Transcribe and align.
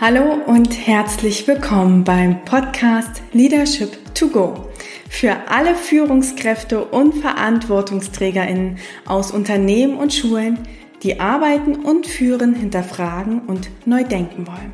Hallo 0.00 0.34
und 0.46 0.86
herzlich 0.86 1.48
willkommen 1.48 2.04
beim 2.04 2.44
Podcast 2.44 3.20
Leadership 3.32 3.98
to 4.14 4.28
Go 4.28 4.68
für 5.10 5.36
alle 5.48 5.74
Führungskräfte 5.74 6.84
und 6.84 7.16
Verantwortungsträgerinnen 7.16 8.78
aus 9.06 9.32
Unternehmen 9.32 9.96
und 9.96 10.14
Schulen, 10.14 10.60
die 11.02 11.18
arbeiten 11.18 11.74
und 11.74 12.06
führen, 12.06 12.54
hinterfragen 12.54 13.40
und 13.48 13.70
neu 13.86 14.04
denken 14.04 14.46
wollen. 14.46 14.72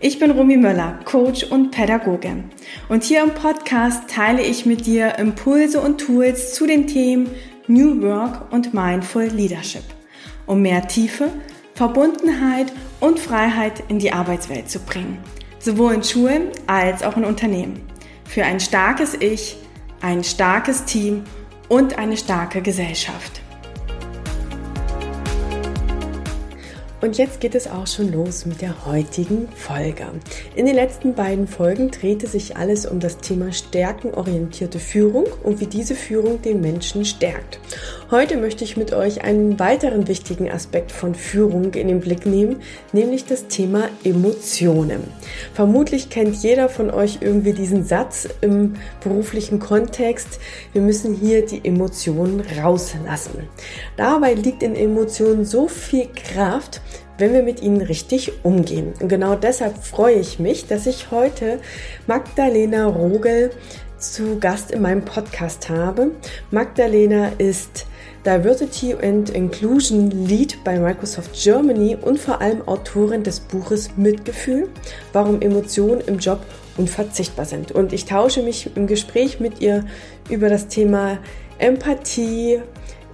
Ich 0.00 0.18
bin 0.18 0.32
Romy 0.32 0.58
Möller, 0.58 1.00
Coach 1.06 1.44
und 1.44 1.70
Pädagoge. 1.70 2.44
Und 2.90 3.04
hier 3.04 3.22
im 3.22 3.30
Podcast 3.30 4.10
teile 4.10 4.42
ich 4.42 4.66
mit 4.66 4.84
dir 4.84 5.18
Impulse 5.18 5.80
und 5.80 5.98
Tools 5.98 6.52
zu 6.52 6.66
den 6.66 6.86
Themen 6.86 7.30
New 7.68 8.02
Work 8.02 8.52
und 8.52 8.74
Mindful 8.74 9.28
Leadership, 9.28 9.84
um 10.44 10.60
mehr 10.60 10.86
Tiefe, 10.86 11.30
Verbundenheit 11.78 12.72
und 12.98 13.20
Freiheit 13.20 13.84
in 13.86 14.00
die 14.00 14.10
Arbeitswelt 14.10 14.68
zu 14.68 14.80
bringen, 14.80 15.18
sowohl 15.60 15.94
in 15.94 16.02
Schulen 16.02 16.48
als 16.66 17.04
auch 17.04 17.16
in 17.16 17.24
Unternehmen. 17.24 17.86
Für 18.24 18.42
ein 18.42 18.58
starkes 18.58 19.14
Ich, 19.14 19.56
ein 20.00 20.24
starkes 20.24 20.86
Team 20.86 21.22
und 21.68 21.96
eine 21.96 22.16
starke 22.16 22.62
Gesellschaft. 22.62 23.42
Und 27.00 27.16
jetzt 27.16 27.40
geht 27.40 27.54
es 27.54 27.68
auch 27.68 27.86
schon 27.86 28.10
los 28.10 28.44
mit 28.44 28.60
der 28.60 28.84
heutigen 28.84 29.46
Folge. 29.54 30.06
In 30.56 30.66
den 30.66 30.74
letzten 30.74 31.14
beiden 31.14 31.46
Folgen 31.46 31.92
drehte 31.92 32.26
sich 32.26 32.56
alles 32.56 32.86
um 32.86 32.98
das 32.98 33.18
Thema 33.18 33.52
stärkenorientierte 33.52 34.80
Führung 34.80 35.26
und 35.44 35.60
wie 35.60 35.68
diese 35.68 35.94
Führung 35.94 36.42
den 36.42 36.60
Menschen 36.60 37.04
stärkt. 37.04 37.60
Heute 38.10 38.38
möchte 38.38 38.64
ich 38.64 38.78
mit 38.78 38.94
euch 38.94 39.22
einen 39.22 39.58
weiteren 39.58 40.08
wichtigen 40.08 40.50
Aspekt 40.50 40.92
von 40.92 41.14
Führung 41.14 41.74
in 41.74 41.88
den 41.88 42.00
Blick 42.00 42.24
nehmen, 42.24 42.62
nämlich 42.94 43.26
das 43.26 43.48
Thema 43.48 43.90
Emotionen. 44.02 45.02
Vermutlich 45.52 46.08
kennt 46.08 46.34
jeder 46.36 46.70
von 46.70 46.90
euch 46.90 47.18
irgendwie 47.20 47.52
diesen 47.52 47.84
Satz 47.84 48.26
im 48.40 48.76
beruflichen 49.04 49.58
Kontext, 49.58 50.40
wir 50.72 50.80
müssen 50.80 51.12
hier 51.12 51.44
die 51.44 51.62
Emotionen 51.62 52.42
rauslassen. 52.58 53.46
Dabei 53.98 54.32
liegt 54.32 54.62
in 54.62 54.74
Emotionen 54.74 55.44
so 55.44 55.68
viel 55.68 56.08
Kraft, 56.08 56.80
wenn 57.18 57.34
wir 57.34 57.42
mit 57.42 57.60
ihnen 57.60 57.82
richtig 57.82 58.42
umgehen. 58.42 58.94
Und 59.02 59.08
genau 59.08 59.34
deshalb 59.34 59.84
freue 59.84 60.16
ich 60.16 60.38
mich, 60.38 60.66
dass 60.66 60.86
ich 60.86 61.10
heute 61.10 61.60
Magdalena 62.06 62.86
Rogel 62.86 63.50
zu 63.98 64.38
Gast 64.38 64.70
in 64.70 64.80
meinem 64.80 65.04
Podcast 65.04 65.68
habe. 65.68 66.12
Magdalena 66.50 67.32
ist 67.36 67.87
Diversity 68.28 68.92
and 68.92 69.30
Inclusion 69.30 70.10
Lead 70.26 70.62
bei 70.62 70.78
Microsoft 70.78 71.32
Germany 71.32 71.96
und 71.98 72.20
vor 72.20 72.42
allem 72.42 72.60
Autorin 72.68 73.22
des 73.22 73.40
Buches 73.40 73.88
Mitgefühl, 73.96 74.68
warum 75.14 75.40
Emotionen 75.40 76.02
im 76.02 76.18
Job 76.18 76.40
unverzichtbar 76.76 77.46
sind. 77.46 77.72
Und 77.72 77.94
ich 77.94 78.04
tausche 78.04 78.42
mich 78.42 78.70
im 78.76 78.86
Gespräch 78.86 79.40
mit 79.40 79.62
ihr 79.62 79.86
über 80.28 80.50
das 80.50 80.68
Thema 80.68 81.16
Empathie, 81.56 82.60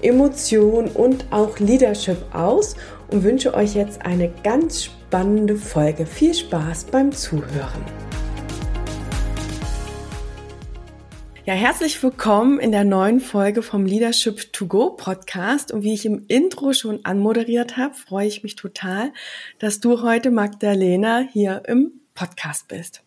Emotion 0.02 0.88
und 0.88 1.26
auch 1.30 1.60
Leadership 1.60 2.18
aus 2.34 2.74
und 3.08 3.22
wünsche 3.22 3.54
euch 3.54 3.76
jetzt 3.76 4.04
eine 4.04 4.32
ganz 4.42 4.82
spannende 4.82 5.54
Folge. 5.54 6.06
Viel 6.06 6.34
Spaß 6.34 6.86
beim 6.90 7.12
Zuhören. 7.12 7.84
Ja, 11.46 11.52
herzlich 11.52 12.02
willkommen 12.02 12.58
in 12.58 12.72
der 12.72 12.84
neuen 12.84 13.20
Folge 13.20 13.60
vom 13.60 13.84
Leadership 13.84 14.50
to 14.54 14.66
Go 14.66 14.88
Podcast. 14.88 15.72
Und 15.72 15.82
wie 15.82 15.92
ich 15.92 16.06
im 16.06 16.24
Intro 16.26 16.72
schon 16.72 17.04
anmoderiert 17.04 17.76
habe, 17.76 17.92
freue 17.92 18.26
ich 18.26 18.42
mich 18.42 18.56
total, 18.56 19.12
dass 19.58 19.78
du 19.78 20.00
heute, 20.00 20.30
Magdalena, 20.30 21.18
hier 21.18 21.60
im 21.66 22.00
Podcast 22.14 22.68
bist. 22.68 23.02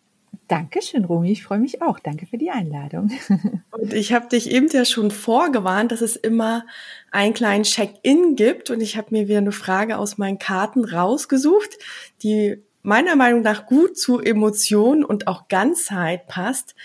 Dankeschön, 0.46 1.04
Romy. 1.04 1.32
Ich 1.32 1.42
freue 1.42 1.58
mich 1.58 1.82
auch. 1.82 1.98
Danke 1.98 2.26
für 2.26 2.38
die 2.38 2.50
Einladung. 2.50 3.10
Und 3.72 3.92
ich 3.92 4.12
habe 4.12 4.28
dich 4.28 4.52
eben 4.52 4.68
ja 4.68 4.84
schon 4.84 5.10
vorgewarnt, 5.10 5.90
dass 5.90 6.00
es 6.00 6.14
immer 6.14 6.64
einen 7.10 7.34
kleinen 7.34 7.64
Check-in 7.64 8.36
gibt. 8.36 8.70
Und 8.70 8.80
ich 8.80 8.96
habe 8.96 9.08
mir 9.10 9.26
wieder 9.26 9.38
eine 9.38 9.50
Frage 9.50 9.98
aus 9.98 10.16
meinen 10.16 10.38
Karten 10.38 10.84
rausgesucht, 10.84 11.76
die 12.22 12.62
meiner 12.82 13.16
Meinung 13.16 13.42
nach 13.42 13.66
gut 13.66 13.98
zu 13.98 14.20
Emotionen 14.20 15.04
und 15.04 15.26
auch 15.26 15.48
Ganzheit 15.48 16.28
passt. 16.28 16.76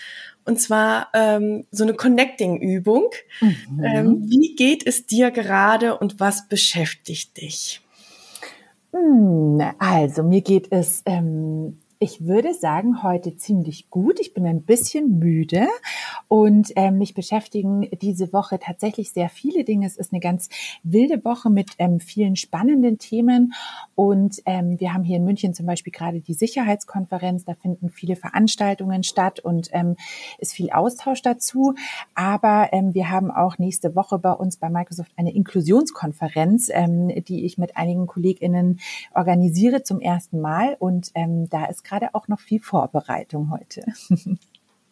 Und 0.45 0.59
zwar 0.59 1.09
ähm, 1.13 1.65
so 1.71 1.83
eine 1.83 1.93
Connecting-Übung. 1.93 3.09
Mhm. 3.39 3.83
Ähm, 3.83 4.23
wie 4.25 4.55
geht 4.55 4.85
es 4.85 5.05
dir 5.05 5.31
gerade 5.31 5.97
und 5.97 6.19
was 6.19 6.47
beschäftigt 6.47 7.37
dich? 7.37 7.81
Hm, 8.91 9.61
also 9.79 10.23
mir 10.23 10.41
geht 10.41 10.71
es 10.71 11.01
ähm, 11.05 11.79
ich 12.03 12.25
würde 12.27 12.53
sagen, 12.53 13.01
heute 13.01 13.37
ziemlich 13.37 13.89
gut. 13.89 14.19
Ich 14.19 14.33
bin 14.33 14.45
ein 14.45 14.63
bisschen 14.63 15.19
müde 15.19 15.69
und 16.27 16.75
äh, 16.75 16.91
mich 16.91 17.13
beschäftigen 17.13 17.89
diese 18.01 18.33
Woche 18.33 18.59
tatsächlich 18.59 19.13
sehr 19.13 19.29
viele 19.29 19.63
Dinge. 19.63 19.85
Es 19.85 19.95
ist 19.95 20.11
eine 20.11 20.19
ganz 20.19 20.49
wilde 20.83 21.23
Woche 21.23 21.49
mit 21.49 21.71
ähm, 21.77 22.01
vielen 22.01 22.35
spannenden 22.35 22.97
Themen 22.97 23.53
und 23.95 24.41
ähm, 24.45 24.81
wir 24.81 24.93
haben 24.93 25.05
hier 25.05 25.15
in 25.15 25.23
München 25.23 25.53
zum 25.53 25.65
Beispiel 25.65 25.93
gerade 25.93 26.19
die 26.19 26.33
Sicherheitskonferenz. 26.33 27.45
Da 27.45 27.53
finden 27.53 27.89
viele 27.89 28.17
Veranstaltungen 28.17 29.03
statt 29.03 29.39
und 29.39 29.69
ähm, 29.71 29.95
ist 30.39 30.51
viel 30.51 30.71
Austausch 30.71 31.21
dazu. 31.21 31.73
Aber 32.15 32.67
ähm, 32.73 32.93
wir 32.93 33.11
haben 33.11 33.31
auch 33.31 33.57
nächste 33.59 33.95
Woche 33.95 34.19
bei 34.19 34.33
uns 34.33 34.57
bei 34.57 34.69
Microsoft 34.69 35.13
eine 35.15 35.33
Inklusionskonferenz, 35.33 36.69
ähm, 36.69 37.23
die 37.23 37.45
ich 37.45 37.57
mit 37.57 37.77
einigen 37.77 38.07
KollegInnen 38.07 38.81
organisiere 39.13 39.83
zum 39.83 40.01
ersten 40.01 40.41
Mal 40.41 40.75
und 40.79 41.09
ähm, 41.15 41.47
da 41.49 41.63
ist 41.67 41.85
gerade 41.85 41.92
auch 42.13 42.27
noch 42.27 42.39
viel 42.39 42.59
Vorbereitung 42.59 43.51
heute. 43.51 43.83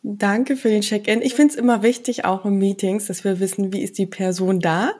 Danke 0.03 0.55
für 0.55 0.69
den 0.69 0.81
Check-in. 0.81 1.21
Ich 1.21 1.35
finde 1.35 1.53
es 1.53 1.59
immer 1.59 1.83
wichtig, 1.83 2.25
auch 2.25 2.45
in 2.45 2.57
Meetings, 2.57 3.05
dass 3.05 3.23
wir 3.23 3.39
wissen, 3.39 3.71
wie 3.71 3.83
ist 3.83 3.99
die 3.99 4.07
Person 4.07 4.59
da. 4.59 4.93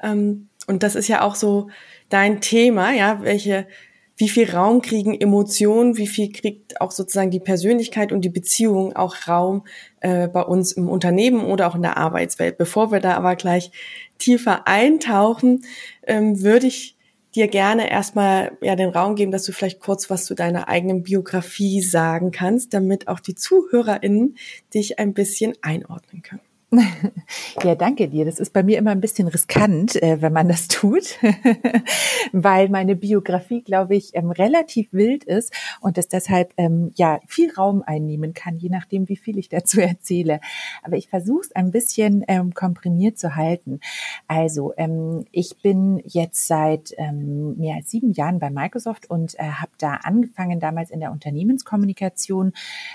Ähm, 0.00 0.48
und 0.68 0.82
das 0.82 0.94
ist 0.94 1.08
ja 1.08 1.22
auch 1.22 1.34
so 1.34 1.68
dein 2.10 2.40
Thema, 2.40 2.92
ja, 2.92 3.22
welche, 3.22 3.66
wie 4.16 4.28
viel 4.28 4.48
Raum 4.48 4.82
kriegen 4.82 5.20
Emotionen, 5.20 5.96
wie 5.96 6.06
viel 6.06 6.30
kriegt 6.30 6.80
auch 6.80 6.92
sozusagen 6.92 7.32
die 7.32 7.40
Persönlichkeit 7.40 8.12
und 8.12 8.20
die 8.22 8.30
Beziehung 8.30 8.94
auch 8.94 9.16
Raum 9.26 9.66
äh, 10.00 10.28
bei 10.28 10.42
uns 10.42 10.72
im 10.72 10.88
Unternehmen 10.88 11.44
oder 11.44 11.66
auch 11.66 11.74
in 11.74 11.82
der 11.82 11.96
Arbeitswelt. 11.96 12.56
Bevor 12.56 12.92
wir 12.92 13.00
da 13.00 13.14
aber 13.14 13.34
gleich 13.34 13.72
tiefer 14.18 14.68
eintauchen, 14.68 15.64
ähm, 16.06 16.42
würde 16.42 16.68
ich 16.68 16.95
dir 17.36 17.48
gerne 17.48 17.90
erstmal 17.90 18.56
ja 18.62 18.74
den 18.76 18.90
Raum 18.90 19.14
geben, 19.14 19.30
dass 19.30 19.44
du 19.44 19.52
vielleicht 19.52 19.80
kurz 19.80 20.10
was 20.10 20.24
zu 20.24 20.34
deiner 20.34 20.68
eigenen 20.68 21.02
Biografie 21.02 21.82
sagen 21.82 22.30
kannst, 22.30 22.74
damit 22.74 23.08
auch 23.08 23.20
die 23.20 23.34
ZuhörerInnen 23.34 24.36
dich 24.74 24.98
ein 24.98 25.14
bisschen 25.14 25.54
einordnen 25.62 26.22
können. 26.22 26.45
Ja, 27.62 27.74
danke 27.74 28.08
dir. 28.08 28.24
Das 28.24 28.38
ist 28.38 28.52
bei 28.52 28.62
mir 28.62 28.78
immer 28.78 28.90
ein 28.90 29.00
bisschen 29.00 29.28
riskant, 29.28 30.00
äh, 30.02 30.20
wenn 30.20 30.32
man 30.32 30.48
das 30.48 30.68
tut, 30.68 31.18
weil 32.32 32.68
meine 32.68 32.96
Biografie, 32.96 33.62
glaube 33.62 33.96
ich, 33.96 34.14
ähm, 34.14 34.30
relativ 34.30 34.92
wild 34.92 35.24
ist 35.24 35.52
und 35.80 35.96
es 35.98 36.08
deshalb 36.08 36.52
ähm, 36.56 36.92
ja 36.96 37.20
viel 37.26 37.52
Raum 37.52 37.82
einnehmen 37.84 38.34
kann, 38.34 38.58
je 38.58 38.68
nachdem, 38.68 39.08
wie 39.08 39.16
viel 39.16 39.38
ich 39.38 39.48
dazu 39.48 39.80
erzähle. 39.86 40.40
Aber 40.82 40.96
ich 40.96 41.08
versuche 41.08 41.42
es 41.42 41.52
ein 41.56 41.70
bisschen 41.70 42.24
ähm, 42.28 42.52
komprimiert 42.52 43.18
zu 43.18 43.36
halten. 43.36 43.80
Also 44.28 44.74
ich 45.32 45.56
bin 45.62 46.02
jetzt 46.04 46.46
seit 46.46 46.94
mehr 47.12 47.76
als 47.76 47.90
sieben 47.90 48.12
Jahren 48.12 48.38
bei 48.38 48.50
Microsoft 48.50 49.08
und 49.08 49.38
äh, 49.38 49.44
habe 49.44 49.70
da 49.78 49.94
angefangen 49.94 50.60
damals 50.60 50.90
in 50.90 51.00
der 51.00 51.12
Unternehmenskommunikation 51.12 52.52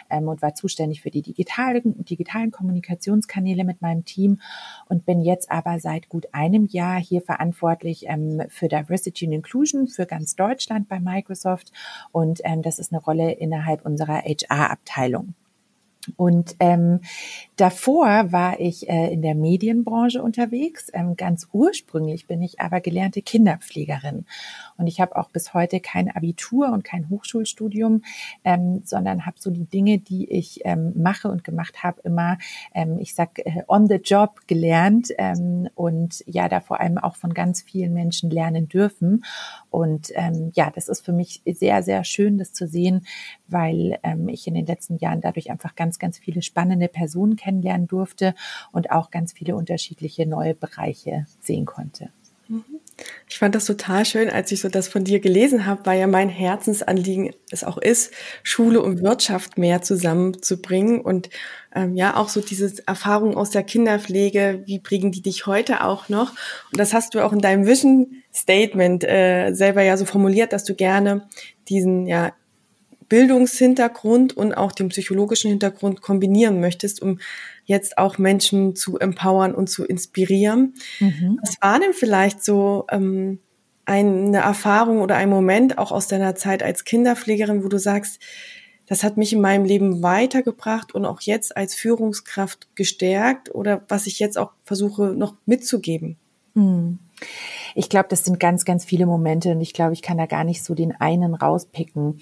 und 0.10 0.42
war 0.42 0.56
zuständig 0.56 1.02
für 1.02 1.12
die 1.12 1.22
digitalen, 1.22 2.04
digitalen 2.06 2.52
Kommunikationskanäle 2.52 3.61
Stelle 3.62 3.66
mit 3.66 3.82
meinem 3.82 4.06
Team 4.06 4.40
und 4.90 5.06
bin 5.06 5.22
jetzt 5.22 5.52
aber 5.52 5.80
seit 5.80 6.10
gut 6.10 6.28
einem 6.34 6.68
Jahr 6.68 7.00
hier 7.00 7.22
verantwortlich 7.22 8.06
ähm, 8.08 8.44
für 8.50 8.68
Diversity 8.68 9.26
and 9.26 9.36
Inclusion 9.36 9.88
für 9.88 10.06
ganz 10.06 10.36
Deutschland 10.36 10.88
bei 10.90 11.00
Microsoft. 11.00 11.72
Und 12.12 12.42
ähm, 12.44 12.62
das 12.62 12.80
ist 12.80 12.92
eine 12.92 13.02
Rolle 13.02 13.32
innerhalb 13.32 13.86
unserer 13.86 14.22
HR-Abteilung. 14.22 15.34
Und 16.16 16.56
ähm, 16.60 17.02
davor 17.58 18.32
war 18.32 18.60
ich 18.60 18.90
äh, 18.90 19.14
in 19.14 19.22
der 19.22 19.36
Medienbranche 19.36 20.22
unterwegs. 20.22 20.90
Ähm, 20.94 21.16
ganz 21.16 21.48
ursprünglich 21.52 22.28
bin 22.28 22.42
ich 22.42 22.60
aber 22.60 22.82
gelernte 22.82 23.22
Kinderpflegerin. 23.22 24.26
Und 24.78 24.88
ich 24.88 25.00
habe 25.00 25.16
auch 25.16 25.30
bis 25.30 25.54
heute 25.54 25.80
kein 25.80 26.10
Abitur 26.10 26.72
und 26.72 26.84
kein 26.84 27.10
Hochschulstudium, 27.10 28.02
ähm, 28.44 28.82
sondern 28.84 29.26
habe 29.26 29.38
so 29.40 29.52
die 29.52 29.66
Dinge, 29.66 30.00
die 30.00 30.30
ich 30.32 30.62
ähm, 30.66 30.94
mache 30.96 31.30
und 31.30 31.44
gemacht 31.44 31.84
habe, 31.84 32.02
immer, 32.04 32.40
ähm, 32.74 32.98
ich 33.00 33.14
sag, 33.14 33.40
äh, 33.40 33.64
on 33.68 33.88
the 33.88 33.96
job 33.96 34.42
gelernt 34.48 35.10
ähm, 35.18 35.70
und 35.76 36.24
ja, 36.26 36.50
da 36.50 36.62
vor 36.62 36.80
allem 36.80 36.98
auch 36.98 37.16
von 37.16 37.34
ganz 37.34 37.62
vielen 37.62 37.94
Menschen 37.94 38.32
lernen 38.32 38.68
dürfen. 38.68 39.24
Und 39.72 40.12
ähm, 40.16 40.52
ja, 40.54 40.70
das 40.70 40.90
ist 40.90 41.04
für 41.04 41.14
mich 41.14 41.42
sehr, 41.46 41.82
sehr 41.82 42.04
schön, 42.04 42.38
das 42.38 42.52
zu 42.52 42.68
sehen, 42.68 43.08
weil 43.48 43.98
ähm, 44.04 44.28
ich 44.28 44.46
in 44.46 44.54
den 44.54 44.66
letzten 44.66 44.98
Jahren 44.98 45.22
dadurch 45.22 45.50
einfach 45.50 45.76
ganz, 45.76 45.98
ganz 45.98 46.20
viele 46.20 46.42
spannende 46.42 46.90
Personen 46.90 47.38
kennenlernen 47.38 47.88
durfte 47.88 48.36
und 48.74 48.92
auch 48.92 49.12
ganz 49.12 49.32
viele 49.32 49.56
unterschiedliche 49.56 50.26
neue 50.28 50.54
Bereiche 50.54 51.26
sehen 51.40 51.66
konnte. 51.66 52.10
Mhm. 52.50 52.81
Ich 53.30 53.40
fand 53.40 53.56
das 53.56 53.66
total 53.66 54.06
schön, 54.06 54.30
als 54.30 54.52
ich 54.52 54.62
so 54.62 54.70
das 54.70 54.88
von 54.88 55.04
dir 55.04 55.20
gelesen 55.20 55.66
habe, 55.66 55.86
weil 55.86 56.00
ja 56.00 56.08
mein 56.08 56.30
Herzensanliegen 56.30 57.32
es 57.50 57.64
auch 57.64 57.78
ist, 57.78 58.14
Schule 58.44 58.82
und 58.82 59.02
Wirtschaft 59.02 59.58
mehr 59.58 59.82
zusammenzubringen 59.82 61.02
und 61.02 61.30
ähm, 61.74 61.96
ja 61.96 62.18
auch 62.18 62.30
so 62.30 62.42
diese 62.42 62.74
Erfahrung 62.86 63.36
aus 63.36 63.50
der 63.50 63.64
Kinderpflege, 63.64 64.64
wie 64.66 64.80
bringen 64.80 65.12
die 65.12 65.22
dich 65.22 65.46
heute 65.46 65.84
auch 65.84 66.10
noch? 66.10 66.32
Und 66.72 66.80
das 66.80 66.94
hast 66.94 67.14
du 67.14 67.22
auch 67.22 67.34
in 67.34 67.40
deinem 67.40 67.66
Vision 67.66 68.24
Statement 68.34 69.04
äh, 69.04 69.54
selber 69.54 69.82
ja 69.82 69.98
so 69.98 70.06
formuliert, 70.06 70.54
dass 70.54 70.64
du 70.64 70.76
gerne 70.76 71.28
diesen 71.70 72.08
ja 72.08 72.34
Bildungshintergrund 73.12 74.38
und 74.38 74.54
auch 74.54 74.72
den 74.72 74.88
psychologischen 74.88 75.50
Hintergrund 75.50 76.02
kombinieren 76.02 76.62
möchtest, 76.62 77.02
um 77.02 77.20
jetzt 77.66 77.98
auch 77.98 78.18
Menschen 78.18 78.74
zu 78.74 79.00
empowern 79.00 79.54
und 79.54 79.70
zu 79.70 79.84
inspirieren. 79.84 80.76
Mhm. 81.02 81.38
Was 81.44 81.58
war 81.60 81.78
denn 81.82 81.92
vielleicht 81.92 82.42
so 82.42 82.86
ähm, 82.90 83.40
eine 83.84 84.38
Erfahrung 84.38 85.02
oder 85.02 85.18
ein 85.18 85.30
Moment 85.30 85.78
auch 85.78 85.92
aus 85.92 86.08
deiner 86.08 86.36
Zeit 86.36 86.64
als 86.64 86.86
Kinderpflegerin, 86.86 87.66
wo 87.66 87.68
du 87.68 87.80
sagst, 87.80 88.22
das 88.86 89.04
hat 89.04 89.18
mich 89.18 89.34
in 89.34 89.42
meinem 89.42 89.66
Leben 89.66 90.02
weitergebracht 90.02 90.96
und 90.96 91.04
auch 91.04 91.20
jetzt 91.20 91.58
als 91.58 91.76
Führungskraft 91.76 92.74
gestärkt 92.76 93.54
oder 93.54 93.84
was 93.90 94.08
ich 94.08 94.20
jetzt 94.20 94.38
auch 94.38 94.54
versuche 94.64 95.08
noch 95.08 95.36
mitzugeben? 95.46 96.16
Mhm. 96.54 97.00
Ich 97.76 97.90
glaube, 97.90 98.08
das 98.10 98.26
sind 98.26 98.40
ganz, 98.40 98.66
ganz 98.66 98.86
viele 98.86 99.06
Momente 99.06 99.52
und 99.52 99.62
ich 99.62 99.74
glaube, 99.74 99.94
ich 99.94 100.02
kann 100.02 100.18
da 100.18 100.26
gar 100.26 100.44
nicht 100.44 100.64
so 100.64 100.76
den 100.76 101.00
einen 101.00 101.34
rauspicken. 101.34 102.20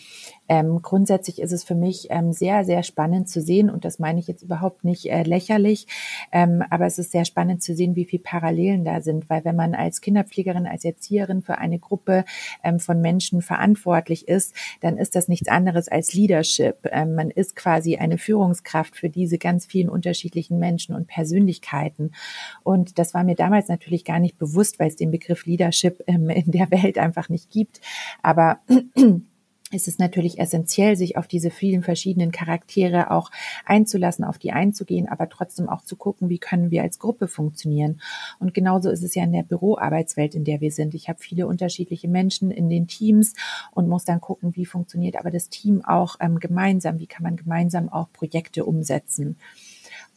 Ähm, 0.47 0.81
grundsätzlich 0.81 1.41
ist 1.41 1.51
es 1.51 1.63
für 1.63 1.75
mich 1.75 2.07
ähm, 2.09 2.33
sehr, 2.33 2.65
sehr 2.65 2.83
spannend 2.83 3.29
zu 3.29 3.41
sehen 3.41 3.69
und 3.69 3.85
das 3.85 3.99
meine 3.99 4.19
ich 4.19 4.27
jetzt 4.27 4.41
überhaupt 4.41 4.83
nicht 4.83 5.05
äh, 5.05 5.23
lächerlich, 5.23 5.87
ähm, 6.31 6.63
aber 6.69 6.85
es 6.85 6.97
ist 6.97 7.11
sehr 7.11 7.25
spannend 7.25 7.61
zu 7.61 7.75
sehen, 7.75 7.95
wie 7.95 8.05
viele 8.05 8.23
Parallelen 8.23 8.83
da 8.83 9.01
sind, 9.01 9.29
weil 9.29 9.45
wenn 9.45 9.55
man 9.55 9.75
als 9.75 10.01
Kinderpflegerin, 10.01 10.65
als 10.65 10.85
Erzieherin 10.85 11.41
für 11.41 11.57
eine 11.59 11.79
Gruppe 11.79 12.25
ähm, 12.63 12.79
von 12.79 13.01
Menschen 13.01 13.41
verantwortlich 13.41 14.27
ist, 14.27 14.55
dann 14.81 14.97
ist 14.97 15.15
das 15.15 15.27
nichts 15.27 15.47
anderes 15.47 15.87
als 15.87 16.13
Leadership. 16.13 16.87
Ähm, 16.91 17.15
man 17.15 17.29
ist 17.29 17.55
quasi 17.55 17.97
eine 17.97 18.17
Führungskraft 18.17 18.95
für 18.95 19.09
diese 19.09 19.37
ganz 19.37 19.65
vielen 19.65 19.89
unterschiedlichen 19.89 20.57
Menschen 20.57 20.95
und 20.95 21.07
Persönlichkeiten 21.07 22.11
und 22.63 22.97
das 22.97 23.13
war 23.13 23.23
mir 23.23 23.35
damals 23.35 23.67
natürlich 23.67 24.05
gar 24.05 24.19
nicht 24.19 24.37
bewusst, 24.37 24.79
weil 24.79 24.87
es 24.87 24.95
den 24.95 25.11
Begriff 25.11 25.38
Leadership 25.45 26.03
ähm, 26.07 26.29
in 26.29 26.51
der 26.51 26.71
Welt 26.71 26.97
einfach 26.97 27.29
nicht 27.29 27.49
gibt, 27.49 27.81
aber 28.21 28.59
es 29.71 29.87
ist 29.87 29.99
natürlich 29.99 30.39
essentiell, 30.39 30.95
sich 30.95 31.15
auf 31.17 31.27
diese 31.27 31.51
vielen 31.51 31.83
verschiedenen 31.83 32.31
Charaktere 32.31 33.11
auch 33.11 33.29
einzulassen, 33.65 34.25
auf 34.25 34.39
die 34.39 34.51
einzugehen, 34.51 35.07
aber 35.07 35.29
trotzdem 35.29 35.69
auch 35.69 35.83
zu 35.83 35.95
gucken, 35.95 36.29
wie 36.29 36.39
können 36.39 36.71
wir 36.71 36.81
als 36.81 36.97
Gruppe 36.97 37.27
funktionieren. 37.27 38.01
Und 38.39 38.53
genauso 38.53 38.89
ist 38.89 39.03
es 39.03 39.13
ja 39.13 39.23
in 39.23 39.31
der 39.31 39.43
Büroarbeitswelt, 39.43 40.33
in 40.33 40.43
der 40.43 40.59
wir 40.61 40.71
sind. 40.71 40.95
Ich 40.95 41.07
habe 41.07 41.19
viele 41.19 41.45
unterschiedliche 41.45 42.07
Menschen 42.07 42.49
in 42.49 42.69
den 42.69 42.87
Teams 42.87 43.35
und 43.71 43.87
muss 43.87 44.05
dann 44.05 44.21
gucken, 44.21 44.55
wie 44.55 44.65
funktioniert 44.65 45.17
aber 45.17 45.29
das 45.29 45.49
Team 45.49 45.85
auch 45.85 46.15
ähm, 46.19 46.39
gemeinsam, 46.39 46.99
wie 46.99 47.07
kann 47.07 47.23
man 47.23 47.35
gemeinsam 47.35 47.89
auch 47.89 48.11
Projekte 48.11 48.65
umsetzen. 48.65 49.37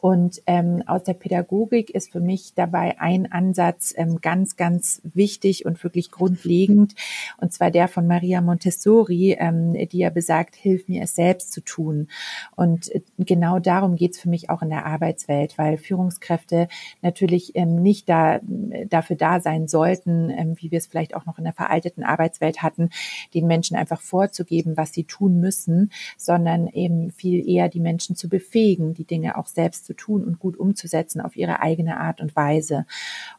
Und 0.03 0.43
ähm, 0.47 0.83
aus 0.87 1.05
der 1.05 1.15
Pädagogik 1.15 1.89
ist 1.91 2.11
für 2.11 2.19
mich 2.19 2.55
dabei 2.57 3.01
ein 3.01 3.31
Ansatz 3.31 3.95
ähm, 3.97 4.21
ganz, 4.21 4.57
ganz 4.57 5.01
wichtig 5.05 5.65
und 5.65 5.85
wirklich 5.85 6.11
grundlegend, 6.11 6.97
und 7.37 7.53
zwar 7.53 7.71
der 7.71 7.87
von 7.87 8.09
Maria 8.09 8.41
Montessori, 8.41 9.37
ähm, 9.39 9.75
die 9.75 9.99
ja 9.99 10.11
besagt, 10.11 10.57
hilf 10.57 10.89
mir 10.89 11.05
es 11.05 11.15
selbst 11.15 11.53
zu 11.53 11.61
tun. 11.61 12.09
Und 12.57 12.93
äh, 12.93 13.03
genau 13.17 13.61
darum 13.61 13.95
geht's 13.95 14.19
für 14.19 14.29
mich 14.29 14.51
auch 14.51 14.63
in 14.63 14.71
der 14.71 14.87
Arbeitswelt, 14.87 15.57
weil 15.57 15.79
Führungskräfte 15.79 16.67
natürlich 17.01 17.55
ähm, 17.55 17.77
nicht 17.77 18.09
da, 18.09 18.41
dafür 18.89 19.15
da 19.15 19.39
sein 19.39 19.69
sollten, 19.69 20.31
ähm, 20.31 20.57
wie 20.57 20.73
wir 20.73 20.79
es 20.79 20.89
vielleicht 20.89 21.15
auch 21.15 21.27
noch 21.27 21.39
in 21.39 21.45
der 21.45 21.53
veralteten 21.53 22.03
Arbeitswelt 22.03 22.61
hatten, 22.61 22.91
den 23.35 23.47
Menschen 23.47 23.77
einfach 23.77 24.01
vorzugeben, 24.01 24.77
was 24.77 24.93
sie 24.93 25.05
tun 25.05 25.39
müssen, 25.39 25.93
sondern 26.17 26.67
eben 26.67 27.13
viel 27.13 27.49
eher 27.49 27.69
die 27.69 27.79
Menschen 27.79 28.17
zu 28.17 28.29
befähigen, 28.29 28.95
die 28.95 29.05
Dinge 29.05 29.39
auch 29.39 29.47
selbst 29.47 29.87
zu 29.87 29.92
zu 29.93 29.97
tun 29.97 30.25
und 30.25 30.39
gut 30.39 30.57
umzusetzen 30.57 31.21
auf 31.21 31.37
ihre 31.37 31.61
eigene 31.61 31.99
Art 31.99 32.21
und 32.21 32.35
Weise. 32.35 32.87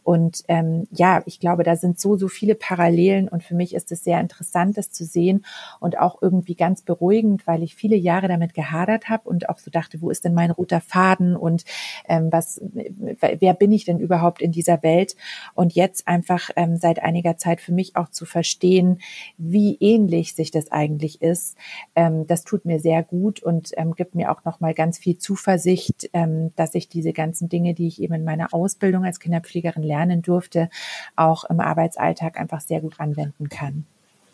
Und 0.03 0.43
ähm, 0.47 0.87
ja, 0.91 1.23
ich 1.25 1.39
glaube, 1.39 1.63
da 1.63 1.75
sind 1.75 1.99
so, 1.99 2.15
so 2.15 2.27
viele 2.27 2.55
Parallelen 2.55 3.27
und 3.27 3.43
für 3.43 3.55
mich 3.55 3.73
ist 3.73 3.91
es 3.91 4.03
sehr 4.03 4.19
interessant, 4.19 4.77
das 4.77 4.91
zu 4.91 5.05
sehen 5.05 5.45
und 5.79 5.97
auch 5.99 6.21
irgendwie 6.21 6.55
ganz 6.55 6.81
beruhigend, 6.81 7.47
weil 7.47 7.63
ich 7.63 7.75
viele 7.75 7.95
Jahre 7.95 8.27
damit 8.27 8.53
gehadert 8.53 9.09
habe 9.09 9.29
und 9.29 9.49
auch 9.49 9.57
so 9.57 9.71
dachte, 9.71 10.01
wo 10.01 10.09
ist 10.09 10.25
denn 10.25 10.33
mein 10.33 10.51
roter 10.51 10.81
Faden 10.81 11.35
und 11.35 11.63
ähm, 12.07 12.31
was, 12.31 12.61
wer 12.61 13.53
bin 13.53 13.71
ich 13.71 13.85
denn 13.85 13.99
überhaupt 13.99 14.41
in 14.41 14.51
dieser 14.51 14.83
Welt? 14.83 15.15
Und 15.55 15.73
jetzt 15.73 16.07
einfach 16.07 16.49
ähm, 16.55 16.77
seit 16.77 17.01
einiger 17.01 17.37
Zeit 17.37 17.61
für 17.61 17.71
mich 17.71 17.95
auch 17.95 18.09
zu 18.09 18.25
verstehen, 18.25 18.99
wie 19.37 19.77
ähnlich 19.79 20.35
sich 20.35 20.51
das 20.51 20.71
eigentlich 20.71 21.21
ist, 21.21 21.57
ähm, 21.95 22.27
das 22.27 22.43
tut 22.43 22.65
mir 22.65 22.79
sehr 22.79 23.03
gut 23.03 23.41
und 23.41 23.71
ähm, 23.77 23.95
gibt 23.95 24.15
mir 24.15 24.31
auch 24.31 24.43
noch 24.45 24.59
mal 24.59 24.73
ganz 24.73 24.97
viel 24.97 25.17
Zuversicht, 25.17 26.09
ähm, 26.13 26.42
dass 26.55 26.75
ich 26.75 26.89
diese 26.89 27.13
ganzen 27.13 27.49
Dinge, 27.49 27.73
die 27.73 27.87
ich 27.87 28.01
eben 28.01 28.13
in 28.15 28.23
meiner 28.23 28.53
Ausbildung 28.53 29.05
als 29.05 29.19
Kinderpflegerin 29.19 29.83
lernen 29.83 30.21
durfte, 30.21 30.69
auch 31.15 31.43
im 31.45 31.59
Arbeitsalltag 31.59 32.39
einfach 32.39 32.61
sehr 32.61 32.81
gut 32.81 32.99
anwenden 32.99 33.49
kann. 33.49 33.85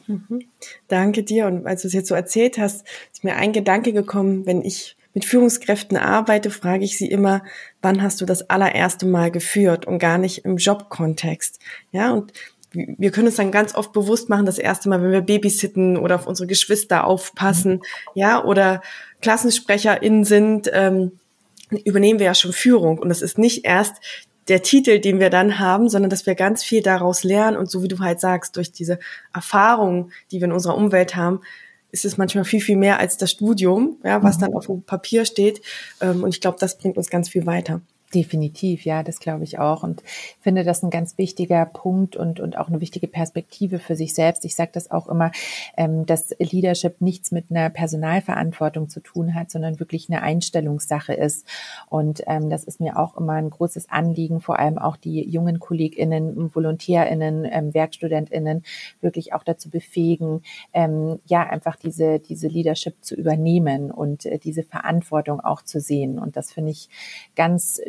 Mhm. 0.07 0.41
Danke 0.87 1.23
dir. 1.23 1.45
Und 1.45 1.67
als 1.67 1.83
du 1.83 1.87
es 1.87 1.93
jetzt 1.93 2.09
so 2.09 2.15
erzählt 2.15 2.57
hast, 2.57 2.85
ist 3.13 3.23
mir 3.23 3.35
ein 3.35 3.53
Gedanke 3.53 3.93
gekommen, 3.93 4.45
wenn 4.45 4.63
ich 4.63 4.97
mit 5.13 5.25
Führungskräften 5.25 5.97
arbeite, 5.97 6.49
frage 6.49 6.83
ich 6.83 6.97
sie 6.97 7.09
immer, 7.09 7.43
wann 7.81 8.01
hast 8.01 8.21
du 8.21 8.25
das 8.25 8.49
allererste 8.49 9.05
Mal 9.05 9.31
geführt 9.31 9.85
und 9.85 9.99
gar 9.99 10.17
nicht 10.17 10.45
im 10.45 10.57
Jobkontext. 10.57 11.59
Ja, 11.91 12.11
und 12.13 12.33
wir 12.71 13.11
können 13.11 13.27
uns 13.27 13.37
dann 13.37 13.51
ganz 13.51 13.73
oft 13.75 13.93
bewusst 13.93 14.29
machen, 14.29 14.45
das 14.45 14.59
erste 14.59 14.89
Mal, 14.89 15.01
wenn 15.01 15.11
wir 15.11 15.21
babysitten 15.21 15.97
oder 15.97 16.15
auf 16.15 16.27
unsere 16.27 16.47
Geschwister 16.47 17.05
aufpassen, 17.05 17.81
ja, 18.13 18.43
oder 18.43 18.81
KlassensprecherInnen 19.21 20.23
sind, 20.23 20.69
ähm, 20.73 21.13
übernehmen 21.69 22.19
wir 22.19 22.27
ja 22.27 22.35
schon 22.35 22.53
Führung. 22.53 22.99
Und 22.99 23.09
das 23.09 23.21
ist 23.21 23.37
nicht 23.37 23.65
erst 23.65 23.95
der 24.47 24.63
Titel, 24.63 24.99
den 24.99 25.19
wir 25.19 25.29
dann 25.29 25.59
haben, 25.59 25.89
sondern 25.89 26.09
dass 26.09 26.25
wir 26.25 26.35
ganz 26.35 26.63
viel 26.63 26.81
daraus 26.81 27.23
lernen 27.23 27.55
und 27.55 27.69
so 27.69 27.83
wie 27.83 27.87
du 27.87 27.99
halt 27.99 28.19
sagst, 28.19 28.55
durch 28.55 28.71
diese 28.71 28.99
Erfahrungen, 29.33 30.11
die 30.31 30.39
wir 30.39 30.45
in 30.45 30.51
unserer 30.51 30.75
Umwelt 30.75 31.15
haben, 31.15 31.41
ist 31.91 32.05
es 32.05 32.17
manchmal 32.17 32.45
viel, 32.45 32.61
viel 32.61 32.77
mehr 32.77 32.99
als 32.99 33.17
das 33.17 33.31
Studium, 33.31 33.97
ja, 34.03 34.21
was 34.23 34.37
mhm. 34.37 34.41
dann 34.41 34.53
auf 34.53 34.67
dem 34.67 34.83
Papier 34.83 35.25
steht. 35.25 35.61
Ähm, 36.01 36.23
und 36.23 36.33
ich 36.33 36.41
glaube, 36.41 36.57
das 36.59 36.77
bringt 36.77 36.97
uns 36.97 37.09
ganz 37.09 37.29
viel 37.29 37.45
weiter. 37.45 37.81
Definitiv, 38.15 38.85
ja, 38.85 39.03
das 39.03 39.19
glaube 39.19 39.43
ich 39.43 39.59
auch. 39.59 39.83
Und 39.83 40.01
finde 40.41 40.63
das 40.63 40.81
ein 40.81 40.89
ganz 40.89 41.19
wichtiger 41.19 41.63
Punkt 41.67 42.15
und, 42.15 42.39
und 42.39 42.57
auch 42.57 42.67
eine 42.67 42.81
wichtige 42.81 43.07
Perspektive 43.07 43.77
für 43.77 43.95
sich 43.95 44.15
selbst. 44.15 44.45
Ich 44.45 44.55
sage 44.55 44.71
das 44.73 44.89
auch 44.89 45.07
immer, 45.07 45.31
ähm, 45.77 46.07
dass 46.07 46.35
Leadership 46.39 47.01
nichts 47.01 47.31
mit 47.31 47.51
einer 47.51 47.69
Personalverantwortung 47.69 48.89
zu 48.89 48.99
tun 48.99 49.35
hat, 49.35 49.51
sondern 49.51 49.79
wirklich 49.79 50.09
eine 50.09 50.23
Einstellungssache 50.23 51.13
ist. 51.13 51.45
Und 51.87 52.23
ähm, 52.25 52.49
das 52.49 52.63
ist 52.63 52.79
mir 52.79 52.97
auch 52.97 53.15
immer 53.15 53.33
ein 53.33 53.51
großes 53.51 53.91
Anliegen, 53.91 54.41
vor 54.41 54.57
allem 54.57 54.79
auch 54.79 54.97
die 54.97 55.29
jungen 55.29 55.59
KollegInnen, 55.59 56.55
VolontärInnen, 56.55 57.45
ähm, 57.45 57.75
WerkstudentInnen 57.75 58.63
wirklich 59.01 59.33
auch 59.33 59.43
dazu 59.43 59.69
befähigen, 59.69 60.41
ähm, 60.73 61.19
ja, 61.27 61.43
einfach 61.47 61.75
diese, 61.75 62.17
diese 62.17 62.47
Leadership 62.47 62.95
zu 63.01 63.13
übernehmen 63.13 63.91
und 63.91 64.25
äh, 64.25 64.39
diese 64.39 64.63
Verantwortung 64.63 65.41
auch 65.41 65.61
zu 65.61 65.79
sehen. 65.79 66.17
Und 66.17 66.35
das 66.35 66.51
finde 66.51 66.71
ich 66.71 66.89
ganz 67.35 67.79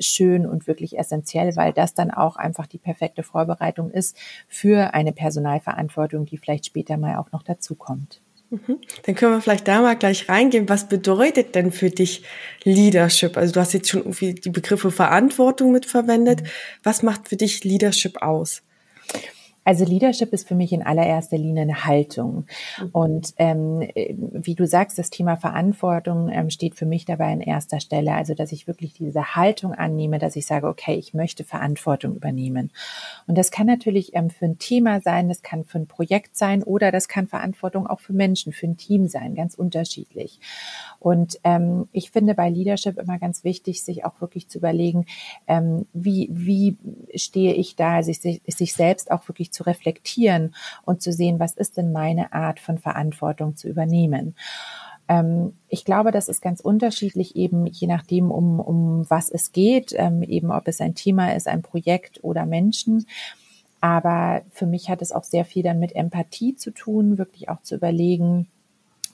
und 0.46 0.66
wirklich 0.66 0.98
essentiell, 0.98 1.56
weil 1.56 1.72
das 1.72 1.94
dann 1.94 2.10
auch 2.10 2.36
einfach 2.36 2.66
die 2.66 2.78
perfekte 2.78 3.22
Vorbereitung 3.22 3.90
ist 3.90 4.16
für 4.48 4.94
eine 4.94 5.12
Personalverantwortung, 5.12 6.26
die 6.26 6.38
vielleicht 6.38 6.66
später 6.66 6.96
mal 6.96 7.16
auch 7.16 7.32
noch 7.32 7.42
dazukommt. 7.42 8.20
Mhm. 8.50 8.78
Dann 9.04 9.14
können 9.14 9.32
wir 9.34 9.40
vielleicht 9.40 9.68
da 9.68 9.80
mal 9.80 9.96
gleich 9.96 10.28
reingehen. 10.28 10.68
Was 10.68 10.88
bedeutet 10.88 11.54
denn 11.54 11.70
für 11.70 11.90
dich 11.90 12.24
Leadership? 12.64 13.36
Also 13.36 13.52
du 13.52 13.60
hast 13.60 13.72
jetzt 13.72 13.88
schon 13.88 14.00
irgendwie 14.00 14.34
die 14.34 14.50
Begriffe 14.50 14.90
Verantwortung 14.90 15.70
mitverwendet. 15.70 16.42
Mhm. 16.42 16.46
Was 16.82 17.02
macht 17.02 17.28
für 17.28 17.36
dich 17.36 17.62
Leadership 17.62 18.22
aus? 18.22 18.62
Also 19.70 19.84
Leadership 19.84 20.32
ist 20.32 20.48
für 20.48 20.56
mich 20.56 20.72
in 20.72 20.82
allererster 20.82 21.38
Linie 21.38 21.62
eine 21.62 21.84
Haltung. 21.84 22.44
Mhm. 22.80 22.88
Und 22.90 23.34
ähm, 23.36 23.88
wie 23.94 24.56
du 24.56 24.66
sagst, 24.66 24.98
das 24.98 25.10
Thema 25.10 25.36
Verantwortung 25.36 26.28
ähm, 26.28 26.50
steht 26.50 26.74
für 26.74 26.86
mich 26.86 27.04
dabei 27.04 27.32
an 27.32 27.40
erster 27.40 27.78
Stelle. 27.78 28.14
Also 28.14 28.34
dass 28.34 28.50
ich 28.50 28.66
wirklich 28.66 28.94
diese 28.94 29.36
Haltung 29.36 29.72
annehme, 29.72 30.18
dass 30.18 30.34
ich 30.34 30.44
sage, 30.44 30.66
okay, 30.66 30.96
ich 30.96 31.14
möchte 31.14 31.44
Verantwortung 31.44 32.16
übernehmen. 32.16 32.72
Und 33.28 33.38
das 33.38 33.52
kann 33.52 33.68
natürlich 33.68 34.12
ähm, 34.16 34.28
für 34.28 34.46
ein 34.46 34.58
Thema 34.58 35.00
sein, 35.02 35.28
das 35.28 35.42
kann 35.42 35.64
für 35.64 35.78
ein 35.78 35.86
Projekt 35.86 36.36
sein 36.36 36.64
oder 36.64 36.90
das 36.90 37.06
kann 37.06 37.28
Verantwortung 37.28 37.86
auch 37.86 38.00
für 38.00 38.12
Menschen, 38.12 38.52
für 38.52 38.66
ein 38.66 38.76
Team 38.76 39.06
sein, 39.06 39.36
ganz 39.36 39.54
unterschiedlich. 39.54 40.40
Und 40.98 41.38
ähm, 41.44 41.86
ich 41.92 42.10
finde 42.10 42.34
bei 42.34 42.50
Leadership 42.50 42.98
immer 42.98 43.20
ganz 43.20 43.44
wichtig, 43.44 43.84
sich 43.84 44.04
auch 44.04 44.20
wirklich 44.20 44.48
zu 44.48 44.58
überlegen, 44.58 45.06
ähm, 45.46 45.86
wie, 45.92 46.28
wie 46.32 46.76
stehe 47.14 47.54
ich 47.54 47.76
da, 47.76 48.02
sich, 48.02 48.20
sich 48.20 48.74
selbst 48.74 49.12
auch 49.12 49.28
wirklich 49.28 49.52
zu 49.52 49.59
reflektieren 49.66 50.54
und 50.84 51.02
zu 51.02 51.12
sehen, 51.12 51.38
was 51.40 51.54
ist 51.54 51.76
denn 51.76 51.92
meine 51.92 52.32
Art 52.32 52.60
von 52.60 52.78
Verantwortung 52.78 53.56
zu 53.56 53.68
übernehmen 53.68 54.34
ähm, 55.08 55.54
ich 55.68 55.84
glaube, 55.84 56.12
das 56.12 56.28
ist 56.28 56.40
ganz 56.40 56.60
unterschiedlich 56.60 57.34
eben, 57.34 57.66
je 57.66 57.88
nachdem, 57.88 58.30
um, 58.30 58.60
um 58.60 59.10
was 59.10 59.28
es 59.28 59.50
geht, 59.50 59.92
ähm, 59.96 60.22
eben 60.22 60.52
ob 60.52 60.68
es 60.68 60.80
ein 60.80 60.94
Thema 60.94 61.34
ist, 61.34 61.48
ein 61.48 61.62
Projekt 61.62 62.22
oder 62.22 62.46
Menschen. 62.46 63.06
Aber 63.80 64.42
für 64.52 64.66
mich 64.66 64.88
hat 64.88 65.02
es 65.02 65.10
auch 65.10 65.24
sehr 65.24 65.44
viel 65.44 65.64
dann 65.64 65.80
mit 65.80 65.96
Empathie 65.96 66.54
zu 66.54 66.70
tun, 66.70 67.18
wirklich 67.18 67.48
auch 67.48 67.60
zu 67.62 67.74
überlegen, 67.74 68.46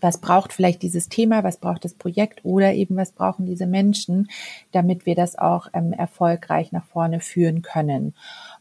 was 0.01 0.19
braucht 0.19 0.53
vielleicht 0.53 0.83
dieses 0.83 1.09
Thema, 1.09 1.43
was 1.43 1.57
braucht 1.57 1.85
das 1.85 1.95
Projekt 1.95 2.45
oder 2.45 2.75
eben 2.75 2.97
was 2.97 3.13
brauchen 3.13 3.47
diese 3.47 3.67
Menschen, 3.67 4.29
damit 4.73 5.07
wir 5.07 5.15
das 5.15 5.39
auch 5.39 5.69
ähm, 5.73 5.93
erfolgreich 5.93 6.73
nach 6.73 6.85
vorne 6.85 7.21
führen 7.21 7.63
können. 7.63 8.15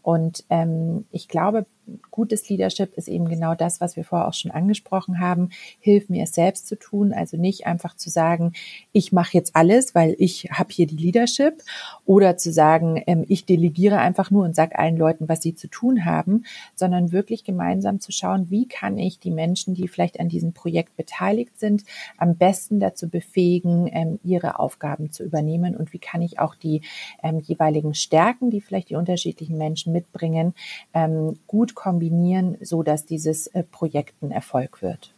Und 0.06 0.44
ähm, 0.52 1.06
ich 1.10 1.28
glaube, 1.28 1.66
gutes 2.12 2.50
Leadership 2.50 2.94
ist 2.96 3.08
eben 3.08 3.28
genau 3.28 3.56
das, 3.56 3.82
was 3.82 3.96
wir 3.96 4.04
vorher 4.04 4.28
auch 4.28 4.34
schon 4.34 4.52
angesprochen 4.52 5.20
haben. 5.20 5.50
Hilf 5.80 6.10
mir 6.10 6.24
es 6.24 6.34
selbst 6.34 6.68
zu 6.68 6.78
tun, 6.78 7.14
also 7.14 7.38
nicht 7.38 7.68
einfach 7.68 7.96
zu 7.96 8.10
sagen, 8.10 8.54
ich 8.92 9.12
mache 9.12 9.38
jetzt 9.38 9.56
alles, 9.56 9.96
weil 9.96 10.16
ich 10.18 10.50
habe 10.52 10.72
hier 10.72 10.88
die 10.88 10.96
Leadership. 10.96 11.62
Oder 12.06 12.38
zu 12.38 12.52
sagen, 12.52 13.02
ähm, 13.08 13.26
ich 13.28 13.46
delegiere 13.46 13.98
einfach 13.98 14.32
nur 14.32 14.46
und 14.46 14.56
sage 14.56 14.78
allen 14.78 14.98
Leuten, 14.98 15.28
was 15.28 15.42
sie 15.42 15.56
zu 15.56 15.68
tun 15.68 16.06
haben, 16.06 16.46
sondern 16.76 17.12
wirklich 17.12 17.44
gemeinsam 17.44 18.00
zu 18.00 18.12
schauen, 18.12 18.50
wie 18.50 18.68
kann 18.68 18.98
ich 18.98 19.20
die 19.20 19.32
Menschen, 19.32 19.74
die 19.74 19.88
vielleicht 19.88 20.20
an 20.20 20.30
diesem 20.30 20.54
Projekt 20.54 20.96
beteiligt 20.96 21.60
sind, 21.60 21.84
am 22.18 22.36
besten 22.36 22.80
dazu 22.80 23.10
befähigen, 23.10 23.90
ähm, 23.92 24.20
ihre 24.24 24.60
Aufgaben 24.60 25.12
zu 25.12 25.24
übernehmen. 25.24 25.76
Und 25.76 25.94
wie 25.94 26.00
kann 26.00 26.22
ich 26.22 26.40
auch 26.40 26.56
die 26.56 26.82
ähm, 27.24 27.40
jeweiligen 27.40 27.94
Stärken, 27.94 28.50
die 28.50 28.62
vielleicht 28.62 28.90
die 28.90 28.96
unterschiedlichen 28.96 29.58
Menschen 29.58 29.94
mitbringen, 29.94 30.54
ähm, 30.94 31.40
gut 31.76 31.84
kombinieren, 31.86 32.58
so 32.62 32.82
dass 32.82 33.06
dieses 33.06 33.48
äh, 33.48 33.64
Projekt 33.64 34.16
ein 34.24 34.32
Erfolg 34.32 34.82
wird. 34.82 35.14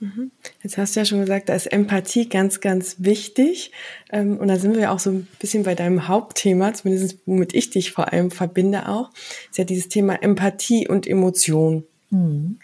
Mhm. 0.00 0.30
Jetzt 0.62 0.76
hast 0.76 0.94
du 0.94 1.00
ja 1.00 1.06
schon 1.06 1.20
gesagt, 1.20 1.48
da 1.48 1.54
ist 1.54 1.66
Empathie 1.66 2.28
ganz, 2.28 2.60
ganz 2.60 2.96
wichtig. 2.98 3.72
Ähm, 4.12 4.38
und 4.38 4.48
da 4.48 4.56
sind 4.56 4.76
wir 4.76 4.92
auch 4.92 4.98
so 4.98 5.10
ein 5.10 5.26
bisschen 5.40 5.64
bei 5.64 5.74
deinem 5.74 6.06
Hauptthema, 6.08 6.74
zumindest 6.74 7.18
womit 7.26 7.54
ich 7.54 7.70
dich 7.70 7.92
vor 7.92 8.12
allem 8.12 8.30
verbinde 8.30 8.88
auch, 8.88 9.10
ist 9.50 9.58
ja 9.58 9.64
dieses 9.64 9.88
Thema 9.88 10.22
Empathie 10.22 10.86
und 10.86 11.06
Emotion. 11.06 11.84
Mhm. 12.10 12.58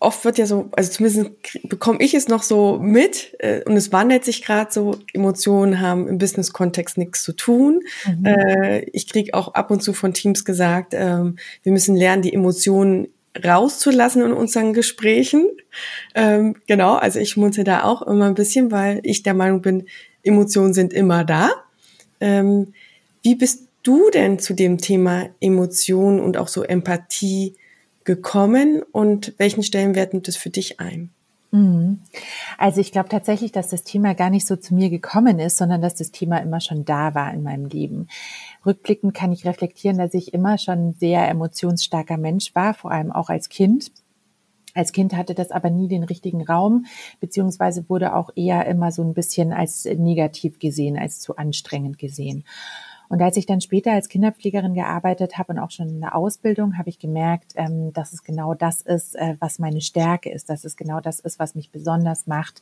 Oft 0.00 0.24
wird 0.24 0.38
ja 0.38 0.46
so, 0.46 0.68
also 0.72 0.92
zumindest 0.92 1.30
bekomme 1.64 1.98
ich 2.00 2.14
es 2.14 2.28
noch 2.28 2.44
so 2.44 2.78
mit 2.78 3.34
äh, 3.40 3.62
und 3.64 3.76
es 3.76 3.90
wandelt 3.90 4.24
sich 4.24 4.44
gerade 4.44 4.70
so, 4.72 4.96
Emotionen 5.12 5.80
haben 5.80 6.06
im 6.06 6.18
Business-Kontext 6.18 6.98
nichts 6.98 7.22
zu 7.22 7.32
tun. 7.32 7.82
Mhm. 8.06 8.24
Äh, 8.24 8.80
ich 8.92 9.08
kriege 9.08 9.34
auch 9.34 9.54
ab 9.54 9.70
und 9.70 9.82
zu 9.82 9.92
von 9.92 10.14
Teams 10.14 10.44
gesagt, 10.44 10.94
ähm, 10.94 11.36
wir 11.64 11.72
müssen 11.72 11.96
lernen, 11.96 12.22
die 12.22 12.32
Emotionen 12.32 13.08
rauszulassen 13.44 14.22
in 14.22 14.32
unseren 14.32 14.72
Gesprächen. 14.72 15.48
Ähm, 16.14 16.56
genau, 16.66 16.94
also 16.94 17.18
ich 17.18 17.36
munze 17.36 17.64
da 17.64 17.84
auch 17.84 18.02
immer 18.02 18.26
ein 18.26 18.34
bisschen, 18.34 18.70
weil 18.70 19.00
ich 19.02 19.22
der 19.22 19.34
Meinung 19.34 19.62
bin, 19.62 19.86
Emotionen 20.22 20.74
sind 20.74 20.92
immer 20.92 21.24
da. 21.24 21.50
Ähm, 22.20 22.72
wie 23.22 23.34
bist 23.34 23.68
du 23.82 24.10
denn 24.10 24.38
zu 24.38 24.54
dem 24.54 24.78
Thema 24.78 25.28
Emotionen 25.40 26.20
und 26.20 26.36
auch 26.36 26.48
so 26.48 26.62
Empathie 26.62 27.54
gekommen 28.08 28.82
und 28.90 29.34
welchen 29.36 29.62
Stellenwert 29.62 30.14
nimmt 30.14 30.28
es 30.28 30.36
für 30.38 30.48
dich 30.48 30.80
ein? 30.80 31.10
Mhm. 31.50 32.00
Also 32.56 32.80
ich 32.80 32.90
glaube 32.90 33.10
tatsächlich, 33.10 33.52
dass 33.52 33.68
das 33.68 33.84
Thema 33.84 34.14
gar 34.14 34.30
nicht 34.30 34.46
so 34.46 34.56
zu 34.56 34.74
mir 34.74 34.88
gekommen 34.88 35.38
ist, 35.38 35.58
sondern 35.58 35.82
dass 35.82 35.94
das 35.94 36.10
Thema 36.10 36.38
immer 36.38 36.60
schon 36.60 36.86
da 36.86 37.14
war 37.14 37.32
in 37.34 37.42
meinem 37.42 37.66
Leben. 37.66 38.08
Rückblickend 38.64 39.12
kann 39.12 39.30
ich 39.30 39.44
reflektieren, 39.44 39.98
dass 39.98 40.14
ich 40.14 40.32
immer 40.32 40.56
schon 40.56 40.94
sehr 40.94 41.28
emotionsstarker 41.28 42.16
Mensch 42.16 42.54
war, 42.54 42.72
vor 42.72 42.92
allem 42.92 43.12
auch 43.12 43.28
als 43.28 43.50
Kind. 43.50 43.92
Als 44.74 44.92
Kind 44.92 45.14
hatte 45.14 45.34
das 45.34 45.50
aber 45.50 45.68
nie 45.68 45.88
den 45.88 46.04
richtigen 46.04 46.46
Raum, 46.46 46.86
beziehungsweise 47.20 47.90
wurde 47.90 48.14
auch 48.14 48.30
eher 48.36 48.64
immer 48.64 48.90
so 48.90 49.02
ein 49.02 49.12
bisschen 49.12 49.52
als 49.52 49.84
negativ 49.84 50.58
gesehen, 50.58 50.98
als 50.98 51.20
zu 51.20 51.36
anstrengend 51.36 51.98
gesehen. 51.98 52.44
Und 53.08 53.22
als 53.22 53.36
ich 53.36 53.46
dann 53.46 53.60
später 53.60 53.92
als 53.92 54.08
Kinderpflegerin 54.08 54.74
gearbeitet 54.74 55.38
habe 55.38 55.52
und 55.52 55.58
auch 55.58 55.70
schon 55.70 55.88
in 55.88 56.00
der 56.00 56.14
Ausbildung, 56.14 56.76
habe 56.76 56.90
ich 56.90 56.98
gemerkt, 56.98 57.52
ähm, 57.56 57.92
dass 57.92 58.12
es 58.12 58.22
genau 58.22 58.54
das 58.54 58.82
ist, 58.82 59.16
äh, 59.16 59.36
was 59.40 59.58
meine 59.58 59.80
Stärke 59.80 60.30
ist, 60.30 60.50
dass 60.50 60.64
es 60.64 60.76
genau 60.76 61.00
das 61.00 61.20
ist, 61.20 61.38
was 61.38 61.54
mich 61.54 61.70
besonders 61.70 62.26
macht 62.26 62.60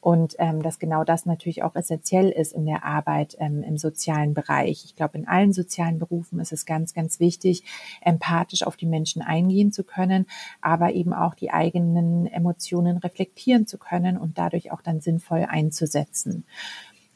und 0.00 0.34
ähm, 0.38 0.62
dass 0.62 0.78
genau 0.78 1.04
das 1.04 1.24
natürlich 1.24 1.62
auch 1.62 1.74
essentiell 1.74 2.28
ist 2.28 2.52
in 2.52 2.66
der 2.66 2.84
Arbeit 2.84 3.36
ähm, 3.40 3.62
im 3.62 3.78
sozialen 3.78 4.34
Bereich. 4.34 4.84
Ich 4.84 4.96
glaube, 4.96 5.16
in 5.18 5.26
allen 5.26 5.52
sozialen 5.52 5.98
Berufen 5.98 6.40
ist 6.40 6.52
es 6.52 6.66
ganz, 6.66 6.92
ganz 6.92 7.18
wichtig, 7.18 7.64
empathisch 8.02 8.64
auf 8.64 8.76
die 8.76 8.86
Menschen 8.86 9.22
eingehen 9.22 9.72
zu 9.72 9.82
können, 9.82 10.26
aber 10.60 10.92
eben 10.92 11.14
auch 11.14 11.34
die 11.34 11.50
eigenen 11.50 12.26
Emotionen 12.26 12.98
reflektieren 12.98 13.66
zu 13.66 13.78
können 13.78 14.18
und 14.18 14.38
dadurch 14.38 14.72
auch 14.72 14.82
dann 14.82 15.00
sinnvoll 15.00 15.46
einzusetzen. 15.48 16.44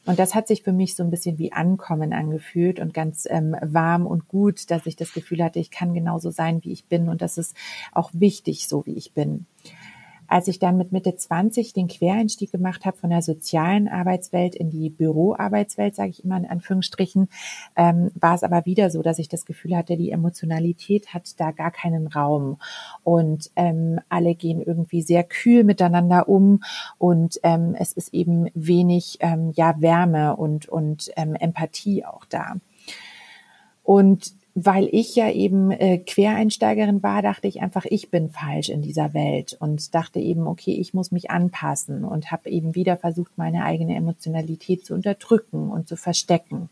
Und 0.05 0.17
das 0.17 0.33
hat 0.33 0.47
sich 0.47 0.63
für 0.63 0.71
mich 0.71 0.95
so 0.95 1.03
ein 1.03 1.11
bisschen 1.11 1.37
wie 1.37 1.53
Ankommen 1.53 2.11
angefühlt 2.11 2.79
und 2.79 2.93
ganz 2.93 3.27
ähm, 3.29 3.55
warm 3.61 4.07
und 4.07 4.27
gut, 4.27 4.71
dass 4.71 4.85
ich 4.85 4.95
das 4.95 5.13
Gefühl 5.13 5.43
hatte, 5.43 5.59
ich 5.59 5.69
kann 5.69 5.93
genauso 5.93 6.31
sein, 6.31 6.63
wie 6.63 6.71
ich 6.71 6.85
bin 6.85 7.07
und 7.07 7.21
das 7.21 7.37
ist 7.37 7.55
auch 7.91 8.09
wichtig, 8.13 8.67
so 8.67 8.85
wie 8.85 8.95
ich 8.95 9.13
bin. 9.13 9.45
Als 10.31 10.47
ich 10.47 10.59
dann 10.59 10.77
mit 10.77 10.93
Mitte 10.93 11.13
20 11.13 11.73
den 11.73 11.89
Quereinstieg 11.89 12.53
gemacht 12.53 12.85
habe 12.85 12.95
von 12.95 13.09
der 13.09 13.21
sozialen 13.21 13.89
Arbeitswelt 13.89 14.55
in 14.55 14.69
die 14.69 14.89
Büroarbeitswelt, 14.89 15.93
sage 15.93 16.11
ich 16.11 16.23
immer 16.23 16.37
in 16.37 16.45
Anführungsstrichen, 16.45 17.27
ähm, 17.75 18.11
war 18.15 18.33
es 18.35 18.43
aber 18.43 18.65
wieder 18.65 18.89
so, 18.89 19.01
dass 19.01 19.19
ich 19.19 19.27
das 19.27 19.45
Gefühl 19.45 19.75
hatte, 19.75 19.97
die 19.97 20.11
Emotionalität 20.11 21.13
hat 21.13 21.37
da 21.37 21.51
gar 21.51 21.69
keinen 21.69 22.07
Raum 22.07 22.61
und 23.03 23.51
ähm, 23.57 23.99
alle 24.07 24.33
gehen 24.33 24.61
irgendwie 24.61 25.01
sehr 25.01 25.25
kühl 25.25 25.65
miteinander 25.65 26.29
um 26.29 26.63
und 26.97 27.37
ähm, 27.43 27.75
es 27.77 27.91
ist 27.91 28.13
eben 28.13 28.47
wenig 28.53 29.17
ähm, 29.19 29.51
ja 29.53 29.81
Wärme 29.81 30.37
und 30.37 30.69
und 30.69 31.11
ähm, 31.17 31.35
Empathie 31.35 32.05
auch 32.05 32.23
da. 32.23 32.55
Und 33.83 34.31
weil 34.53 34.89
ich 34.91 35.15
ja 35.15 35.29
eben 35.31 35.71
äh, 35.71 35.97
Quereinsteigerin 35.99 37.01
war, 37.03 37.21
dachte 37.21 37.47
ich 37.47 37.61
einfach, 37.61 37.85
ich 37.85 38.09
bin 38.09 38.29
falsch 38.29 38.69
in 38.69 38.81
dieser 38.81 39.13
Welt 39.13 39.55
und 39.59 39.95
dachte 39.95 40.19
eben, 40.19 40.47
okay, 40.47 40.73
ich 40.73 40.93
muss 40.93 41.11
mich 41.11 41.31
anpassen 41.31 42.03
und 42.03 42.31
habe 42.31 42.49
eben 42.49 42.75
wieder 42.75 42.97
versucht, 42.97 43.37
meine 43.37 43.63
eigene 43.63 43.95
Emotionalität 43.95 44.85
zu 44.85 44.93
unterdrücken 44.93 45.69
und 45.69 45.87
zu 45.87 45.95
verstecken 45.95 46.69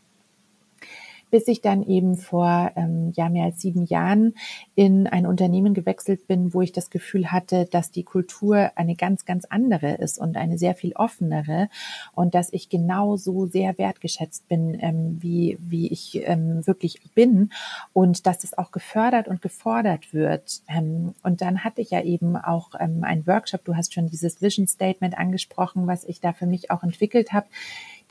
bis 1.30 1.48
ich 1.48 1.60
dann 1.60 1.82
eben 1.82 2.16
vor 2.16 2.72
ähm, 2.76 3.12
ja 3.14 3.28
mehr 3.28 3.44
als 3.44 3.60
sieben 3.60 3.86
Jahren 3.86 4.34
in 4.74 5.06
ein 5.06 5.26
Unternehmen 5.26 5.74
gewechselt 5.74 6.26
bin, 6.26 6.52
wo 6.54 6.60
ich 6.60 6.72
das 6.72 6.90
Gefühl 6.90 7.32
hatte, 7.32 7.66
dass 7.66 7.90
die 7.90 8.02
Kultur 8.02 8.72
eine 8.76 8.96
ganz, 8.96 9.24
ganz 9.24 9.44
andere 9.44 9.94
ist 9.94 10.18
und 10.18 10.36
eine 10.36 10.58
sehr 10.58 10.74
viel 10.74 10.92
offenere 10.94 11.68
und 12.14 12.34
dass 12.34 12.52
ich 12.52 12.68
genauso 12.68 13.46
sehr 13.46 13.78
wertgeschätzt 13.78 14.48
bin, 14.48 14.76
ähm, 14.80 15.18
wie, 15.20 15.58
wie 15.60 15.88
ich 15.88 16.20
ähm, 16.24 16.66
wirklich 16.66 17.00
bin 17.14 17.50
und 17.92 18.26
dass 18.26 18.44
es 18.44 18.56
auch 18.56 18.70
gefördert 18.70 19.28
und 19.28 19.42
gefordert 19.42 20.12
wird. 20.12 20.62
Ähm, 20.68 21.14
und 21.22 21.40
dann 21.40 21.64
hatte 21.64 21.80
ich 21.80 21.90
ja 21.90 22.02
eben 22.02 22.36
auch 22.36 22.70
ähm, 22.78 23.04
einen 23.04 23.26
Workshop, 23.26 23.64
du 23.64 23.76
hast 23.76 23.94
schon 23.94 24.08
dieses 24.08 24.42
Vision 24.42 24.66
Statement 24.66 25.16
angesprochen, 25.18 25.86
was 25.86 26.04
ich 26.04 26.20
da 26.20 26.32
für 26.32 26.46
mich 26.46 26.70
auch 26.70 26.82
entwickelt 26.82 27.32
habe 27.32 27.46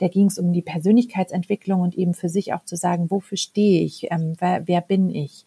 da 0.00 0.08
ging 0.08 0.26
es 0.26 0.38
um 0.38 0.52
die 0.52 0.62
Persönlichkeitsentwicklung 0.62 1.82
und 1.82 1.96
eben 1.96 2.14
für 2.14 2.28
sich 2.28 2.54
auch 2.54 2.64
zu 2.64 2.76
sagen, 2.76 3.10
wofür 3.10 3.36
stehe 3.36 3.82
ich, 3.82 4.10
ähm, 4.10 4.34
wer, 4.38 4.66
wer 4.66 4.80
bin 4.80 5.10
ich. 5.10 5.44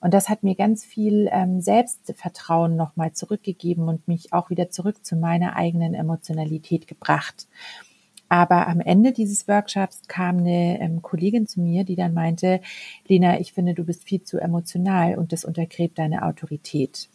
Und 0.00 0.14
das 0.14 0.28
hat 0.28 0.42
mir 0.42 0.54
ganz 0.54 0.84
viel 0.84 1.28
ähm, 1.30 1.60
Selbstvertrauen 1.60 2.76
nochmal 2.76 3.12
zurückgegeben 3.12 3.88
und 3.88 4.08
mich 4.08 4.32
auch 4.32 4.48
wieder 4.48 4.70
zurück 4.70 5.04
zu 5.04 5.16
meiner 5.16 5.56
eigenen 5.56 5.94
Emotionalität 5.94 6.86
gebracht. 6.86 7.48
Aber 8.28 8.68
am 8.68 8.80
Ende 8.80 9.12
dieses 9.12 9.48
Workshops 9.48 10.02
kam 10.06 10.38
eine 10.38 10.80
ähm, 10.80 11.02
Kollegin 11.02 11.48
zu 11.48 11.60
mir, 11.60 11.82
die 11.82 11.96
dann 11.96 12.14
meinte, 12.14 12.60
Lena, 13.08 13.40
ich 13.40 13.52
finde, 13.52 13.74
du 13.74 13.84
bist 13.84 14.04
viel 14.04 14.22
zu 14.22 14.38
emotional 14.38 15.18
und 15.18 15.32
das 15.32 15.44
untergräbt 15.44 15.98
deine 15.98 16.24
Autorität. 16.24 17.08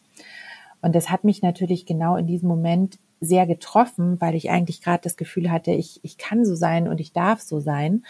Und 0.82 0.94
das 0.94 1.10
hat 1.10 1.24
mich 1.24 1.42
natürlich 1.42 1.86
genau 1.86 2.18
in 2.18 2.28
diesem 2.28 2.50
Moment 2.50 3.00
sehr 3.22 3.48
getroffen, 3.48 4.20
weil 4.20 4.36
ich 4.36 4.50
eigentlich 4.50 4.82
gerade 4.82 5.02
das 5.04 5.18
Gefühl 5.18 5.52
hatte, 5.52 5.72
ich, 5.72 6.00
ich 6.04 6.18
kann 6.18 6.46
so 6.46 6.56
sein 6.56 6.88
und 6.88 7.00
ich 7.00 7.14
darf 7.14 7.42
so 7.42 7.60
sein. 7.60 8.04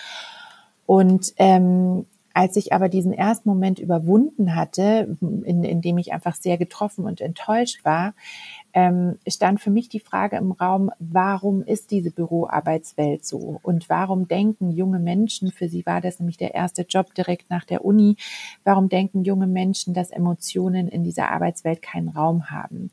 Und 0.86 1.34
ähm, 1.38 2.06
als 2.36 2.58
ich 2.58 2.74
aber 2.74 2.90
diesen 2.90 3.14
ersten 3.14 3.48
Moment 3.48 3.80
überwunden 3.80 4.56
hatte, 4.56 5.18
in, 5.22 5.64
in 5.64 5.82
dem 5.82 5.98
ich 5.98 6.12
einfach 6.12 6.36
sehr 6.36 6.58
getroffen 6.58 7.06
und 7.06 7.22
enttäuscht 7.22 7.86
war, 7.86 8.14
ähm, 8.74 9.18
stand 9.26 9.62
für 9.62 9.72
mich 9.72 9.88
die 9.88 10.02
Frage 10.02 10.36
im 10.36 10.52
Raum, 10.52 10.92
warum 11.00 11.64
ist 11.64 11.92
diese 11.92 12.12
Büroarbeitswelt 12.12 13.26
so? 13.26 13.62
Und 13.64 13.88
warum 13.88 14.28
denken 14.28 14.72
junge 14.72 15.00
Menschen, 15.00 15.50
für 15.54 15.70
sie 15.70 15.86
war 15.86 16.02
das 16.02 16.20
nämlich 16.20 16.36
der 16.36 16.54
erste 16.54 16.82
Job 16.82 17.16
direkt 17.16 17.50
nach 17.50 17.64
der 17.64 17.86
Uni, 17.86 18.18
warum 18.66 18.90
denken 18.90 19.24
junge 19.24 19.48
Menschen, 19.48 19.94
dass 19.94 20.12
Emotionen 20.12 20.90
in 20.90 21.06
dieser 21.06 21.32
Arbeitswelt 21.32 21.82
keinen 21.82 22.10
Raum 22.10 22.52
haben? 22.52 22.92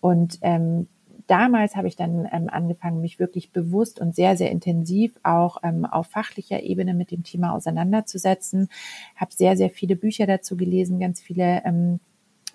Und 0.00 0.38
ähm, 0.42 0.86
damals 1.28 1.76
habe 1.76 1.86
ich 1.86 1.94
dann 1.94 2.28
ähm, 2.32 2.48
angefangen, 2.48 3.00
mich 3.00 3.20
wirklich 3.20 3.52
bewusst 3.52 4.00
und 4.00 4.16
sehr, 4.16 4.36
sehr 4.36 4.50
intensiv 4.50 5.12
auch 5.22 5.58
ähm, 5.62 5.84
auf 5.84 6.08
fachlicher 6.08 6.62
Ebene 6.62 6.94
mit 6.94 7.10
dem 7.10 7.22
Thema 7.22 7.52
auseinanderzusetzen. 7.52 8.68
Habe 9.14 9.32
sehr, 9.32 9.56
sehr 9.56 9.70
viele 9.70 9.94
Bücher 9.94 10.26
dazu 10.26 10.56
gelesen, 10.56 10.98
ganz 10.98 11.20
viele 11.20 11.62
ähm, 11.64 12.00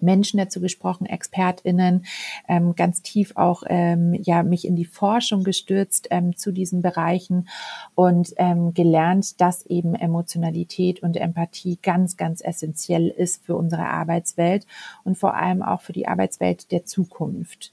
Menschen 0.02 0.38
dazu 0.38 0.60
gesprochen, 0.62 1.06
ExpertInnen, 1.06 2.06
ähm, 2.48 2.76
ganz 2.76 3.02
tief 3.02 3.34
auch 3.36 3.64
ähm, 3.68 4.14
ja 4.24 4.44
mich 4.44 4.66
in 4.66 4.76
die 4.76 4.86
Forschung 4.86 5.44
gestürzt 5.44 6.08
ähm, 6.12 6.36
zu 6.36 6.52
diesen 6.52 6.82
Bereichen 6.82 7.48
und 7.96 8.34
ähm, 8.38 8.74
gelernt, 8.74 9.40
dass 9.42 9.66
eben 9.66 9.96
Emotionalität 9.96 11.02
und 11.04 11.18
Empathie 11.18 11.80
ganz, 11.82 12.18
ganz 12.18 12.42
essentiell 12.42 13.08
ist 13.08 13.46
für 13.46 13.56
unsere 13.56 13.86
Arbeitswelt 13.86 14.66
und 15.04 15.18
vor 15.18 15.36
allem 15.36 15.62
auch 15.62 15.82
für 15.82 15.94
die 15.94 16.08
Arbeitswelt 16.08 16.72
der 16.72 16.86
Zukunft. 16.86 17.72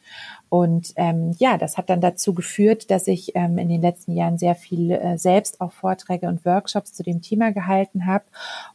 Und 0.50 0.92
ähm, 0.96 1.32
ja, 1.38 1.56
das 1.58 1.78
hat 1.78 1.90
dann 1.90 2.00
dazu 2.00 2.34
geführt, 2.34 2.90
dass 2.90 3.06
ich 3.06 3.36
ähm, 3.36 3.56
in 3.56 3.68
den 3.68 3.80
letzten 3.80 4.12
Jahren 4.12 4.36
sehr 4.36 4.56
viel 4.56 4.90
äh, 4.90 5.16
selbst 5.16 5.60
auch 5.60 5.70
Vorträge 5.70 6.26
und 6.26 6.44
Workshops 6.44 6.92
zu 6.92 7.04
dem 7.04 7.22
Thema 7.22 7.52
gehalten 7.52 8.04
habe 8.04 8.24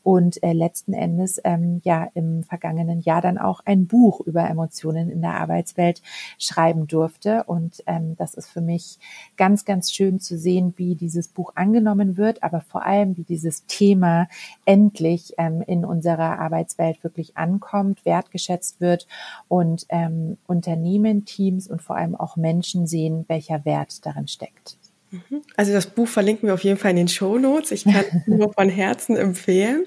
und 0.02 0.42
äh, 0.42 0.54
letzten 0.54 0.94
Endes 0.94 1.42
ähm, 1.44 1.82
ja 1.84 2.08
im 2.14 2.44
vergangenen 2.44 3.02
Jahr 3.02 3.22
dann 3.22 3.35
auch 3.38 3.62
ein 3.66 3.88
Buch 3.88 4.22
über 4.22 4.50
Emotionen 4.50 5.10
in 5.10 5.22
der 5.22 5.36
Arbeitswelt 5.36 6.02
schreiben 6.40 6.88
durfte. 6.88 7.44
Und 7.46 7.84
ähm, 7.88 8.16
das 8.18 8.34
ist 8.34 8.50
für 8.50 8.62
mich 8.62 9.00
ganz, 9.38 9.66
ganz 9.66 9.92
schön 9.92 10.20
zu 10.20 10.38
sehen, 10.38 10.74
wie 10.78 10.96
dieses 10.96 11.28
Buch 11.28 11.54
angenommen 11.56 12.18
wird, 12.18 12.44
aber 12.44 12.62
vor 12.62 12.86
allem, 12.86 13.18
wie 13.18 13.24
dieses 13.24 13.66
Thema 13.66 14.28
endlich 14.66 15.34
ähm, 15.38 15.64
in 15.66 15.86
unserer 15.86 16.40
Arbeitswelt 16.40 17.04
wirklich 17.04 17.38
ankommt, 17.38 18.06
wertgeschätzt 18.06 18.82
wird 18.82 19.08
und 19.48 19.86
ähm, 19.90 20.38
Unternehmen, 20.48 21.26
Teams 21.26 21.68
und 21.68 21.82
vor 21.82 21.96
allem 21.96 22.16
auch 22.16 22.36
Menschen 22.38 22.88
sehen, 22.88 23.26
welcher 23.28 23.66
Wert 23.66 24.06
darin 24.06 24.28
steckt. 24.28 24.78
Mhm. 25.12 25.42
Also 25.56 25.72
das 25.74 25.88
Buch 25.88 26.08
verlinken 26.08 26.48
wir 26.48 26.54
auf 26.54 26.64
jeden 26.64 26.78
Fall 26.78 26.92
in 26.92 26.98
den 26.98 27.08
Show 27.08 27.38
Notes. 27.38 27.72
Ich 27.72 27.84
kann 27.86 28.06
es 28.14 28.28
nur 28.28 28.54
von 28.54 28.70
Herzen 28.70 29.16
empfehlen. 29.16 29.86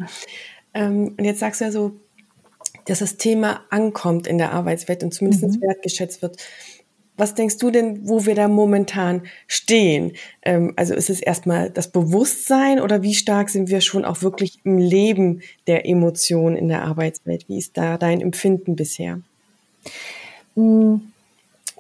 Ähm, 0.75 1.15
und 1.19 1.25
jetzt 1.25 1.41
sagst 1.41 1.61
du 1.61 1.65
ja 1.67 1.71
so, 1.71 2.01
dass 2.89 3.01
das 3.01 3.17
Thema 3.17 3.65
ankommt 3.71 4.27
in 4.27 4.39
der 4.39 4.53
Arbeitswelt 4.53 5.03
und 5.03 5.13
zumindest 5.13 5.45
mhm. 5.45 5.61
wertgeschätzt 5.63 6.23
wird. 6.23 6.37
Was 7.17 7.35
denkst 7.35 7.59
du 7.59 7.71
denn, 7.71 8.09
wo 8.09 8.27
wir 8.27 8.37
da 8.37 8.47
momentan 8.47 9.23
stehen? 9.49 10.13
Ähm, 10.43 10.73
also 10.77 10.95
ist 10.95 11.11
es 11.11 11.21
erstmal 11.21 11.69
das 11.69 11.91
Bewusstsein 11.91 12.81
oder 12.81 13.03
wie 13.03 13.15
stark 13.15 13.51
sind 13.51 13.69
wir 13.69 13.81
schon 13.81 14.05
auch 14.05 14.23
wirklich 14.23 14.61
im 14.65 14.79
Leben 14.79 15.43
der 15.67 15.85
Emotionen 15.87 16.57
in 16.57 16.69
der 16.69 16.85
Arbeitswelt? 16.85 17.49
Wie 17.49 17.59
ist 17.59 17.77
da 17.77 17.99
dein 17.99 18.21
Empfinden 18.21 18.77
bisher? 18.77 19.21
Mhm 20.55 21.13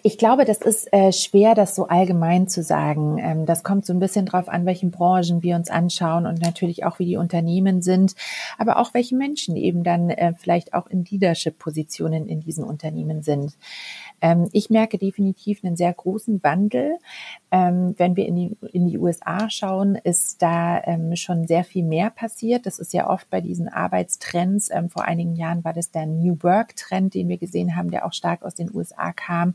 ich 0.02 0.18
glaube, 0.18 0.44
das 0.44 0.58
ist 0.58 0.92
äh, 0.92 1.12
schwer, 1.12 1.54
das 1.54 1.74
so 1.74 1.86
allgemein 1.88 2.48
zu 2.48 2.62
sagen. 2.62 3.18
Ähm, 3.18 3.46
das 3.46 3.62
kommt 3.62 3.86
so 3.86 3.92
ein 3.92 3.98
bisschen 3.98 4.26
drauf 4.26 4.48
an, 4.48 4.66
welchen 4.66 4.90
Branchen 4.90 5.42
wir 5.42 5.56
uns 5.56 5.70
anschauen 5.70 6.26
und 6.26 6.40
natürlich 6.40 6.84
auch, 6.84 6.98
wie 6.98 7.06
die 7.06 7.16
Unternehmen 7.16 7.82
sind, 7.82 8.14
aber 8.58 8.78
auch 8.78 8.94
welche 8.94 9.16
Menschen 9.16 9.56
eben 9.56 9.84
dann 9.84 10.10
äh, 10.10 10.32
vielleicht 10.34 10.74
auch 10.74 10.86
in 10.86 11.04
Leadership-Positionen 11.04 12.28
in 12.28 12.40
diesen 12.40 12.64
Unternehmen 12.64 13.22
sind. 13.22 13.56
Ähm, 14.20 14.48
ich 14.52 14.70
merke 14.70 14.98
definitiv 14.98 15.64
einen 15.64 15.76
sehr 15.76 15.92
großen 15.92 16.42
Wandel. 16.42 16.98
Ähm, 17.50 17.94
wenn 17.96 18.16
wir 18.16 18.26
in 18.26 18.36
die, 18.36 18.56
in 18.72 18.86
die 18.88 18.98
USA 18.98 19.48
schauen, 19.48 19.96
ist 19.96 20.42
da 20.42 20.82
ähm, 20.84 21.16
schon 21.16 21.46
sehr 21.46 21.64
viel 21.64 21.84
mehr 21.84 22.10
passiert. 22.10 22.66
Das 22.66 22.78
ist 22.78 22.92
ja 22.92 23.08
oft 23.08 23.30
bei 23.30 23.40
diesen 23.40 23.68
Arbeitstrends. 23.68 24.70
Ähm, 24.70 24.90
vor 24.90 25.04
einigen 25.04 25.36
Jahren 25.36 25.64
war 25.64 25.72
das 25.72 25.90
der 25.90 26.06
New 26.06 26.36
Work-Trend, 26.42 27.14
den 27.14 27.28
wir 27.28 27.38
gesehen 27.38 27.76
haben, 27.76 27.90
der 27.90 28.06
auch 28.06 28.12
stark 28.12 28.42
aus 28.42 28.54
den 28.54 28.74
USA 28.74 29.12
kam. 29.12 29.54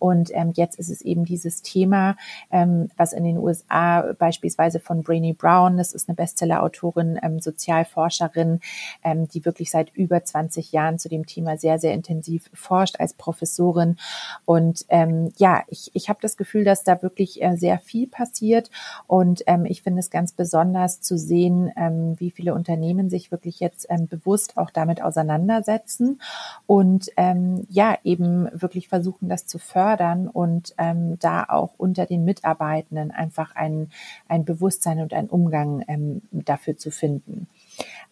Und 0.00 0.30
ähm, 0.32 0.52
jetzt 0.56 0.78
ist 0.78 0.88
es 0.88 1.02
eben 1.02 1.24
dieses 1.24 1.62
Thema, 1.62 2.16
ähm, 2.50 2.88
was 2.96 3.12
in 3.12 3.22
den 3.22 3.36
USA 3.36 4.12
beispielsweise 4.18 4.80
von 4.80 5.02
Brainy 5.02 5.34
Brown, 5.34 5.76
das 5.76 5.92
ist 5.92 6.08
eine 6.08 6.16
Bestseller-Autorin, 6.16 7.20
ähm, 7.22 7.38
Sozialforscherin, 7.38 8.60
ähm, 9.04 9.28
die 9.28 9.44
wirklich 9.44 9.70
seit 9.70 9.94
über 9.94 10.24
20 10.24 10.72
Jahren 10.72 10.98
zu 10.98 11.08
dem 11.08 11.26
Thema 11.26 11.58
sehr, 11.58 11.78
sehr 11.78 11.92
intensiv 11.92 12.50
forscht 12.54 12.98
als 12.98 13.12
Professorin. 13.12 13.98
Und 14.46 14.86
ähm, 14.88 15.32
ja, 15.36 15.62
ich, 15.68 15.90
ich 15.92 16.08
habe 16.08 16.18
das 16.22 16.38
Gefühl, 16.38 16.64
dass 16.64 16.82
da 16.82 17.02
wirklich 17.02 17.42
äh, 17.42 17.56
sehr 17.56 17.78
viel 17.78 18.06
passiert. 18.06 18.70
Und 19.06 19.42
ähm, 19.46 19.66
ich 19.66 19.82
finde 19.82 20.00
es 20.00 20.10
ganz 20.10 20.32
besonders 20.32 21.02
zu 21.02 21.18
sehen, 21.18 21.70
ähm, 21.76 22.18
wie 22.18 22.30
viele 22.30 22.54
Unternehmen 22.54 23.10
sich 23.10 23.30
wirklich 23.30 23.60
jetzt 23.60 23.86
ähm, 23.90 24.08
bewusst 24.08 24.56
auch 24.56 24.70
damit 24.70 25.02
auseinandersetzen 25.02 26.20
und 26.66 27.10
ähm, 27.18 27.66
ja, 27.68 27.98
eben 28.02 28.48
wirklich 28.52 28.88
versuchen, 28.88 29.28
das 29.28 29.46
zu 29.46 29.58
fördern 29.58 29.89
fördern 29.90 30.28
und 30.28 30.74
ähm, 30.78 31.18
da 31.18 31.44
auch 31.44 31.74
unter 31.76 32.06
den 32.06 32.24
Mitarbeitenden 32.24 33.10
einfach 33.10 33.54
ein, 33.54 33.90
ein 34.28 34.44
Bewusstsein 34.44 35.00
und 35.00 35.12
ein 35.12 35.28
Umgang 35.28 35.84
ähm, 35.88 36.22
dafür 36.30 36.76
zu 36.76 36.90
finden. 36.90 37.48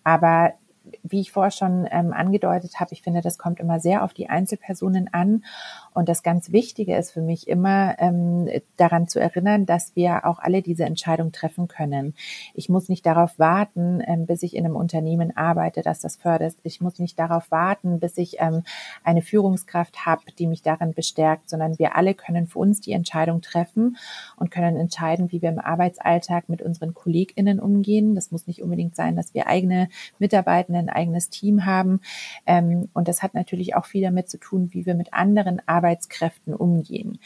Aber 0.02 0.54
wie 1.02 1.20
ich 1.20 1.32
vorher 1.32 1.50
schon 1.50 1.86
ähm, 1.90 2.12
angedeutet 2.12 2.80
habe, 2.80 2.92
ich 2.92 3.02
finde, 3.02 3.20
das 3.20 3.38
kommt 3.38 3.60
immer 3.60 3.78
sehr 3.78 4.02
auf 4.02 4.14
die 4.14 4.28
Einzelpersonen 4.28 5.12
an. 5.12 5.44
Und 5.98 6.08
das 6.08 6.22
ganz 6.22 6.52
Wichtige 6.52 6.94
ist 6.94 7.10
für 7.10 7.22
mich 7.22 7.48
immer 7.48 7.96
ähm, 7.98 8.48
daran 8.76 9.08
zu 9.08 9.18
erinnern, 9.18 9.66
dass 9.66 9.96
wir 9.96 10.26
auch 10.26 10.38
alle 10.38 10.62
diese 10.62 10.84
Entscheidung 10.84 11.32
treffen 11.32 11.66
können. 11.66 12.14
Ich 12.54 12.68
muss 12.68 12.88
nicht 12.88 13.04
darauf 13.04 13.36
warten, 13.40 14.00
ähm, 14.06 14.24
bis 14.24 14.44
ich 14.44 14.54
in 14.54 14.64
einem 14.64 14.76
Unternehmen 14.76 15.36
arbeite, 15.36 15.82
dass 15.82 15.98
das 15.98 16.14
fördert. 16.14 16.54
Ich 16.62 16.80
muss 16.80 17.00
nicht 17.00 17.18
darauf 17.18 17.50
warten, 17.50 17.98
bis 17.98 18.16
ich 18.16 18.36
ähm, 18.38 18.62
eine 19.02 19.22
Führungskraft 19.22 20.06
habe, 20.06 20.22
die 20.38 20.46
mich 20.46 20.62
darin 20.62 20.94
bestärkt, 20.94 21.50
sondern 21.50 21.80
wir 21.80 21.96
alle 21.96 22.14
können 22.14 22.46
für 22.46 22.60
uns 22.60 22.80
die 22.80 22.92
Entscheidung 22.92 23.40
treffen 23.40 23.96
und 24.36 24.52
können 24.52 24.76
entscheiden, 24.76 25.32
wie 25.32 25.42
wir 25.42 25.48
im 25.48 25.58
Arbeitsalltag 25.58 26.48
mit 26.48 26.62
unseren 26.62 26.94
KollegInnen 26.94 27.58
umgehen. 27.58 28.14
Das 28.14 28.30
muss 28.30 28.46
nicht 28.46 28.62
unbedingt 28.62 28.94
sein, 28.94 29.16
dass 29.16 29.34
wir 29.34 29.48
eigene 29.48 29.88
Mitarbeitende, 30.20 30.78
ein 30.78 30.90
eigenes 30.90 31.28
Team 31.28 31.66
haben. 31.66 32.02
Ähm, 32.46 32.88
und 32.94 33.08
das 33.08 33.20
hat 33.24 33.34
natürlich 33.34 33.74
auch 33.74 33.86
viel 33.86 34.02
damit 34.02 34.30
zu 34.30 34.38
tun, 34.38 34.68
wie 34.70 34.86
wir 34.86 34.94
mit 34.94 35.12
anderen 35.12 35.60
Arbeitern 35.66 35.87
Arbeitskräften 35.88 36.54
umgehen. 36.54 37.18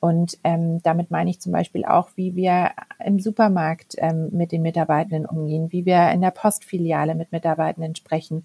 Und 0.00 0.38
ähm, 0.44 0.80
damit 0.82 1.10
meine 1.10 1.30
ich 1.30 1.40
zum 1.40 1.52
Beispiel 1.52 1.84
auch, 1.84 2.10
wie 2.14 2.36
wir 2.36 2.70
im 3.04 3.18
Supermarkt 3.18 3.96
ähm, 3.98 4.28
mit 4.32 4.52
den 4.52 4.62
Mitarbeitenden 4.62 5.26
umgehen, 5.26 5.72
wie 5.72 5.84
wir 5.84 6.10
in 6.10 6.20
der 6.20 6.30
Postfiliale 6.30 7.14
mit 7.14 7.32
Mitarbeitenden 7.32 7.96
sprechen. 7.96 8.44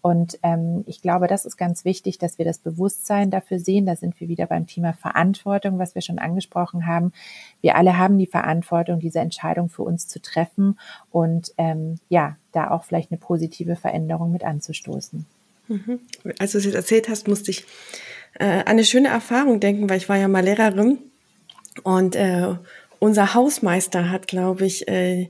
Und 0.00 0.38
ähm, 0.42 0.84
ich 0.86 1.02
glaube, 1.02 1.26
das 1.26 1.44
ist 1.44 1.56
ganz 1.56 1.84
wichtig, 1.84 2.18
dass 2.18 2.38
wir 2.38 2.44
das 2.44 2.58
Bewusstsein 2.58 3.30
dafür 3.30 3.58
sehen. 3.58 3.86
Da 3.86 3.96
sind 3.96 4.20
wir 4.20 4.28
wieder 4.28 4.46
beim 4.46 4.66
Thema 4.66 4.92
Verantwortung, 4.92 5.78
was 5.78 5.94
wir 5.94 6.02
schon 6.02 6.18
angesprochen 6.18 6.86
haben. 6.86 7.12
Wir 7.60 7.74
alle 7.74 7.98
haben 7.98 8.18
die 8.18 8.26
Verantwortung, 8.26 9.00
diese 9.00 9.18
Entscheidung 9.18 9.68
für 9.68 9.82
uns 9.82 10.06
zu 10.06 10.22
treffen 10.22 10.78
und 11.10 11.52
ähm, 11.58 11.96
ja, 12.08 12.36
da 12.52 12.70
auch 12.70 12.84
vielleicht 12.84 13.10
eine 13.10 13.18
positive 13.18 13.76
Veränderung 13.76 14.30
mit 14.30 14.44
anzustoßen. 14.44 15.26
Mhm. 15.68 16.00
Als 16.38 16.52
du 16.52 16.58
es 16.58 16.64
jetzt 16.64 16.74
erzählt 16.74 17.08
hast, 17.08 17.28
musste 17.28 17.50
ich 17.50 17.64
äh, 18.38 18.64
eine 18.64 18.84
schöne 18.84 19.08
Erfahrung 19.08 19.60
denken, 19.60 19.88
weil 19.88 19.98
ich 19.98 20.08
war 20.08 20.16
ja 20.16 20.28
mal 20.28 20.44
Lehrerin 20.44 20.98
und 21.82 22.16
äh, 22.16 22.54
unser 22.98 23.34
Hausmeister 23.34 24.10
hat, 24.10 24.26
glaube 24.26 24.66
ich, 24.66 24.88
äh, 24.88 25.28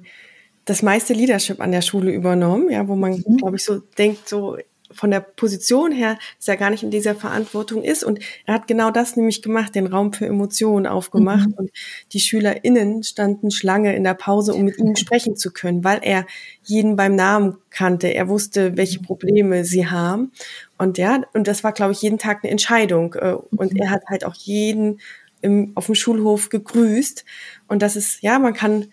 das 0.64 0.82
meiste 0.82 1.14
Leadership 1.14 1.60
an 1.60 1.72
der 1.72 1.82
Schule 1.82 2.12
übernommen, 2.12 2.70
ja, 2.70 2.86
wo 2.88 2.96
man, 2.96 3.12
mhm. 3.26 3.38
glaube 3.38 3.56
ich, 3.56 3.64
so 3.64 3.78
denkt, 3.78 4.28
so 4.28 4.58
von 4.90 5.10
der 5.10 5.20
Position 5.20 5.92
her, 5.92 6.18
dass 6.38 6.48
er 6.48 6.56
gar 6.56 6.70
nicht 6.70 6.82
in 6.82 6.90
dieser 6.90 7.14
Verantwortung 7.14 7.82
ist. 7.82 8.04
Und 8.04 8.20
er 8.46 8.54
hat 8.54 8.66
genau 8.66 8.90
das 8.90 9.16
nämlich 9.16 9.42
gemacht, 9.42 9.74
den 9.74 9.86
Raum 9.86 10.12
für 10.12 10.26
Emotionen 10.26 10.86
aufgemacht. 10.86 11.48
Mhm. 11.48 11.54
Und 11.54 11.70
die 12.12 12.20
SchülerInnen 12.20 13.02
standen 13.02 13.50
Schlange 13.50 13.94
in 13.94 14.04
der 14.04 14.14
Pause, 14.14 14.54
um 14.54 14.62
mit 14.62 14.78
ihm 14.78 14.96
sprechen 14.96 15.36
zu 15.36 15.52
können, 15.52 15.84
weil 15.84 16.00
er 16.02 16.26
jeden 16.62 16.96
beim 16.96 17.14
Namen 17.14 17.58
kannte. 17.70 18.08
Er 18.08 18.28
wusste, 18.28 18.76
welche 18.76 19.00
Probleme 19.00 19.64
sie 19.64 19.86
haben. 19.86 20.32
Und 20.78 20.98
ja, 20.98 21.22
und 21.34 21.48
das 21.48 21.64
war, 21.64 21.72
glaube 21.72 21.92
ich, 21.92 22.02
jeden 22.02 22.18
Tag 22.18 22.42
eine 22.42 22.50
Entscheidung. 22.50 23.14
Äh, 23.14 23.34
und 23.34 23.78
er 23.78 23.90
hat 23.90 24.02
halt 24.06 24.24
auch 24.24 24.34
jeden 24.34 25.00
im, 25.40 25.72
auf 25.74 25.86
dem 25.86 25.94
Schulhof 25.94 26.48
gegrüßt. 26.48 27.24
Und 27.68 27.82
das 27.82 27.96
ist, 27.96 28.22
ja, 28.22 28.38
man 28.38 28.54
kann 28.54 28.86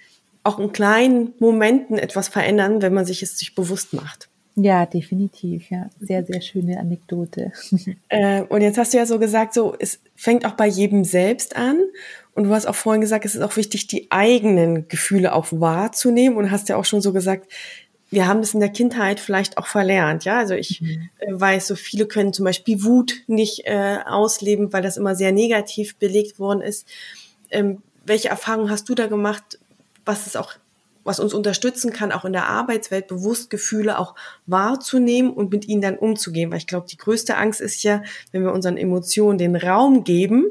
auch 0.44 0.60
in 0.60 0.72
kleinen 0.72 1.34
Momenten 1.40 1.98
etwas 1.98 2.28
verändern, 2.28 2.82
wenn 2.82 2.94
man 2.94 3.06
sich 3.06 3.24
es 3.24 3.38
sich 3.38 3.56
bewusst 3.56 3.94
macht. 3.94 4.30
Ja, 4.56 4.86
definitiv, 4.86 5.70
ja. 5.70 5.89
Sehr, 6.00 6.26
sehr 6.26 6.41
schöne 6.41 6.80
Anekdote. 6.80 7.52
Äh, 8.08 8.44
und 8.44 8.62
jetzt 8.62 8.78
hast 8.78 8.94
du 8.94 8.98
ja 8.98 9.06
so 9.06 9.20
gesagt, 9.20 9.54
so, 9.54 9.76
es 9.78 10.00
fängt 10.15 10.46
auch 10.46 10.54
bei 10.54 10.68
jedem 10.68 11.04
selbst 11.04 11.56
an. 11.56 11.80
Und 12.34 12.46
du 12.46 12.50
hast 12.52 12.65
auch 12.65 12.76
vorhin 12.76 13.02
gesagt, 13.02 13.26
es 13.26 13.36
ist 13.36 13.41
auch 13.41 13.58
wichtig, 13.58 13.88
die 13.88 14.12
eigenen 14.12 14.88
Gefühle 14.88 15.34
auch 15.34 15.48
wahrzunehmen. 15.52 16.38
Und 16.38 16.52
hast 16.52 16.70
ja 16.70 16.78
auch 16.78 16.86
schon 16.86 17.02
so 17.02 17.12
gesagt, 17.12 17.52
wir 18.12 18.28
haben 18.28 18.41
das 18.41 18.54
in 18.54 18.60
der 18.60 18.70
Kindheit 18.70 19.20
vielleicht 19.20 19.58
auch 19.58 19.68
verlernt. 19.68 20.24
Ja, 20.24 20.38
also 20.38 20.54
ich 20.54 20.82
mhm. 20.82 21.10
äh, 21.20 21.28
weiß, 21.34 21.68
so 21.68 21.76
viele 21.76 22.06
können 22.06 22.32
zum 22.32 22.46
Beispiel 22.46 22.84
Wut 22.84 23.15
nicht 23.28 23.65
äh, 23.65 23.98
ausleben, 24.06 24.72
weil 24.72 24.84
das 24.84 24.98
immer 24.98 25.15
sehr 25.15 25.32
negativ 25.32 25.98
belegt 25.98 26.39
worden 26.39 26.62
ist. 26.62 26.88
Ähm, 27.50 27.82
welche 28.06 28.30
Erfahrungen 28.30 28.70
hast 28.70 28.88
du 28.88 28.96
da 28.96 29.08
gemacht, 29.08 29.60
was 30.06 30.28
es 30.28 30.36
auch 30.36 30.54
was 31.06 31.20
uns 31.22 31.34
unterstützen 31.34 31.94
kann, 31.94 32.12
auch 32.12 32.26
in 32.26 32.34
der 32.34 32.48
Arbeitswelt 32.48 33.08
bewusst 33.08 33.50
Gefühle 33.50 33.98
auch 33.98 34.15
wahrzunehmen 34.48 35.32
und 35.32 35.52
mit 35.52 35.68
ihnen 35.68 35.82
dann 35.82 35.98
umzugehen. 35.98 36.52
Weil 36.52 36.58
ich 36.58 36.68
glaube, 36.68 36.88
die 36.89 36.98
größte 36.98 37.38
Angst 37.38 37.62
ist 37.62 37.84
ja, 37.84 38.04
wenn 38.34 38.44
wir 38.44 38.52
unseren 38.52 38.76
Emotionen 38.76 39.38
den 39.38 39.56
Raum 39.56 40.04
geben, 40.04 40.48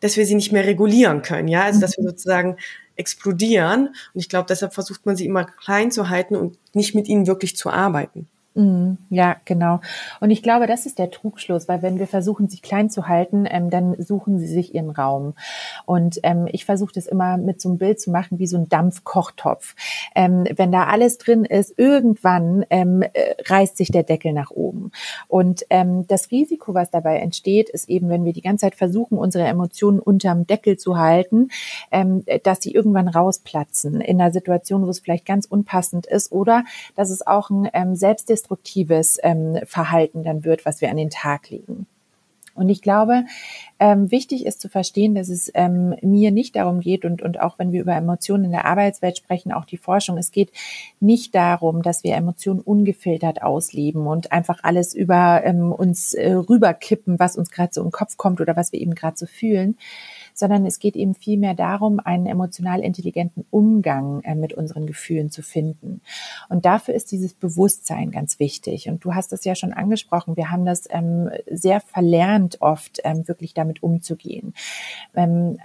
dass 0.00 0.16
wir 0.16 0.24
sie 0.24 0.36
nicht 0.36 0.52
mehr 0.52 0.64
regulieren 0.64 1.22
können. 1.22 1.48
Ja, 1.48 1.64
also 1.64 1.80
dass 1.80 1.98
wir 1.98 2.04
mhm. 2.04 2.10
sozusagen 2.10 2.56
explodieren. 2.96 3.88
Und 4.14 4.20
ich 4.20 4.28
glaube, 4.28 4.46
deshalb 4.48 4.72
versucht 4.72 5.04
man 5.04 5.16
sie 5.16 5.26
immer 5.26 5.44
klein 5.44 5.90
zu 5.90 6.08
halten 6.08 6.36
und 6.36 6.56
nicht 6.74 6.94
mit 6.94 7.08
ihnen 7.08 7.26
wirklich 7.26 7.56
zu 7.56 7.68
arbeiten. 7.68 8.28
Mhm, 8.58 8.98
ja, 9.08 9.36
genau. 9.44 9.78
Und 10.20 10.32
ich 10.32 10.42
glaube, 10.42 10.66
das 10.66 10.84
ist 10.84 10.98
der 10.98 11.12
Trugschluss, 11.12 11.68
weil 11.68 11.80
wenn 11.80 12.00
wir 12.00 12.08
versuchen, 12.08 12.48
sie 12.48 12.58
klein 12.58 12.90
zu 12.90 13.06
halten, 13.06 13.46
ähm, 13.48 13.70
dann 13.70 13.94
suchen 14.02 14.40
sie 14.40 14.48
sich 14.48 14.74
ihren 14.74 14.90
Raum. 14.90 15.34
Und 15.86 16.18
ähm, 16.24 16.48
ich 16.50 16.64
versuche 16.64 16.92
das 16.92 17.06
immer 17.06 17.36
mit 17.36 17.60
so 17.60 17.68
einem 17.68 17.78
Bild 17.78 18.00
zu 18.00 18.10
machen, 18.10 18.40
wie 18.40 18.48
so 18.48 18.56
ein 18.56 18.68
Dampfkochtopf. 18.68 19.76
Ähm, 20.16 20.44
wenn 20.56 20.72
da 20.72 20.86
alles 20.86 21.18
drin 21.18 21.44
ist, 21.44 21.78
irgendwann 21.78 22.66
ähm, 22.70 23.02
äh, 23.02 23.36
reißt 23.46 23.76
sich 23.76 23.92
der 23.92 24.02
Deckel 24.02 24.32
nach 24.32 24.50
oben. 24.50 24.90
Und 25.28 25.64
ähm, 25.70 26.08
das 26.08 26.32
Risiko, 26.32 26.74
was 26.74 26.90
dabei 26.90 27.18
entsteht, 27.18 27.68
ist 27.68 27.88
eben, 27.88 28.08
wenn 28.08 28.24
wir 28.24 28.32
die 28.32 28.42
ganze 28.42 28.62
Zeit 28.62 28.74
versuchen, 28.74 29.18
unsere 29.18 29.46
Emotionen 29.46 30.00
unterm 30.00 30.48
Deckel 30.48 30.76
zu 30.78 30.98
halten, 30.98 31.50
ähm, 31.92 32.24
dass 32.42 32.60
sie 32.60 32.74
irgendwann 32.74 33.06
rausplatzen 33.06 34.00
in 34.00 34.20
einer 34.20 34.32
Situation, 34.32 34.84
wo 34.84 34.90
es 34.90 34.98
vielleicht 34.98 35.26
ganz 35.26 35.46
unpassend 35.46 36.06
ist 36.06 36.32
oder 36.32 36.64
dass 36.96 37.10
es 37.10 37.24
auch 37.24 37.50
ein 37.50 37.68
ähm, 37.72 37.94
selbstdestruktives 37.94 38.47
destruktives 38.48 39.18
ähm, 39.22 39.58
Verhalten 39.64 40.24
dann 40.24 40.44
wird, 40.44 40.64
was 40.64 40.80
wir 40.80 40.90
an 40.90 40.96
den 40.96 41.10
Tag 41.10 41.50
legen. 41.50 41.86
Und 42.54 42.70
ich 42.70 42.82
glaube, 42.82 43.24
ähm, 43.78 44.10
wichtig 44.10 44.44
ist 44.44 44.60
zu 44.60 44.68
verstehen, 44.68 45.14
dass 45.14 45.28
es 45.28 45.48
ähm, 45.54 45.94
mir 46.02 46.32
nicht 46.32 46.56
darum 46.56 46.80
geht 46.80 47.04
und, 47.04 47.22
und 47.22 47.38
auch 47.38 47.56
wenn 47.60 47.70
wir 47.70 47.80
über 47.80 47.94
Emotionen 47.94 48.46
in 48.46 48.50
der 48.50 48.64
Arbeitswelt 48.64 49.16
sprechen, 49.16 49.52
auch 49.52 49.64
die 49.64 49.76
Forschung, 49.76 50.18
es 50.18 50.32
geht 50.32 50.50
nicht 50.98 51.36
darum, 51.36 51.82
dass 51.82 52.02
wir 52.02 52.16
Emotionen 52.16 52.60
ungefiltert 52.60 53.42
ausleben 53.42 54.08
und 54.08 54.32
einfach 54.32 54.58
alles 54.64 54.92
über 54.92 55.42
ähm, 55.44 55.70
uns 55.70 56.14
äh, 56.14 56.32
rüberkippen, 56.32 57.20
was 57.20 57.36
uns 57.36 57.52
gerade 57.52 57.72
so 57.72 57.80
im 57.80 57.92
Kopf 57.92 58.16
kommt 58.16 58.40
oder 58.40 58.56
was 58.56 58.72
wir 58.72 58.80
eben 58.80 58.96
gerade 58.96 59.16
so 59.16 59.26
fühlen, 59.26 59.76
sondern 60.38 60.64
es 60.66 60.78
geht 60.78 60.94
eben 60.94 61.14
vielmehr 61.14 61.54
darum, 61.54 61.98
einen 61.98 62.26
emotional 62.26 62.80
intelligenten 62.80 63.44
Umgang 63.50 64.20
äh, 64.22 64.36
mit 64.36 64.54
unseren 64.54 64.86
Gefühlen 64.86 65.30
zu 65.30 65.42
finden. 65.42 66.00
Und 66.48 66.64
dafür 66.64 66.94
ist 66.94 67.10
dieses 67.10 67.34
Bewusstsein 67.34 68.12
ganz 68.12 68.38
wichtig. 68.38 68.88
Und 68.88 69.04
du 69.04 69.14
hast 69.14 69.32
es 69.32 69.44
ja 69.44 69.56
schon 69.56 69.72
angesprochen, 69.72 70.36
wir 70.36 70.50
haben 70.50 70.64
das 70.64 70.84
ähm, 70.90 71.28
sehr 71.50 71.80
verlernt 71.80 72.60
oft, 72.60 73.00
ähm, 73.02 73.26
wirklich 73.26 73.52
damit 73.52 73.82
umzugehen. 73.82 74.54
Ähm, 75.16 75.58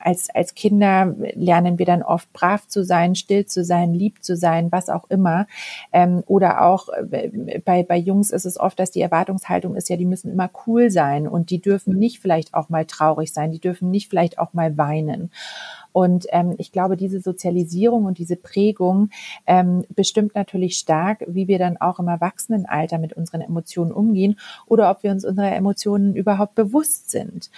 als, 0.00 0.28
als 0.30 0.54
Kinder 0.54 1.14
lernen 1.34 1.78
wir 1.78 1.86
dann 1.86 2.02
oft 2.02 2.32
brav 2.32 2.66
zu 2.66 2.84
sein, 2.84 3.14
still 3.14 3.46
zu 3.46 3.64
sein, 3.64 3.94
lieb 3.94 4.24
zu 4.24 4.36
sein, 4.36 4.72
was 4.72 4.88
auch 4.88 5.08
immer. 5.08 5.46
Oder 6.26 6.62
auch 6.62 6.88
äh, 6.88 7.30
bei, 7.64 7.82
bei 7.82 7.96
Jungs 7.96 8.30
ist 8.30 8.44
es 8.44 8.58
oft, 8.58 8.78
dass 8.78 8.90
die 8.90 9.00
Erwartungshaltung 9.00 9.76
ist 9.76 9.88
ja, 9.88 9.96
die 9.96 10.04
müssen 10.04 10.32
immer 10.32 10.50
cool 10.66 10.90
sein 10.90 11.28
und 11.28 11.50
die 11.50 11.60
dürfen 11.60 11.98
nicht 11.98 12.20
vielleicht 12.20 12.54
auch 12.54 12.68
mal 12.68 12.84
traurig 12.84 13.32
sein, 13.32 13.52
die 13.52 13.60
dürfen 13.60 13.90
nicht 13.90 14.08
vielleicht 14.16 14.38
auch 14.38 14.54
mal 14.54 14.78
weinen. 14.78 15.30
Und 15.92 16.26
ähm, 16.30 16.54
ich 16.56 16.72
glaube, 16.72 16.96
diese 16.96 17.20
Sozialisierung 17.20 18.04
und 18.06 18.18
diese 18.18 18.36
Prägung 18.36 19.10
ähm, 19.46 19.84
bestimmt 19.94 20.34
natürlich 20.34 20.78
stark, 20.78 21.24
wie 21.26 21.48
wir 21.48 21.58
dann 21.58 21.76
auch 21.76 21.98
im 21.98 22.08
Erwachsenenalter 22.08 22.98
mit 22.98 23.12
unseren 23.12 23.42
Emotionen 23.42 23.92
umgehen 23.92 24.38
oder 24.66 24.90
ob 24.90 25.02
wir 25.02 25.10
uns 25.10 25.24
unserer 25.24 25.54
Emotionen 25.54 26.16
überhaupt 26.16 26.54
bewusst 26.54 27.10
sind. 27.10 27.50